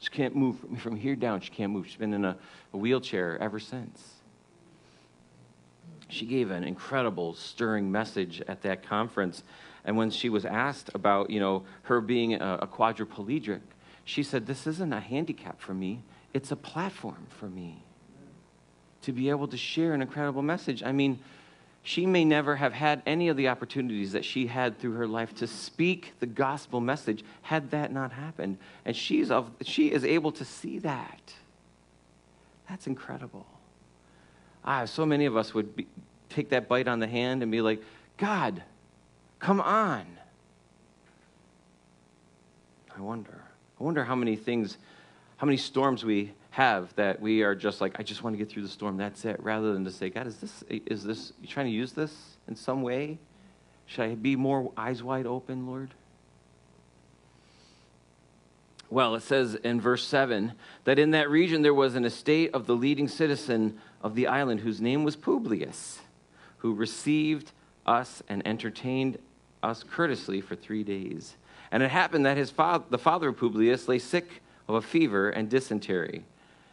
She 0.00 0.10
can't 0.10 0.34
move 0.34 0.56
from 0.78 0.96
here 0.96 1.14
down. 1.14 1.40
She 1.40 1.50
can't 1.50 1.72
move. 1.72 1.86
She's 1.86 1.96
been 1.96 2.12
in 2.12 2.24
a, 2.24 2.36
a 2.72 2.76
wheelchair 2.76 3.38
ever 3.40 3.60
since. 3.60 4.14
She 6.08 6.26
gave 6.26 6.50
an 6.50 6.64
incredible, 6.64 7.34
stirring 7.34 7.92
message 7.92 8.42
at 8.48 8.62
that 8.62 8.82
conference. 8.82 9.44
And 9.84 9.96
when 9.96 10.10
she 10.10 10.28
was 10.28 10.44
asked 10.44 10.90
about, 10.94 11.30
you 11.30 11.38
know, 11.38 11.62
her 11.82 12.00
being 12.00 12.34
a, 12.34 12.58
a 12.62 12.66
quadriplegic, 12.66 13.60
she 14.04 14.24
said, 14.24 14.46
This 14.46 14.66
isn't 14.66 14.92
a 14.92 15.00
handicap 15.00 15.60
for 15.60 15.74
me, 15.74 16.02
it's 16.34 16.50
a 16.50 16.56
platform 16.56 17.28
for 17.28 17.46
me 17.46 17.84
to 19.02 19.12
be 19.12 19.30
able 19.30 19.48
to 19.48 19.56
share 19.56 19.94
an 19.94 20.02
incredible 20.02 20.42
message. 20.42 20.82
I 20.82 20.92
mean, 20.92 21.18
she 21.82 22.06
may 22.06 22.24
never 22.24 22.56
have 22.56 22.72
had 22.72 23.02
any 23.06 23.28
of 23.28 23.36
the 23.36 23.48
opportunities 23.48 24.12
that 24.12 24.24
she 24.24 24.46
had 24.46 24.78
through 24.78 24.92
her 24.92 25.06
life 25.06 25.34
to 25.36 25.46
speak 25.46 26.12
the 26.20 26.26
gospel 26.26 26.80
message 26.80 27.24
had 27.42 27.70
that 27.72 27.92
not 27.92 28.12
happened. 28.12 28.58
And 28.84 28.94
she's 28.94 29.30
of, 29.30 29.50
she 29.62 29.90
is 29.90 30.04
able 30.04 30.30
to 30.32 30.44
see 30.44 30.78
that. 30.80 31.34
That's 32.68 32.86
incredible. 32.86 33.46
Ah, 34.64 34.84
so 34.84 35.04
many 35.04 35.26
of 35.26 35.36
us 35.36 35.52
would 35.54 35.74
be, 35.74 35.88
take 36.28 36.50
that 36.50 36.68
bite 36.68 36.86
on 36.86 37.00
the 37.00 37.08
hand 37.08 37.42
and 37.42 37.50
be 37.50 37.60
like, 37.60 37.82
God, 38.16 38.62
come 39.40 39.60
on. 39.60 40.06
I 42.96 43.00
wonder. 43.00 43.42
I 43.80 43.82
wonder 43.82 44.04
how 44.04 44.14
many 44.14 44.36
things, 44.36 44.78
how 45.36 45.46
many 45.46 45.56
storms 45.56 46.04
we 46.04 46.32
have 46.52 46.94
that 46.96 47.18
we 47.18 47.42
are 47.42 47.54
just 47.54 47.80
like, 47.80 47.98
I 47.98 48.02
just 48.02 48.22
want 48.22 48.34
to 48.34 48.38
get 48.38 48.50
through 48.50 48.62
the 48.62 48.68
storm, 48.68 48.98
that's 48.98 49.24
it, 49.24 49.42
rather 49.42 49.72
than 49.72 49.86
to 49.86 49.90
say, 49.90 50.10
God, 50.10 50.26
is 50.26 50.36
this, 50.36 50.62
is 50.68 51.02
this, 51.02 51.32
you 51.40 51.48
trying 51.48 51.66
to 51.66 51.72
use 51.72 51.92
this 51.92 52.14
in 52.46 52.54
some 52.54 52.82
way? 52.82 53.18
Should 53.86 54.04
I 54.04 54.14
be 54.14 54.36
more 54.36 54.70
eyes 54.76 55.02
wide 55.02 55.26
open, 55.26 55.66
Lord? 55.66 55.94
Well, 58.90 59.14
it 59.14 59.22
says 59.22 59.54
in 59.54 59.80
verse 59.80 60.06
7 60.06 60.52
that 60.84 60.98
in 60.98 61.12
that 61.12 61.30
region 61.30 61.62
there 61.62 61.72
was 61.72 61.94
an 61.94 62.04
estate 62.04 62.50
of 62.52 62.66
the 62.66 62.76
leading 62.76 63.08
citizen 63.08 63.78
of 64.02 64.14
the 64.14 64.26
island 64.26 64.60
whose 64.60 64.78
name 64.78 65.04
was 65.04 65.16
Publius, 65.16 66.00
who 66.58 66.74
received 66.74 67.52
us 67.86 68.22
and 68.28 68.46
entertained 68.46 69.16
us 69.62 69.82
courteously 69.82 70.42
for 70.42 70.54
three 70.54 70.84
days. 70.84 71.36
And 71.70 71.82
it 71.82 71.90
happened 71.90 72.26
that 72.26 72.36
his 72.36 72.50
father, 72.50 72.84
the 72.90 72.98
father 72.98 73.30
of 73.30 73.38
Publius 73.38 73.88
lay 73.88 73.98
sick 73.98 74.42
of 74.68 74.74
a 74.74 74.82
fever 74.82 75.30
and 75.30 75.48
dysentery. 75.48 76.26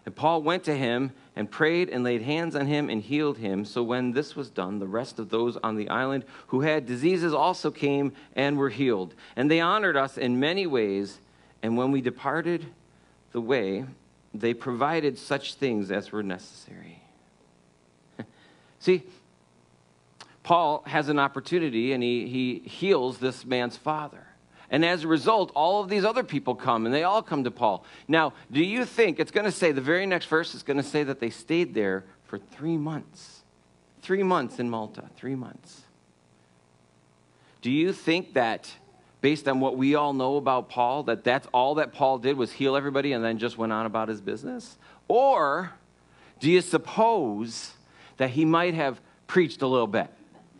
And 0.10 0.16
Paul 0.16 0.42
went 0.42 0.64
to 0.64 0.76
him 0.76 1.12
and 1.36 1.52
prayed 1.52 1.88
and 1.88 2.04
laid 2.04 2.24
hands 2.24 2.56
on 2.56 2.66
him 2.66 2.90
and 2.90 3.00
healed 3.00 3.38
him. 3.38 3.64
So 3.64 3.84
when 3.84 4.12
this 4.12 4.36
was 4.36 4.50
done, 4.50 4.80
the 4.80 4.88
rest 4.88 5.20
of 5.20 5.30
those 5.30 5.56
on 5.58 5.76
the 5.76 5.88
island 5.88 6.26
who 6.48 6.62
had 6.62 6.88
diseases 6.88 7.32
also 7.32 7.70
came 7.70 8.14
and 8.36 8.58
were 8.58 8.72
healed. 8.72 9.14
And 9.36 9.52
they 9.52 9.60
honored 9.60 9.96
us 9.96 10.18
in 10.18 10.40
many 10.40 10.66
ways. 10.66 11.20
And 11.62 11.78
when 11.78 11.92
we 11.92 12.02
departed 12.02 12.66
the 13.34 13.40
way, 13.40 13.86
they 14.34 14.56
provided 14.56 15.20
such 15.20 15.54
things 15.54 15.92
as 15.92 16.12
were 16.12 16.24
necessary. 16.24 17.04
See, 18.80 19.04
Paul 20.42 20.82
has 20.88 21.08
an 21.08 21.20
opportunity 21.20 21.94
and 21.94 22.02
he, 22.02 22.28
he 22.28 22.68
heals 22.68 23.20
this 23.20 23.46
man's 23.46 23.78
father. 23.78 24.26
And 24.72 24.86
as 24.86 25.04
a 25.04 25.08
result, 25.08 25.52
all 25.56 25.82
of 25.82 25.90
these 25.90 26.06
other 26.06 26.24
people 26.24 26.56
come 26.56 26.86
and 26.86 26.94
they 26.94 27.04
all 27.04 27.24
come 27.24 27.44
to 27.44 27.52
Paul. 27.52 27.84
Now, 28.08 28.34
do 28.52 28.64
you 28.64 28.86
think 28.86 29.20
it's 29.20 29.32
going 29.32 29.46
to 29.46 29.52
say, 29.52 29.72
the 29.72 29.82
very 29.82 30.06
next 30.06 30.28
verse 30.28 30.54
is 30.54 30.64
going 30.64 30.78
to 30.78 30.84
say 30.84 31.04
that 31.04 31.20
they 31.20 31.30
stayed 31.30 31.74
there 31.74 32.06
for 32.26 32.38
three 32.38 32.78
months? 32.78 33.42
Three 34.02 34.24
months 34.24 34.60
in 34.60 34.70
Malta, 34.70 35.10
three 35.16 35.36
months. 35.36 35.82
Do 37.62 37.72
you 37.72 37.92
think 37.92 38.34
that, 38.34 38.72
based 39.22 39.48
on 39.48 39.60
what 39.60 39.76
we 39.76 39.96
all 39.96 40.14
know 40.14 40.38
about 40.38 40.70
Paul, 40.70 41.04
that 41.04 41.24
that's 41.24 41.48
all 41.54 41.76
that 41.76 41.92
Paul 41.92 42.20
did 42.20 42.38
was 42.38 42.52
heal 42.52 42.76
everybody 42.76 43.12
and 43.14 43.24
then 43.24 43.38
just 43.38 43.58
went 43.58 43.74
on 43.74 43.86
about 43.86 44.08
his 44.08 44.22
business? 44.22 44.78
Or 45.08 45.74
do 46.40 46.50
you 46.50 46.62
suppose 46.62 47.74
that 48.18 48.30
he 48.30 48.46
might 48.46 48.76
have 48.76 49.02
preached 49.28 49.62
a 49.62 49.68
little 49.68 49.88
bit? 49.88 50.10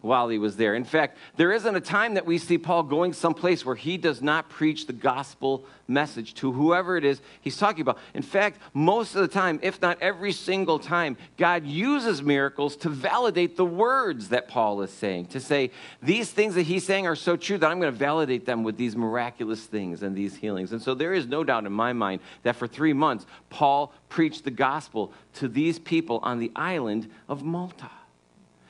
While 0.02 0.30
he 0.30 0.38
was 0.38 0.56
there. 0.58 0.76
In 0.76 0.84
fact, 0.84 1.18
there 1.36 1.52
isn't 1.52 1.76
a 1.76 1.82
time 1.82 2.14
that 2.14 2.26
we 2.26 2.38
see 2.38 2.58
Paul 2.58 2.84
going 2.84 3.14
someplace 3.14 3.66
where 3.66 3.76
he 3.76 3.98
does 3.98 4.22
not 4.22 4.50
preach 4.50 4.88
the 4.88 4.94
gospel 4.94 5.66
message 5.88 6.34
to 6.36 6.52
whoever 6.52 6.96
it 6.98 7.04
is 7.04 7.22
he's 7.42 7.58
talking 7.58 7.82
about. 7.82 7.98
In 8.14 8.22
fact, 8.22 8.60
most 8.74 9.16
of 9.16 9.22
the 9.22 9.28
time, 9.28 9.60
if 9.62 9.82
not 9.82 10.02
every 10.02 10.32
single 10.32 10.80
time, 10.80 11.18
God 11.38 11.66
uses 11.66 12.22
miracles 12.22 12.76
to 12.78 12.90
validate 12.90 13.58
the 13.58 13.66
words 13.66 14.30
that 14.30 14.48
Paul 14.48 14.82
is 14.82 14.92
saying, 14.92 15.28
to 15.28 15.40
say, 15.40 15.72
these 16.02 16.32
things 16.32 16.56
that 16.56 16.64
he's 16.64 16.86
saying 16.86 17.08
are 17.08 17.16
so 17.16 17.36
true 17.36 17.58
that 17.58 17.70
I'm 17.70 17.80
going 17.80 17.92
to 17.92 17.98
validate 17.98 18.46
them 18.46 18.64
with 18.64 18.78
these 18.78 18.96
miraculous 18.96 19.66
things 19.66 20.04
and 20.04 20.16
these 20.16 20.36
healings. 20.36 20.72
And 20.72 20.82
so 20.82 20.94
there 20.94 21.14
is 21.14 21.28
no 21.28 21.44
doubt 21.44 21.66
in 21.66 21.74
my 21.74 21.94
mind 21.94 22.22
that 22.44 22.56
for 22.56 22.68
three 22.68 22.94
months, 22.94 23.26
Paul 23.50 23.94
preached 24.08 24.44
the 24.44 24.52
gospel 24.52 25.12
to 25.36 25.48
these 25.48 25.80
people 25.80 26.20
on 26.24 26.40
the 26.40 26.52
island 26.56 27.10
of 27.28 27.44
Malta. 27.44 27.90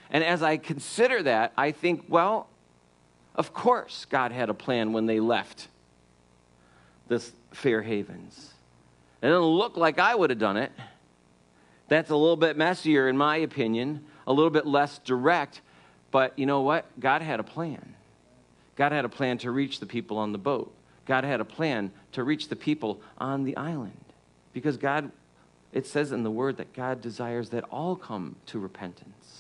And 0.10 0.24
as 0.24 0.41
I 0.41 0.57
consider 0.57 1.24
that, 1.24 1.53
I 1.57 1.72
think, 1.72 2.05
well, 2.07 2.47
of 3.36 3.53
course 3.53 4.05
God 4.10 4.32
had 4.32 4.49
a 4.49 4.53
plan 4.53 4.91
when 4.91 5.05
they 5.05 5.20
left 5.20 5.68
this 7.07 7.32
Fair 7.51 7.82
Havens. 7.82 8.53
It 9.22 9.28
doesn't 9.28 9.43
look 9.43 9.78
like 9.78 9.99
I 9.99 10.16
would 10.16 10.30
have 10.30 10.39
done 10.39 10.57
it. 10.57 10.72
That's 11.88 12.10
a 12.10 12.16
little 12.16 12.38
bit 12.38 12.55
messier, 12.55 13.10
in 13.10 13.18
my 13.18 13.38
opinion, 13.38 14.05
a 14.28 14.34
little 14.34 14.51
bit 14.51 14.66
less 14.66 14.99
direct. 14.99 15.62
But 16.12 16.38
you 16.38 16.45
know 16.45 16.62
what? 16.62 16.86
God 16.99 17.22
had 17.22 17.39
a 17.39 17.43
plan. 17.43 17.95
God 18.76 18.91
had 18.91 19.05
a 19.05 19.10
plan 19.10 19.38
to 19.39 19.51
reach 19.51 19.80
the 19.80 19.86
people 19.86 20.18
on 20.18 20.32
the 20.32 20.38
boat. 20.38 20.74
God 21.05 21.24
had 21.24 21.41
a 21.41 21.45
plan 21.45 21.91
to 22.14 22.24
reach 22.24 22.47
the 22.47 22.55
people 22.55 23.01
on 23.18 23.43
the 23.43 23.57
island. 23.57 23.93
Because 24.53 24.78
God, 24.78 25.12
it 25.74 25.86
says 25.86 26.12
in 26.12 26.24
the 26.24 26.32
word 26.32 26.57
that 26.57 26.74
God 26.74 27.01
desires 27.01 27.49
that 27.49 27.64
all 27.72 27.95
come 27.95 28.36
to 28.47 28.60
repentance 28.60 29.39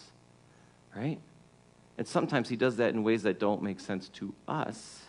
right? 0.95 1.19
And 1.97 2.07
sometimes 2.07 2.49
he 2.49 2.55
does 2.55 2.77
that 2.77 2.93
in 2.93 3.03
ways 3.03 3.23
that 3.23 3.39
don't 3.39 3.61
make 3.61 3.79
sense 3.79 4.07
to 4.09 4.33
us, 4.47 5.01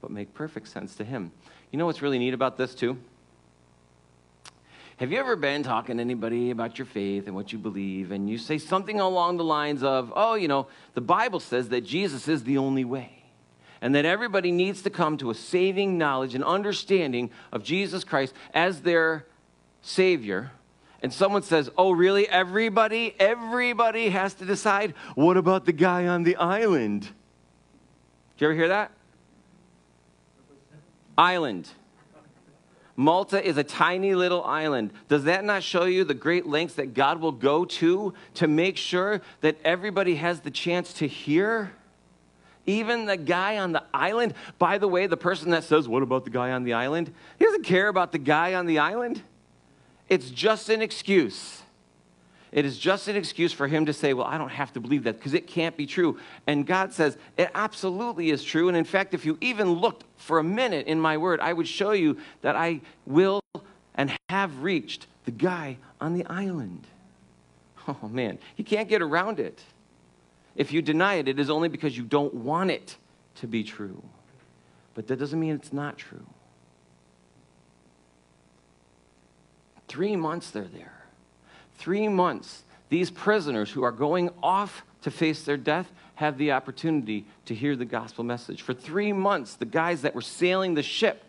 but 0.00 0.10
make 0.10 0.32
perfect 0.34 0.68
sense 0.68 0.94
to 0.96 1.04
him. 1.04 1.30
You 1.70 1.78
know 1.78 1.86
what's 1.86 2.02
really 2.02 2.18
neat 2.18 2.34
about 2.34 2.56
this, 2.56 2.74
too? 2.74 2.98
Have 4.98 5.10
you 5.10 5.18
ever 5.18 5.34
been 5.34 5.64
talking 5.64 5.96
to 5.96 6.00
anybody 6.00 6.50
about 6.50 6.78
your 6.78 6.86
faith 6.86 7.26
and 7.26 7.34
what 7.34 7.52
you 7.52 7.58
believe, 7.58 8.12
and 8.12 8.30
you 8.30 8.38
say 8.38 8.58
something 8.58 9.00
along 9.00 9.38
the 9.38 9.44
lines 9.44 9.82
of, 9.82 10.12
oh, 10.14 10.34
you 10.36 10.46
know, 10.46 10.68
the 10.94 11.00
Bible 11.00 11.40
says 11.40 11.68
that 11.70 11.80
Jesus 11.80 12.28
is 12.28 12.44
the 12.44 12.58
only 12.58 12.84
way, 12.84 13.24
and 13.80 13.94
that 13.94 14.04
everybody 14.04 14.52
needs 14.52 14.82
to 14.82 14.90
come 14.90 15.16
to 15.18 15.30
a 15.30 15.34
saving 15.34 15.98
knowledge 15.98 16.34
and 16.34 16.44
understanding 16.44 17.30
of 17.52 17.64
Jesus 17.64 18.04
Christ 18.04 18.34
as 18.54 18.82
their 18.82 19.26
Savior 19.82 20.52
and 21.04 21.12
someone 21.12 21.42
says, 21.42 21.68
Oh, 21.76 21.90
really? 21.90 22.26
Everybody, 22.26 23.14
everybody 23.20 24.08
has 24.08 24.32
to 24.36 24.46
decide? 24.46 24.94
What 25.14 25.36
about 25.36 25.66
the 25.66 25.72
guy 25.72 26.06
on 26.06 26.22
the 26.22 26.34
island? 26.36 27.02
Did 27.02 27.10
you 28.38 28.46
ever 28.46 28.54
hear 28.54 28.68
that? 28.68 28.90
Island. 31.18 31.68
Malta 32.96 33.46
is 33.46 33.58
a 33.58 33.62
tiny 33.62 34.14
little 34.14 34.42
island. 34.44 34.92
Does 35.08 35.24
that 35.24 35.44
not 35.44 35.62
show 35.62 35.84
you 35.84 36.04
the 36.04 36.14
great 36.14 36.46
lengths 36.46 36.76
that 36.76 36.94
God 36.94 37.20
will 37.20 37.32
go 37.32 37.66
to 37.66 38.14
to 38.34 38.48
make 38.48 38.78
sure 38.78 39.20
that 39.42 39.58
everybody 39.62 40.14
has 40.14 40.40
the 40.40 40.50
chance 40.50 40.94
to 40.94 41.06
hear? 41.06 41.70
Even 42.64 43.04
the 43.04 43.18
guy 43.18 43.58
on 43.58 43.72
the 43.72 43.84
island. 43.92 44.32
By 44.58 44.78
the 44.78 44.88
way, 44.88 45.06
the 45.06 45.18
person 45.18 45.50
that 45.50 45.64
says, 45.64 45.86
What 45.86 46.02
about 46.02 46.24
the 46.24 46.30
guy 46.30 46.52
on 46.52 46.64
the 46.64 46.72
island? 46.72 47.12
He 47.38 47.44
doesn't 47.44 47.64
care 47.64 47.88
about 47.88 48.10
the 48.10 48.18
guy 48.18 48.54
on 48.54 48.64
the 48.64 48.78
island. 48.78 49.22
It's 50.08 50.30
just 50.30 50.68
an 50.68 50.82
excuse. 50.82 51.62
It 52.52 52.64
is 52.64 52.78
just 52.78 53.08
an 53.08 53.16
excuse 53.16 53.52
for 53.52 53.66
him 53.66 53.86
to 53.86 53.92
say, 53.92 54.14
Well, 54.14 54.26
I 54.26 54.38
don't 54.38 54.50
have 54.50 54.72
to 54.74 54.80
believe 54.80 55.04
that 55.04 55.16
because 55.16 55.34
it 55.34 55.48
can't 55.48 55.76
be 55.76 55.86
true. 55.86 56.18
And 56.46 56.64
God 56.64 56.92
says, 56.92 57.18
It 57.36 57.50
absolutely 57.54 58.30
is 58.30 58.44
true. 58.44 58.68
And 58.68 58.76
in 58.76 58.84
fact, 58.84 59.12
if 59.12 59.26
you 59.26 59.36
even 59.40 59.72
looked 59.72 60.04
for 60.16 60.38
a 60.38 60.44
minute 60.44 60.86
in 60.86 61.00
my 61.00 61.16
word, 61.16 61.40
I 61.40 61.52
would 61.52 61.66
show 61.66 61.90
you 61.90 62.16
that 62.42 62.54
I 62.54 62.80
will 63.06 63.40
and 63.96 64.16
have 64.28 64.62
reached 64.62 65.08
the 65.24 65.32
guy 65.32 65.78
on 66.00 66.14
the 66.14 66.24
island. 66.26 66.86
Oh, 67.86 68.08
man, 68.08 68.38
you 68.56 68.64
can't 68.64 68.88
get 68.88 69.02
around 69.02 69.38
it. 69.38 69.60
If 70.56 70.72
you 70.72 70.80
deny 70.80 71.14
it, 71.14 71.28
it 71.28 71.38
is 71.38 71.50
only 71.50 71.68
because 71.68 71.96
you 71.96 72.04
don't 72.04 72.32
want 72.32 72.70
it 72.70 72.96
to 73.36 73.46
be 73.46 73.62
true. 73.62 74.02
But 74.94 75.08
that 75.08 75.18
doesn't 75.18 75.38
mean 75.38 75.54
it's 75.54 75.72
not 75.72 75.98
true. 75.98 76.24
Three 79.94 80.16
months 80.16 80.50
they're 80.50 80.64
there. 80.64 81.04
Three 81.76 82.08
months. 82.08 82.64
These 82.88 83.12
prisoners 83.12 83.70
who 83.70 83.84
are 83.84 83.92
going 83.92 84.30
off 84.42 84.84
to 85.02 85.10
face 85.12 85.44
their 85.44 85.56
death 85.56 85.92
have 86.16 86.36
the 86.36 86.50
opportunity 86.50 87.26
to 87.44 87.54
hear 87.54 87.76
the 87.76 87.84
gospel 87.84 88.24
message. 88.24 88.62
For 88.62 88.74
three 88.74 89.12
months, 89.12 89.54
the 89.54 89.66
guys 89.66 90.02
that 90.02 90.12
were 90.12 90.20
sailing 90.20 90.74
the 90.74 90.82
ship 90.82 91.22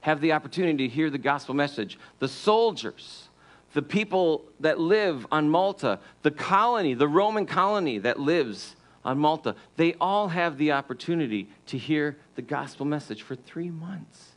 have 0.00 0.22
the 0.22 0.32
opportunity 0.32 0.88
to 0.88 0.94
hear 0.94 1.10
the 1.10 1.18
gospel 1.18 1.54
message. 1.54 1.98
The 2.18 2.28
soldiers, 2.28 3.28
the 3.74 3.82
people 3.82 4.46
that 4.60 4.80
live 4.80 5.26
on 5.30 5.50
Malta, 5.50 5.98
the 6.22 6.30
colony, 6.30 6.94
the 6.94 7.08
Roman 7.08 7.44
colony 7.44 7.98
that 7.98 8.18
lives 8.18 8.74
on 9.04 9.18
Malta, 9.18 9.54
they 9.76 9.92
all 10.00 10.28
have 10.28 10.56
the 10.56 10.72
opportunity 10.72 11.46
to 11.66 11.76
hear 11.76 12.16
the 12.36 12.42
gospel 12.42 12.86
message 12.86 13.20
for 13.20 13.36
three 13.36 13.70
months. 13.70 14.30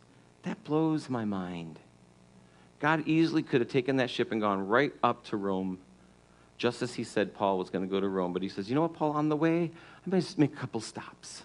That 0.44 0.62
blows 0.66 1.10
my 1.10 1.24
mind. 1.24 1.80
God 2.86 3.08
easily 3.08 3.42
could 3.42 3.62
have 3.62 3.70
taken 3.72 3.96
that 3.96 4.12
ship 4.12 4.32
and 4.32 4.40
gone 4.40 4.68
right 4.68 4.94
up 5.02 5.24
to 5.30 5.38
Rome, 5.38 5.80
just 6.56 6.84
as 6.84 6.94
he 6.94 7.04
said 7.04 7.34
Paul 7.34 7.58
was 7.58 7.72
going 7.72 7.84
to 7.84 7.90
go 7.90 8.00
to 8.00 8.08
Rome. 8.08 8.32
But 8.32 8.44
he 8.44 8.48
says, 8.48 8.70
You 8.70 8.76
know 8.76 8.84
what, 8.84 8.94
Paul, 8.94 9.14
on 9.14 9.28
the 9.28 9.36
way, 9.36 9.72
I'm 10.06 10.12
going 10.12 10.22
to 10.22 10.40
make 10.40 10.54
a 10.54 10.56
couple 10.56 10.80
stops. 10.80 11.42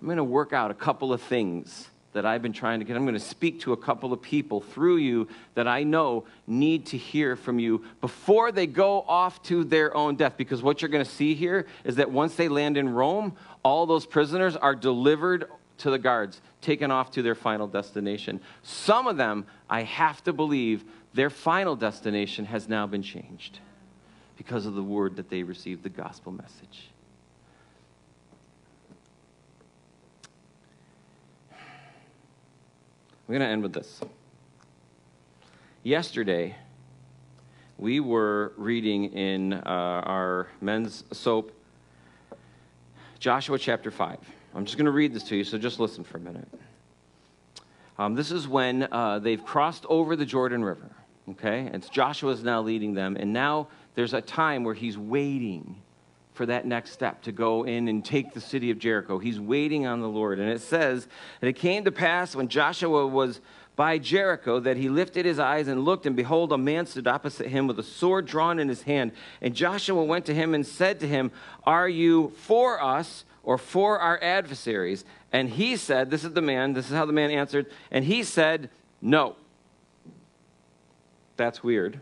I'm 0.00 0.08
going 0.08 0.16
to 0.16 0.24
work 0.24 0.52
out 0.52 0.72
a 0.72 0.74
couple 0.74 1.12
of 1.12 1.22
things 1.22 1.86
that 2.14 2.26
I've 2.26 2.42
been 2.42 2.52
trying 2.52 2.80
to 2.80 2.84
get. 2.84 2.96
I'm 2.96 3.04
going 3.04 3.14
to 3.14 3.20
speak 3.20 3.60
to 3.60 3.72
a 3.72 3.76
couple 3.76 4.12
of 4.12 4.20
people 4.20 4.60
through 4.60 4.96
you 4.96 5.28
that 5.54 5.68
I 5.68 5.84
know 5.84 6.24
need 6.48 6.86
to 6.86 6.96
hear 6.98 7.36
from 7.36 7.60
you 7.60 7.84
before 8.00 8.50
they 8.50 8.66
go 8.66 9.02
off 9.02 9.40
to 9.44 9.62
their 9.62 9.96
own 9.96 10.16
death. 10.16 10.36
Because 10.36 10.64
what 10.64 10.82
you're 10.82 10.88
going 10.88 11.04
to 11.04 11.10
see 11.10 11.36
here 11.36 11.64
is 11.84 11.94
that 11.94 12.10
once 12.10 12.34
they 12.34 12.48
land 12.48 12.76
in 12.76 12.88
Rome, 12.88 13.36
all 13.62 13.86
those 13.86 14.04
prisoners 14.04 14.56
are 14.56 14.74
delivered 14.74 15.48
to 15.78 15.90
the 15.90 15.98
guards, 15.98 16.40
taken 16.60 16.90
off 16.90 17.10
to 17.12 17.22
their 17.22 17.34
final 17.34 17.66
destination. 17.66 18.40
Some 18.62 19.06
of 19.06 19.16
them, 19.16 19.46
I 19.68 19.82
have 19.82 20.22
to 20.24 20.32
believe, 20.32 20.84
their 21.14 21.30
final 21.30 21.76
destination 21.76 22.44
has 22.46 22.68
now 22.68 22.86
been 22.86 23.02
changed 23.02 23.60
because 24.36 24.66
of 24.66 24.74
the 24.74 24.82
word 24.82 25.16
that 25.16 25.30
they 25.30 25.42
received, 25.42 25.82
the 25.82 25.88
gospel 25.88 26.32
message. 26.32 26.90
We're 33.26 33.38
going 33.38 33.40
to 33.40 33.52
end 33.52 33.62
with 33.62 33.74
this. 33.74 34.00
Yesterday, 35.82 36.56
we 37.76 38.00
were 38.00 38.52
reading 38.56 39.12
in 39.12 39.52
uh, 39.52 39.62
our 39.66 40.48
men's 40.60 41.04
soap 41.12 41.52
Joshua 43.18 43.58
chapter 43.58 43.90
5. 43.90 44.37
I'm 44.54 44.64
just 44.64 44.76
going 44.76 44.86
to 44.86 44.92
read 44.92 45.12
this 45.14 45.24
to 45.24 45.36
you, 45.36 45.44
so 45.44 45.58
just 45.58 45.78
listen 45.78 46.04
for 46.04 46.16
a 46.18 46.20
minute. 46.20 46.48
Um, 47.98 48.14
this 48.14 48.30
is 48.30 48.46
when 48.46 48.88
uh, 48.90 49.18
they've 49.18 49.44
crossed 49.44 49.84
over 49.88 50.16
the 50.16 50.26
Jordan 50.26 50.64
River, 50.64 50.90
okay? 51.30 51.70
It's 51.72 51.90
is 52.22 52.44
now 52.44 52.62
leading 52.62 52.94
them, 52.94 53.16
and 53.16 53.32
now 53.32 53.68
there's 53.94 54.14
a 54.14 54.20
time 54.20 54.64
where 54.64 54.74
he's 54.74 54.96
waiting 54.96 55.82
for 56.38 56.46
that 56.46 56.64
next 56.64 56.92
step 56.92 57.20
to 57.22 57.32
go 57.32 57.64
in 57.64 57.88
and 57.88 58.04
take 58.04 58.32
the 58.32 58.40
city 58.40 58.70
of 58.70 58.78
Jericho. 58.78 59.18
He's 59.18 59.40
waiting 59.40 59.86
on 59.86 60.00
the 60.00 60.08
Lord. 60.08 60.38
And 60.38 60.48
it 60.48 60.60
says 60.60 61.08
that 61.40 61.48
it 61.48 61.54
came 61.54 61.84
to 61.84 61.90
pass 61.90 62.36
when 62.36 62.46
Joshua 62.46 63.08
was 63.08 63.40
by 63.74 63.98
Jericho 63.98 64.60
that 64.60 64.76
he 64.76 64.88
lifted 64.88 65.26
his 65.26 65.40
eyes 65.40 65.66
and 65.66 65.84
looked, 65.84 66.06
and 66.06 66.14
behold, 66.14 66.52
a 66.52 66.58
man 66.58 66.86
stood 66.86 67.08
opposite 67.08 67.48
him 67.48 67.66
with 67.66 67.76
a 67.80 67.82
sword 67.82 68.26
drawn 68.26 68.60
in 68.60 68.68
his 68.68 68.82
hand. 68.82 69.10
And 69.42 69.52
Joshua 69.52 70.04
went 70.04 70.26
to 70.26 70.34
him 70.34 70.54
and 70.54 70.64
said 70.64 71.00
to 71.00 71.08
him, 71.08 71.32
Are 71.64 71.88
you 71.88 72.32
for 72.36 72.80
us 72.80 73.24
or 73.48 73.56
for 73.56 73.98
our 73.98 74.22
adversaries? 74.22 75.04
And 75.32 75.48
he 75.48 75.76
said, 75.76 76.10
This 76.10 76.22
is 76.22 76.34
the 76.34 76.42
man, 76.42 76.74
this 76.74 76.90
is 76.90 76.96
how 76.96 77.06
the 77.06 77.12
man 77.12 77.30
answered, 77.30 77.66
and 77.90 78.04
he 78.04 78.22
said, 78.22 78.68
No. 79.00 79.36
That's 81.36 81.62
weird. 81.62 82.00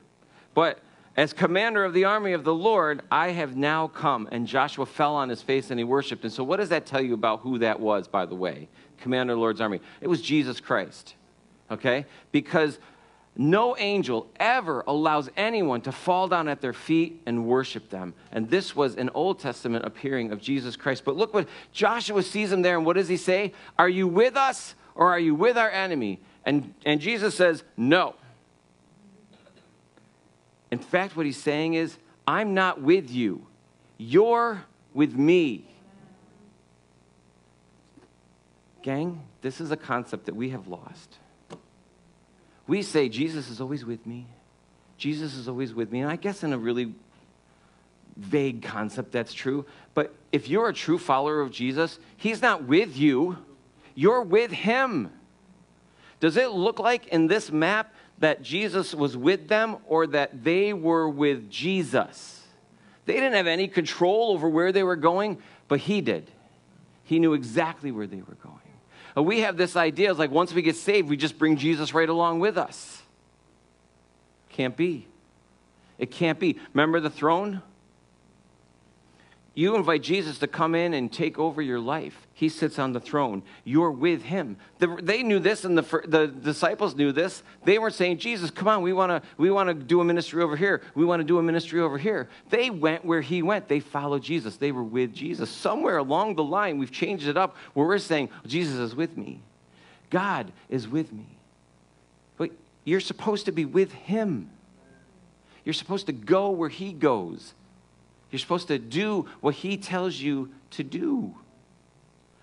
But 0.55 0.80
as 1.16 1.32
commander 1.32 1.84
of 1.84 1.92
the 1.92 2.05
army 2.05 2.32
of 2.32 2.42
the 2.42 2.55
Lord, 2.55 3.03
I 3.11 3.28
have 3.28 3.57
now 3.57 3.88
come. 3.88 4.28
And 4.32 4.47
Joshua 4.47 4.86
fell 4.86 5.14
on 5.14 5.28
his 5.28 5.42
face 5.42 5.70
and 5.70 5.78
he 5.78 5.84
worshiped. 5.84 6.24
And 6.24 6.32
so, 6.32 6.42
what 6.42 6.57
does 6.57 6.70
that 6.70 6.86
tell 6.86 7.03
you 7.03 7.14
about 7.14 7.40
who 7.40 7.59
that 7.59 7.78
was, 7.78 8.09
by 8.09 8.26
the 8.26 8.34
way? 8.34 8.68
Commander 8.99 9.34
of 9.34 9.36
the 9.36 9.40
Lord's 9.40 9.61
army. 9.61 9.80
It 10.01 10.09
was 10.09 10.20
Jesus 10.22 10.59
Christ 10.59 11.14
okay? 11.70 12.07
Because 12.32 12.78
no 13.39 13.76
angel 13.76 14.28
ever 14.37 14.82
allows 14.87 15.28
anyone 15.37 15.82
to 15.82 15.93
fall 15.93 16.26
down 16.28 16.49
at 16.49 16.61
their 16.61 16.72
feet 16.72 17.20
and 17.26 17.47
worship 17.47 17.91
them. 17.91 18.14
And 18.32 18.49
this 18.49 18.74
was 18.74 18.97
an 18.97 19.11
Old 19.12 19.39
Testament 19.39 19.84
appearing 19.84 20.32
of 20.32 20.41
Jesus 20.41 20.76
Christ. 20.76 21.05
But 21.05 21.16
look 21.16 21.34
what 21.34 21.49
Joshua 21.72 22.22
sees 22.22 22.51
him 22.51 22.62
there, 22.62 22.76
and 22.76 22.87
what 22.87 22.97
does 22.97 23.09
he 23.09 23.16
say? 23.16 23.53
Are 23.78 23.89
you 23.89 24.09
with 24.09 24.37
us 24.37 24.74
or 24.95 25.11
are 25.12 25.18
you 25.18 25.34
with 25.34 25.59
our 25.59 25.70
enemy? 25.70 26.20
And, 26.45 26.72
and 26.84 27.01
Jesus 27.01 27.34
says, 27.34 27.62
No. 27.76 28.14
In 30.70 30.78
fact, 30.78 31.16
what 31.16 31.26
he's 31.26 31.41
saying 31.41 31.74
is, 31.74 31.97
I'm 32.26 32.55
not 32.55 32.80
with 32.80 33.11
you, 33.11 33.47
you're 33.99 34.64
with 34.95 35.14
me. 35.14 35.64
Gang, 38.82 39.22
this 39.43 39.61
is 39.61 39.70
a 39.70 39.76
concept 39.76 40.26
that 40.26 40.37
we 40.37 40.51
have 40.51 40.68
lost 40.68 41.18
we 42.67 42.83
say, 42.83 43.09
Jesus 43.09 43.49
is 43.49 43.61
always 43.61 43.85
with 43.85 44.07
me. 44.07 44.27
Jesus 44.99 45.35
is 45.35 45.49
always 45.49 45.75
with 45.75 45.93
me. 45.93 46.01
And 46.01 46.11
I 46.11 46.17
guess 46.17 46.43
in 46.43 46.53
a 46.53 46.59
really 46.59 46.95
vague 48.17 48.62
concept, 48.62 49.12
that's 49.12 49.33
true. 49.33 49.67
But 49.95 50.14
if 50.33 50.49
you're 50.49 50.69
a 50.69 50.75
true 50.75 50.99
follower 50.99 51.41
of 51.41 51.51
Jesus, 51.51 51.99
He's 52.17 52.43
not 52.43 52.64
with 52.64 52.97
you, 52.97 53.39
you're 53.95 54.23
with 54.23 54.51
Him. 54.51 55.11
Does 56.19 56.37
it 56.37 56.51
look 56.51 56.79
like 56.79 57.09
in 57.09 57.27
this 57.27 57.53
map 57.53 57.95
that 58.19 58.43
Jesus 58.43 58.95
was 58.95 59.17
with 59.17 59.49
them 59.49 59.77
or 59.87 60.07
that 60.09 60.43
they 60.43 60.73
were 60.73 61.09
with 61.09 61.51
Jesus? 61.51 62.43
They 63.05 63.12
didn't 63.12 63.35
have 63.35 63.47
any 63.47 63.69
control 63.69 64.33
over 64.33 64.49
where 64.49 64.73
they 64.73 64.83
were 64.83 64.97
going, 64.97 65.39
but 65.69 65.81
He 65.81 66.01
did. 66.01 66.31
He 67.05 67.21
knew 67.21 67.35
exactly 67.35 67.93
where 67.93 68.07
they 68.07 68.23
were 68.23 68.37
going 68.43 68.66
we 69.23 69.41
have 69.41 69.57
this 69.57 69.77
idea 69.77 70.11
it's 70.11 70.19
like 70.19 70.31
once 70.31 70.53
we 70.53 70.62
get 70.62 70.77
saved, 70.77 71.09
we 71.09 71.17
just 71.17 71.39
bring 71.39 71.57
Jesus 71.57 71.95
right 71.95 72.09
along 72.09 72.41
with 72.41 72.59
us. 72.59 73.03
Can't 74.51 74.77
be. 74.77 75.07
It 75.99 76.11
can't 76.11 76.39
be. 76.39 76.59
Remember 76.75 77.01
the 77.01 77.11
throne? 77.11 77.62
You 79.55 79.75
invite 79.77 80.03
Jesus 80.03 80.39
to 80.41 80.47
come 80.47 80.75
in 80.75 80.93
and 80.93 81.11
take 81.11 81.39
over 81.39 81.62
your 81.62 81.81
life. 81.81 82.26
He 82.37 82.51
sits 82.51 82.78
on 82.78 82.93
the 82.93 83.01
throne. 83.01 83.43
You're 83.64 83.91
with 83.91 84.20
him. 84.20 84.59
The, 84.78 84.99
they 85.03 85.22
knew 85.22 85.39
this, 85.39 85.64
and 85.64 85.78
the, 85.78 86.03
the 86.07 86.26
disciples 86.26 86.95
knew 86.95 87.11
this. 87.11 87.43
They 87.64 87.78
weren't 87.78 87.95
saying, 87.95 88.18
Jesus, 88.18 88.51
come 88.51 88.68
on, 88.68 88.82
we 88.82 88.93
want 88.93 89.09
to 89.09 89.26
we 89.39 89.51
wanna 89.51 89.72
do 89.72 90.03
a 90.03 90.05
ministry 90.05 90.43
over 90.43 90.55
here. 90.55 90.82
We 90.95 91.07
want 91.07 91.20
to 91.20 91.24
do 91.24 91.39
a 91.39 91.43
ministry 91.43 91.80
over 91.80 91.97
here. 91.97 92.28
They 92.51 92.68
went 92.68 93.07
where 93.07 93.22
he 93.22 93.41
went. 93.41 93.68
They 93.68 93.80
followed 93.80 94.22
Jesus. 94.22 94.59
They 94.59 94.70
were 94.70 94.84
with 94.84 95.14
Jesus. 95.14 95.49
Somewhere 95.49 95.97
along 95.97 96.34
the 96.34 96.45
line, 96.45 96.76
we've 96.76 96.93
changed 96.93 97.26
it 97.26 97.39
up 97.39 97.57
where 97.72 97.87
we're 97.87 97.97
saying, 97.97 98.28
Jesus 98.47 98.76
is 98.76 98.95
with 98.95 99.16
me. 99.16 99.41
God 100.11 100.53
is 100.68 100.87
with 100.87 101.14
me. 101.14 101.39
But 102.37 102.51
you're 102.84 103.01
supposed 103.01 103.47
to 103.47 103.53
be 103.53 103.64
with 103.64 103.93
him. 103.93 104.51
You're 105.64 105.72
supposed 105.72 106.05
to 106.05 106.12
go 106.12 106.51
where 106.51 106.68
he 106.68 106.93
goes. 106.93 107.55
You're 108.30 108.41
supposed 108.41 108.68
to 108.68 108.78
do 108.78 109.26
what 109.41 109.55
he 109.55 109.78
tells 109.78 110.16
you 110.16 110.51
to 110.72 110.82
do. 110.82 111.34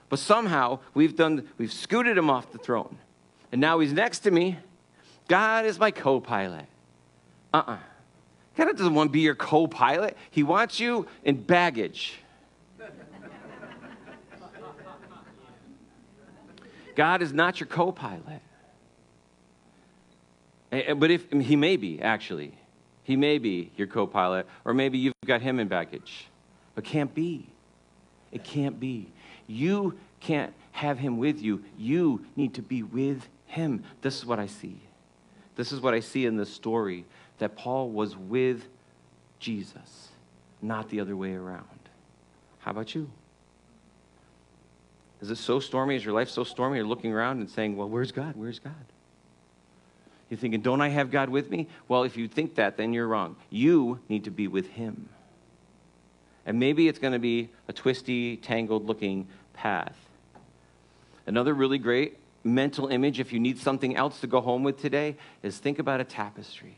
But 0.10 0.20
somehow 0.20 0.80
we've 0.94 1.16
done 1.16 1.48
we've 1.58 1.74
scooted 1.74 2.18
him 2.18 2.30
off 2.30 2.52
the 2.52 2.58
throne. 2.58 2.98
And 3.52 3.62
now 3.62 3.80
he's 3.80 3.94
next 3.94 4.20
to 4.20 4.32
me. 4.32 4.58
God 5.28 5.66
is 5.66 5.80
my 5.80 5.92
co-pilot. 5.92 6.66
Uh-uh. 7.54 7.78
God 8.56 8.78
doesn't 8.78 8.94
want 8.94 9.10
to 9.10 9.12
be 9.12 9.22
your 9.22 9.36
co-pilot. 9.36 10.18
He 10.32 10.44
wants 10.44 10.80
you 10.80 11.08
in 11.24 11.42
baggage. 11.42 12.16
God 16.96 17.22
is 17.22 17.34
not 17.34 17.60
your 17.60 17.68
co-pilot. 17.68 18.42
But 20.70 21.12
if 21.12 21.32
he 21.32 21.56
may 21.56 21.78
be, 21.78 22.02
actually. 22.02 22.58
He 23.04 23.16
may 23.16 23.38
be 23.38 23.72
your 23.76 23.88
co 23.88 24.08
pilot, 24.08 24.48
or 24.66 24.74
maybe 24.74 24.98
you've 24.98 25.14
got 25.26 25.42
him 25.42 25.60
in 25.60 25.68
baggage. 25.68 26.28
But 26.74 26.86
can't 26.86 27.14
be. 27.14 27.48
It 28.32 28.44
can't 28.44 28.80
be. 28.80 29.12
You 29.48 29.98
can't 30.20 30.54
have 30.72 31.00
him 31.00 31.18
with 31.18 31.42
you. 31.42 31.64
You 31.78 32.26
need 32.36 32.54
to 32.56 32.62
be 32.62 32.84
with 32.84 33.28
him. 33.48 33.84
This 34.02 34.18
is 34.18 34.26
what 34.26 34.40
I 34.40 34.48
see. 34.48 34.80
This 35.56 35.72
is 35.72 35.82
what 35.82 35.94
I 35.94 36.00
see 36.00 36.26
in 36.26 36.36
this 36.38 36.52
story 36.52 37.06
that 37.38 37.56
Paul 37.56 37.90
was 37.90 38.16
with 38.16 38.68
Jesus, 39.40 40.10
not 40.62 40.90
the 40.90 41.00
other 41.00 41.16
way 41.16 41.34
around. 41.34 41.68
How 42.60 42.72
about 42.72 42.96
you? 42.96 43.10
Is 45.22 45.30
it 45.30 45.38
so 45.38 45.60
stormy? 45.60 45.96
Is 45.96 46.04
your 46.04 46.14
life 46.14 46.30
so 46.30 46.44
stormy? 46.44 46.78
You're 46.78 46.88
looking 46.88 47.14
around 47.14 47.40
and 47.40 47.50
saying, 47.50 47.78
Well, 47.78 47.88
where's 47.88 48.12
God? 48.12 48.36
Where's 48.36 48.60
God? 48.60 48.74
You're 50.30 50.40
thinking, 50.40 50.62
don't 50.62 50.82
I 50.82 50.90
have 50.90 51.12
God 51.12 51.30
with 51.30 51.52
me? 51.52 51.68
Well, 51.88 52.04
if 52.04 52.18
you 52.18 52.28
think 52.28 52.56
that, 52.56 52.76
then 52.76 52.92
you're 52.92 53.08
wrong. 53.08 53.36
You 53.52 54.00
need 54.10 54.24
to 54.24 54.32
be 54.32 54.48
with 54.48 54.68
Him. 54.68 55.10
And 56.46 56.60
maybe 56.60 56.88
it's 56.88 57.00
going 57.00 57.14
to 57.14 57.20
be 57.20 57.50
a 57.68 57.74
twisty, 57.74 58.38
tangled 58.38 58.86
looking 58.86 59.28
path. 59.54 59.96
Another 61.26 61.54
really 61.54 61.78
great 61.78 62.18
mental 62.44 62.88
image, 62.88 63.20
if 63.20 63.32
you 63.32 63.40
need 63.40 63.58
something 63.58 63.96
else 63.96 64.20
to 64.20 64.28
go 64.28 64.42
home 64.42 64.64
with 64.64 64.82
today, 64.82 65.16
is 65.42 65.58
think 65.58 65.80
about 65.80 66.02
a 66.02 66.04
tapestry. 66.04 66.76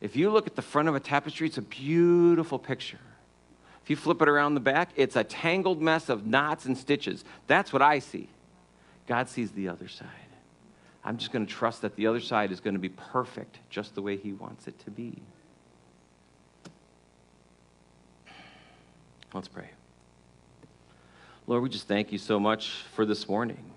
If 0.00 0.16
you 0.16 0.30
look 0.30 0.46
at 0.46 0.56
the 0.56 0.62
front 0.62 0.88
of 0.88 0.94
a 0.94 1.00
tapestry, 1.00 1.48
it's 1.48 1.58
a 1.58 1.62
beautiful 1.62 2.58
picture. 2.58 3.00
If 3.82 3.90
you 3.90 3.96
flip 3.96 4.22
it 4.22 4.28
around 4.28 4.54
the 4.54 4.60
back, 4.60 4.90
it's 4.94 5.16
a 5.16 5.24
tangled 5.24 5.82
mess 5.82 6.08
of 6.08 6.26
knots 6.26 6.64
and 6.64 6.76
stitches. 6.76 7.24
That's 7.46 7.72
what 7.72 7.82
I 7.82 7.98
see. 7.98 8.28
God 9.06 9.28
sees 9.28 9.50
the 9.50 9.68
other 9.68 9.88
side. 9.88 10.06
I'm 11.04 11.16
just 11.16 11.32
going 11.32 11.46
to 11.46 11.52
trust 11.52 11.82
that 11.82 11.96
the 11.96 12.06
other 12.06 12.20
side 12.20 12.52
is 12.52 12.60
going 12.60 12.74
to 12.74 12.80
be 12.80 12.90
perfect 12.90 13.58
just 13.70 13.94
the 13.94 14.02
way 14.02 14.16
He 14.16 14.32
wants 14.32 14.68
it 14.68 14.78
to 14.84 14.90
be. 14.90 15.20
Let's 19.32 19.46
pray. 19.46 19.70
Lord, 21.46 21.62
we 21.62 21.68
just 21.68 21.86
thank 21.86 22.10
you 22.10 22.18
so 22.18 22.40
much 22.40 22.70
for 22.94 23.06
this 23.06 23.28
morning. 23.28 23.72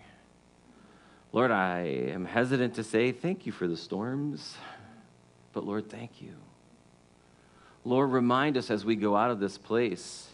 Lord, 1.31 1.51
I 1.51 1.81
am 1.81 2.25
hesitant 2.25 2.73
to 2.75 2.83
say 2.83 3.11
thank 3.11 3.45
you 3.45 3.51
for 3.51 3.67
the 3.67 3.77
storms, 3.77 4.55
but 5.53 5.63
Lord, 5.63 5.89
thank 5.89 6.21
you. 6.23 6.33
Lord, 7.85 8.11
remind 8.11 8.57
us 8.57 8.71
as 8.71 8.83
we 8.83 8.95
go 8.95 9.15
out 9.15 9.29
of 9.29 9.39
this 9.39 9.59
place 9.59 10.27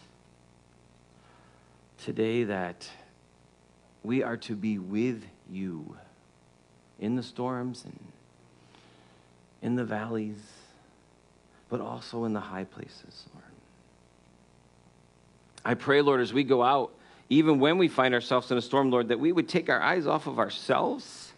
today 2.02 2.44
that 2.44 2.88
we 4.02 4.22
are 4.22 4.38
to 4.38 4.56
be 4.56 4.78
with 4.78 5.22
you 5.50 5.96
in 6.98 7.16
the 7.16 7.22
storms 7.22 7.84
and 7.84 7.98
in 9.60 9.76
the 9.76 9.84
valleys, 9.84 10.40
but 11.68 11.82
also 11.82 12.24
in 12.24 12.32
the 12.32 12.40
high 12.40 12.64
places, 12.64 13.26
Lord. 13.34 13.49
I 15.64 15.74
pray, 15.74 16.00
Lord, 16.00 16.20
as 16.20 16.32
we 16.32 16.44
go 16.44 16.62
out, 16.62 16.92
even 17.28 17.60
when 17.60 17.78
we 17.78 17.88
find 17.88 18.14
ourselves 18.14 18.50
in 18.50 18.58
a 18.58 18.62
storm, 18.62 18.90
Lord, 18.90 19.08
that 19.08 19.20
we 19.20 19.32
would 19.32 19.48
take 19.48 19.68
our 19.68 19.80
eyes 19.80 20.06
off 20.06 20.26
of 20.26 20.38
ourselves 20.38 21.32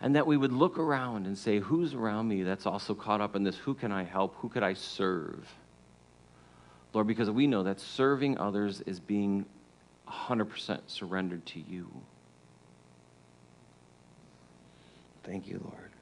and 0.00 0.16
that 0.16 0.26
we 0.26 0.36
would 0.36 0.52
look 0.52 0.78
around 0.78 1.26
and 1.26 1.36
say, 1.36 1.58
Who's 1.58 1.94
around 1.94 2.28
me 2.28 2.42
that's 2.42 2.66
also 2.66 2.94
caught 2.94 3.20
up 3.20 3.36
in 3.36 3.42
this? 3.42 3.56
Who 3.56 3.74
can 3.74 3.92
I 3.92 4.04
help? 4.04 4.34
Who 4.36 4.48
could 4.48 4.62
I 4.62 4.74
serve? 4.74 5.46
Lord, 6.92 7.06
because 7.06 7.30
we 7.30 7.46
know 7.46 7.64
that 7.64 7.80
serving 7.80 8.38
others 8.38 8.80
is 8.82 9.00
being 9.00 9.44
100% 10.08 10.80
surrendered 10.86 11.44
to 11.46 11.60
you. 11.60 11.90
Thank 15.24 15.48
you, 15.48 15.60
Lord. 15.64 15.93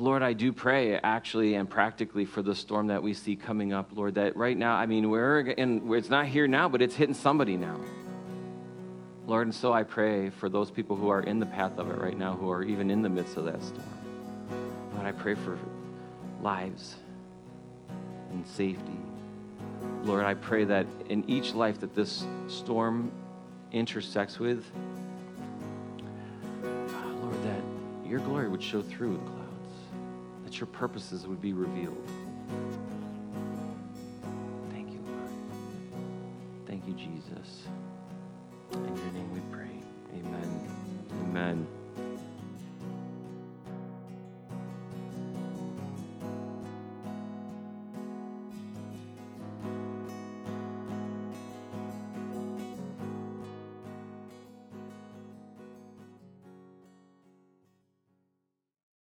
Lord, 0.00 0.22
I 0.22 0.32
do 0.32 0.52
pray 0.52 0.96
actually 0.96 1.56
and 1.56 1.68
practically 1.68 2.24
for 2.24 2.40
the 2.40 2.54
storm 2.54 2.86
that 2.86 3.02
we 3.02 3.14
see 3.14 3.34
coming 3.34 3.72
up, 3.72 3.90
Lord, 3.92 4.14
that 4.14 4.36
right 4.36 4.56
now, 4.56 4.76
I 4.76 4.86
mean, 4.86 5.10
we're 5.10 5.40
in, 5.40 5.92
it's 5.92 6.08
not 6.08 6.26
here 6.26 6.46
now, 6.46 6.68
but 6.68 6.80
it's 6.80 6.94
hitting 6.94 7.16
somebody 7.16 7.56
now. 7.56 7.80
Lord, 9.26 9.48
and 9.48 9.54
so 9.54 9.72
I 9.72 9.82
pray 9.82 10.30
for 10.30 10.48
those 10.48 10.70
people 10.70 10.94
who 10.94 11.08
are 11.08 11.20
in 11.20 11.40
the 11.40 11.46
path 11.46 11.78
of 11.78 11.90
it 11.90 11.98
right 11.98 12.16
now, 12.16 12.34
who 12.34 12.48
are 12.48 12.62
even 12.62 12.92
in 12.92 13.02
the 13.02 13.08
midst 13.08 13.36
of 13.36 13.44
that 13.46 13.60
storm. 13.60 13.82
Lord, 14.94 15.04
I 15.04 15.10
pray 15.10 15.34
for 15.34 15.58
lives 16.42 16.94
and 18.30 18.46
safety. 18.46 18.98
Lord, 20.04 20.24
I 20.24 20.34
pray 20.34 20.62
that 20.62 20.86
in 21.08 21.28
each 21.28 21.54
life 21.54 21.80
that 21.80 21.96
this 21.96 22.24
storm 22.46 23.10
intersects 23.72 24.38
with, 24.38 24.64
ah, 26.64 27.04
Lord, 27.20 27.42
that 27.42 28.08
your 28.08 28.20
glory 28.20 28.48
would 28.48 28.62
show 28.62 28.80
through 28.80 29.20
that 30.48 30.58
your 30.60 30.66
purposes 30.68 31.26
would 31.26 31.42
be 31.42 31.52
revealed. 31.52 32.02
Thank 34.70 34.90
you, 34.90 34.98
Lord. 35.06 35.30
Thank 36.66 36.88
you, 36.88 36.94
Jesus. 36.94 37.66
In 38.72 38.96
your 38.96 39.12
name 39.12 39.30
we 39.34 39.40
pray. 39.52 39.78
Amen. 40.14 40.70
Amen. 41.24 41.77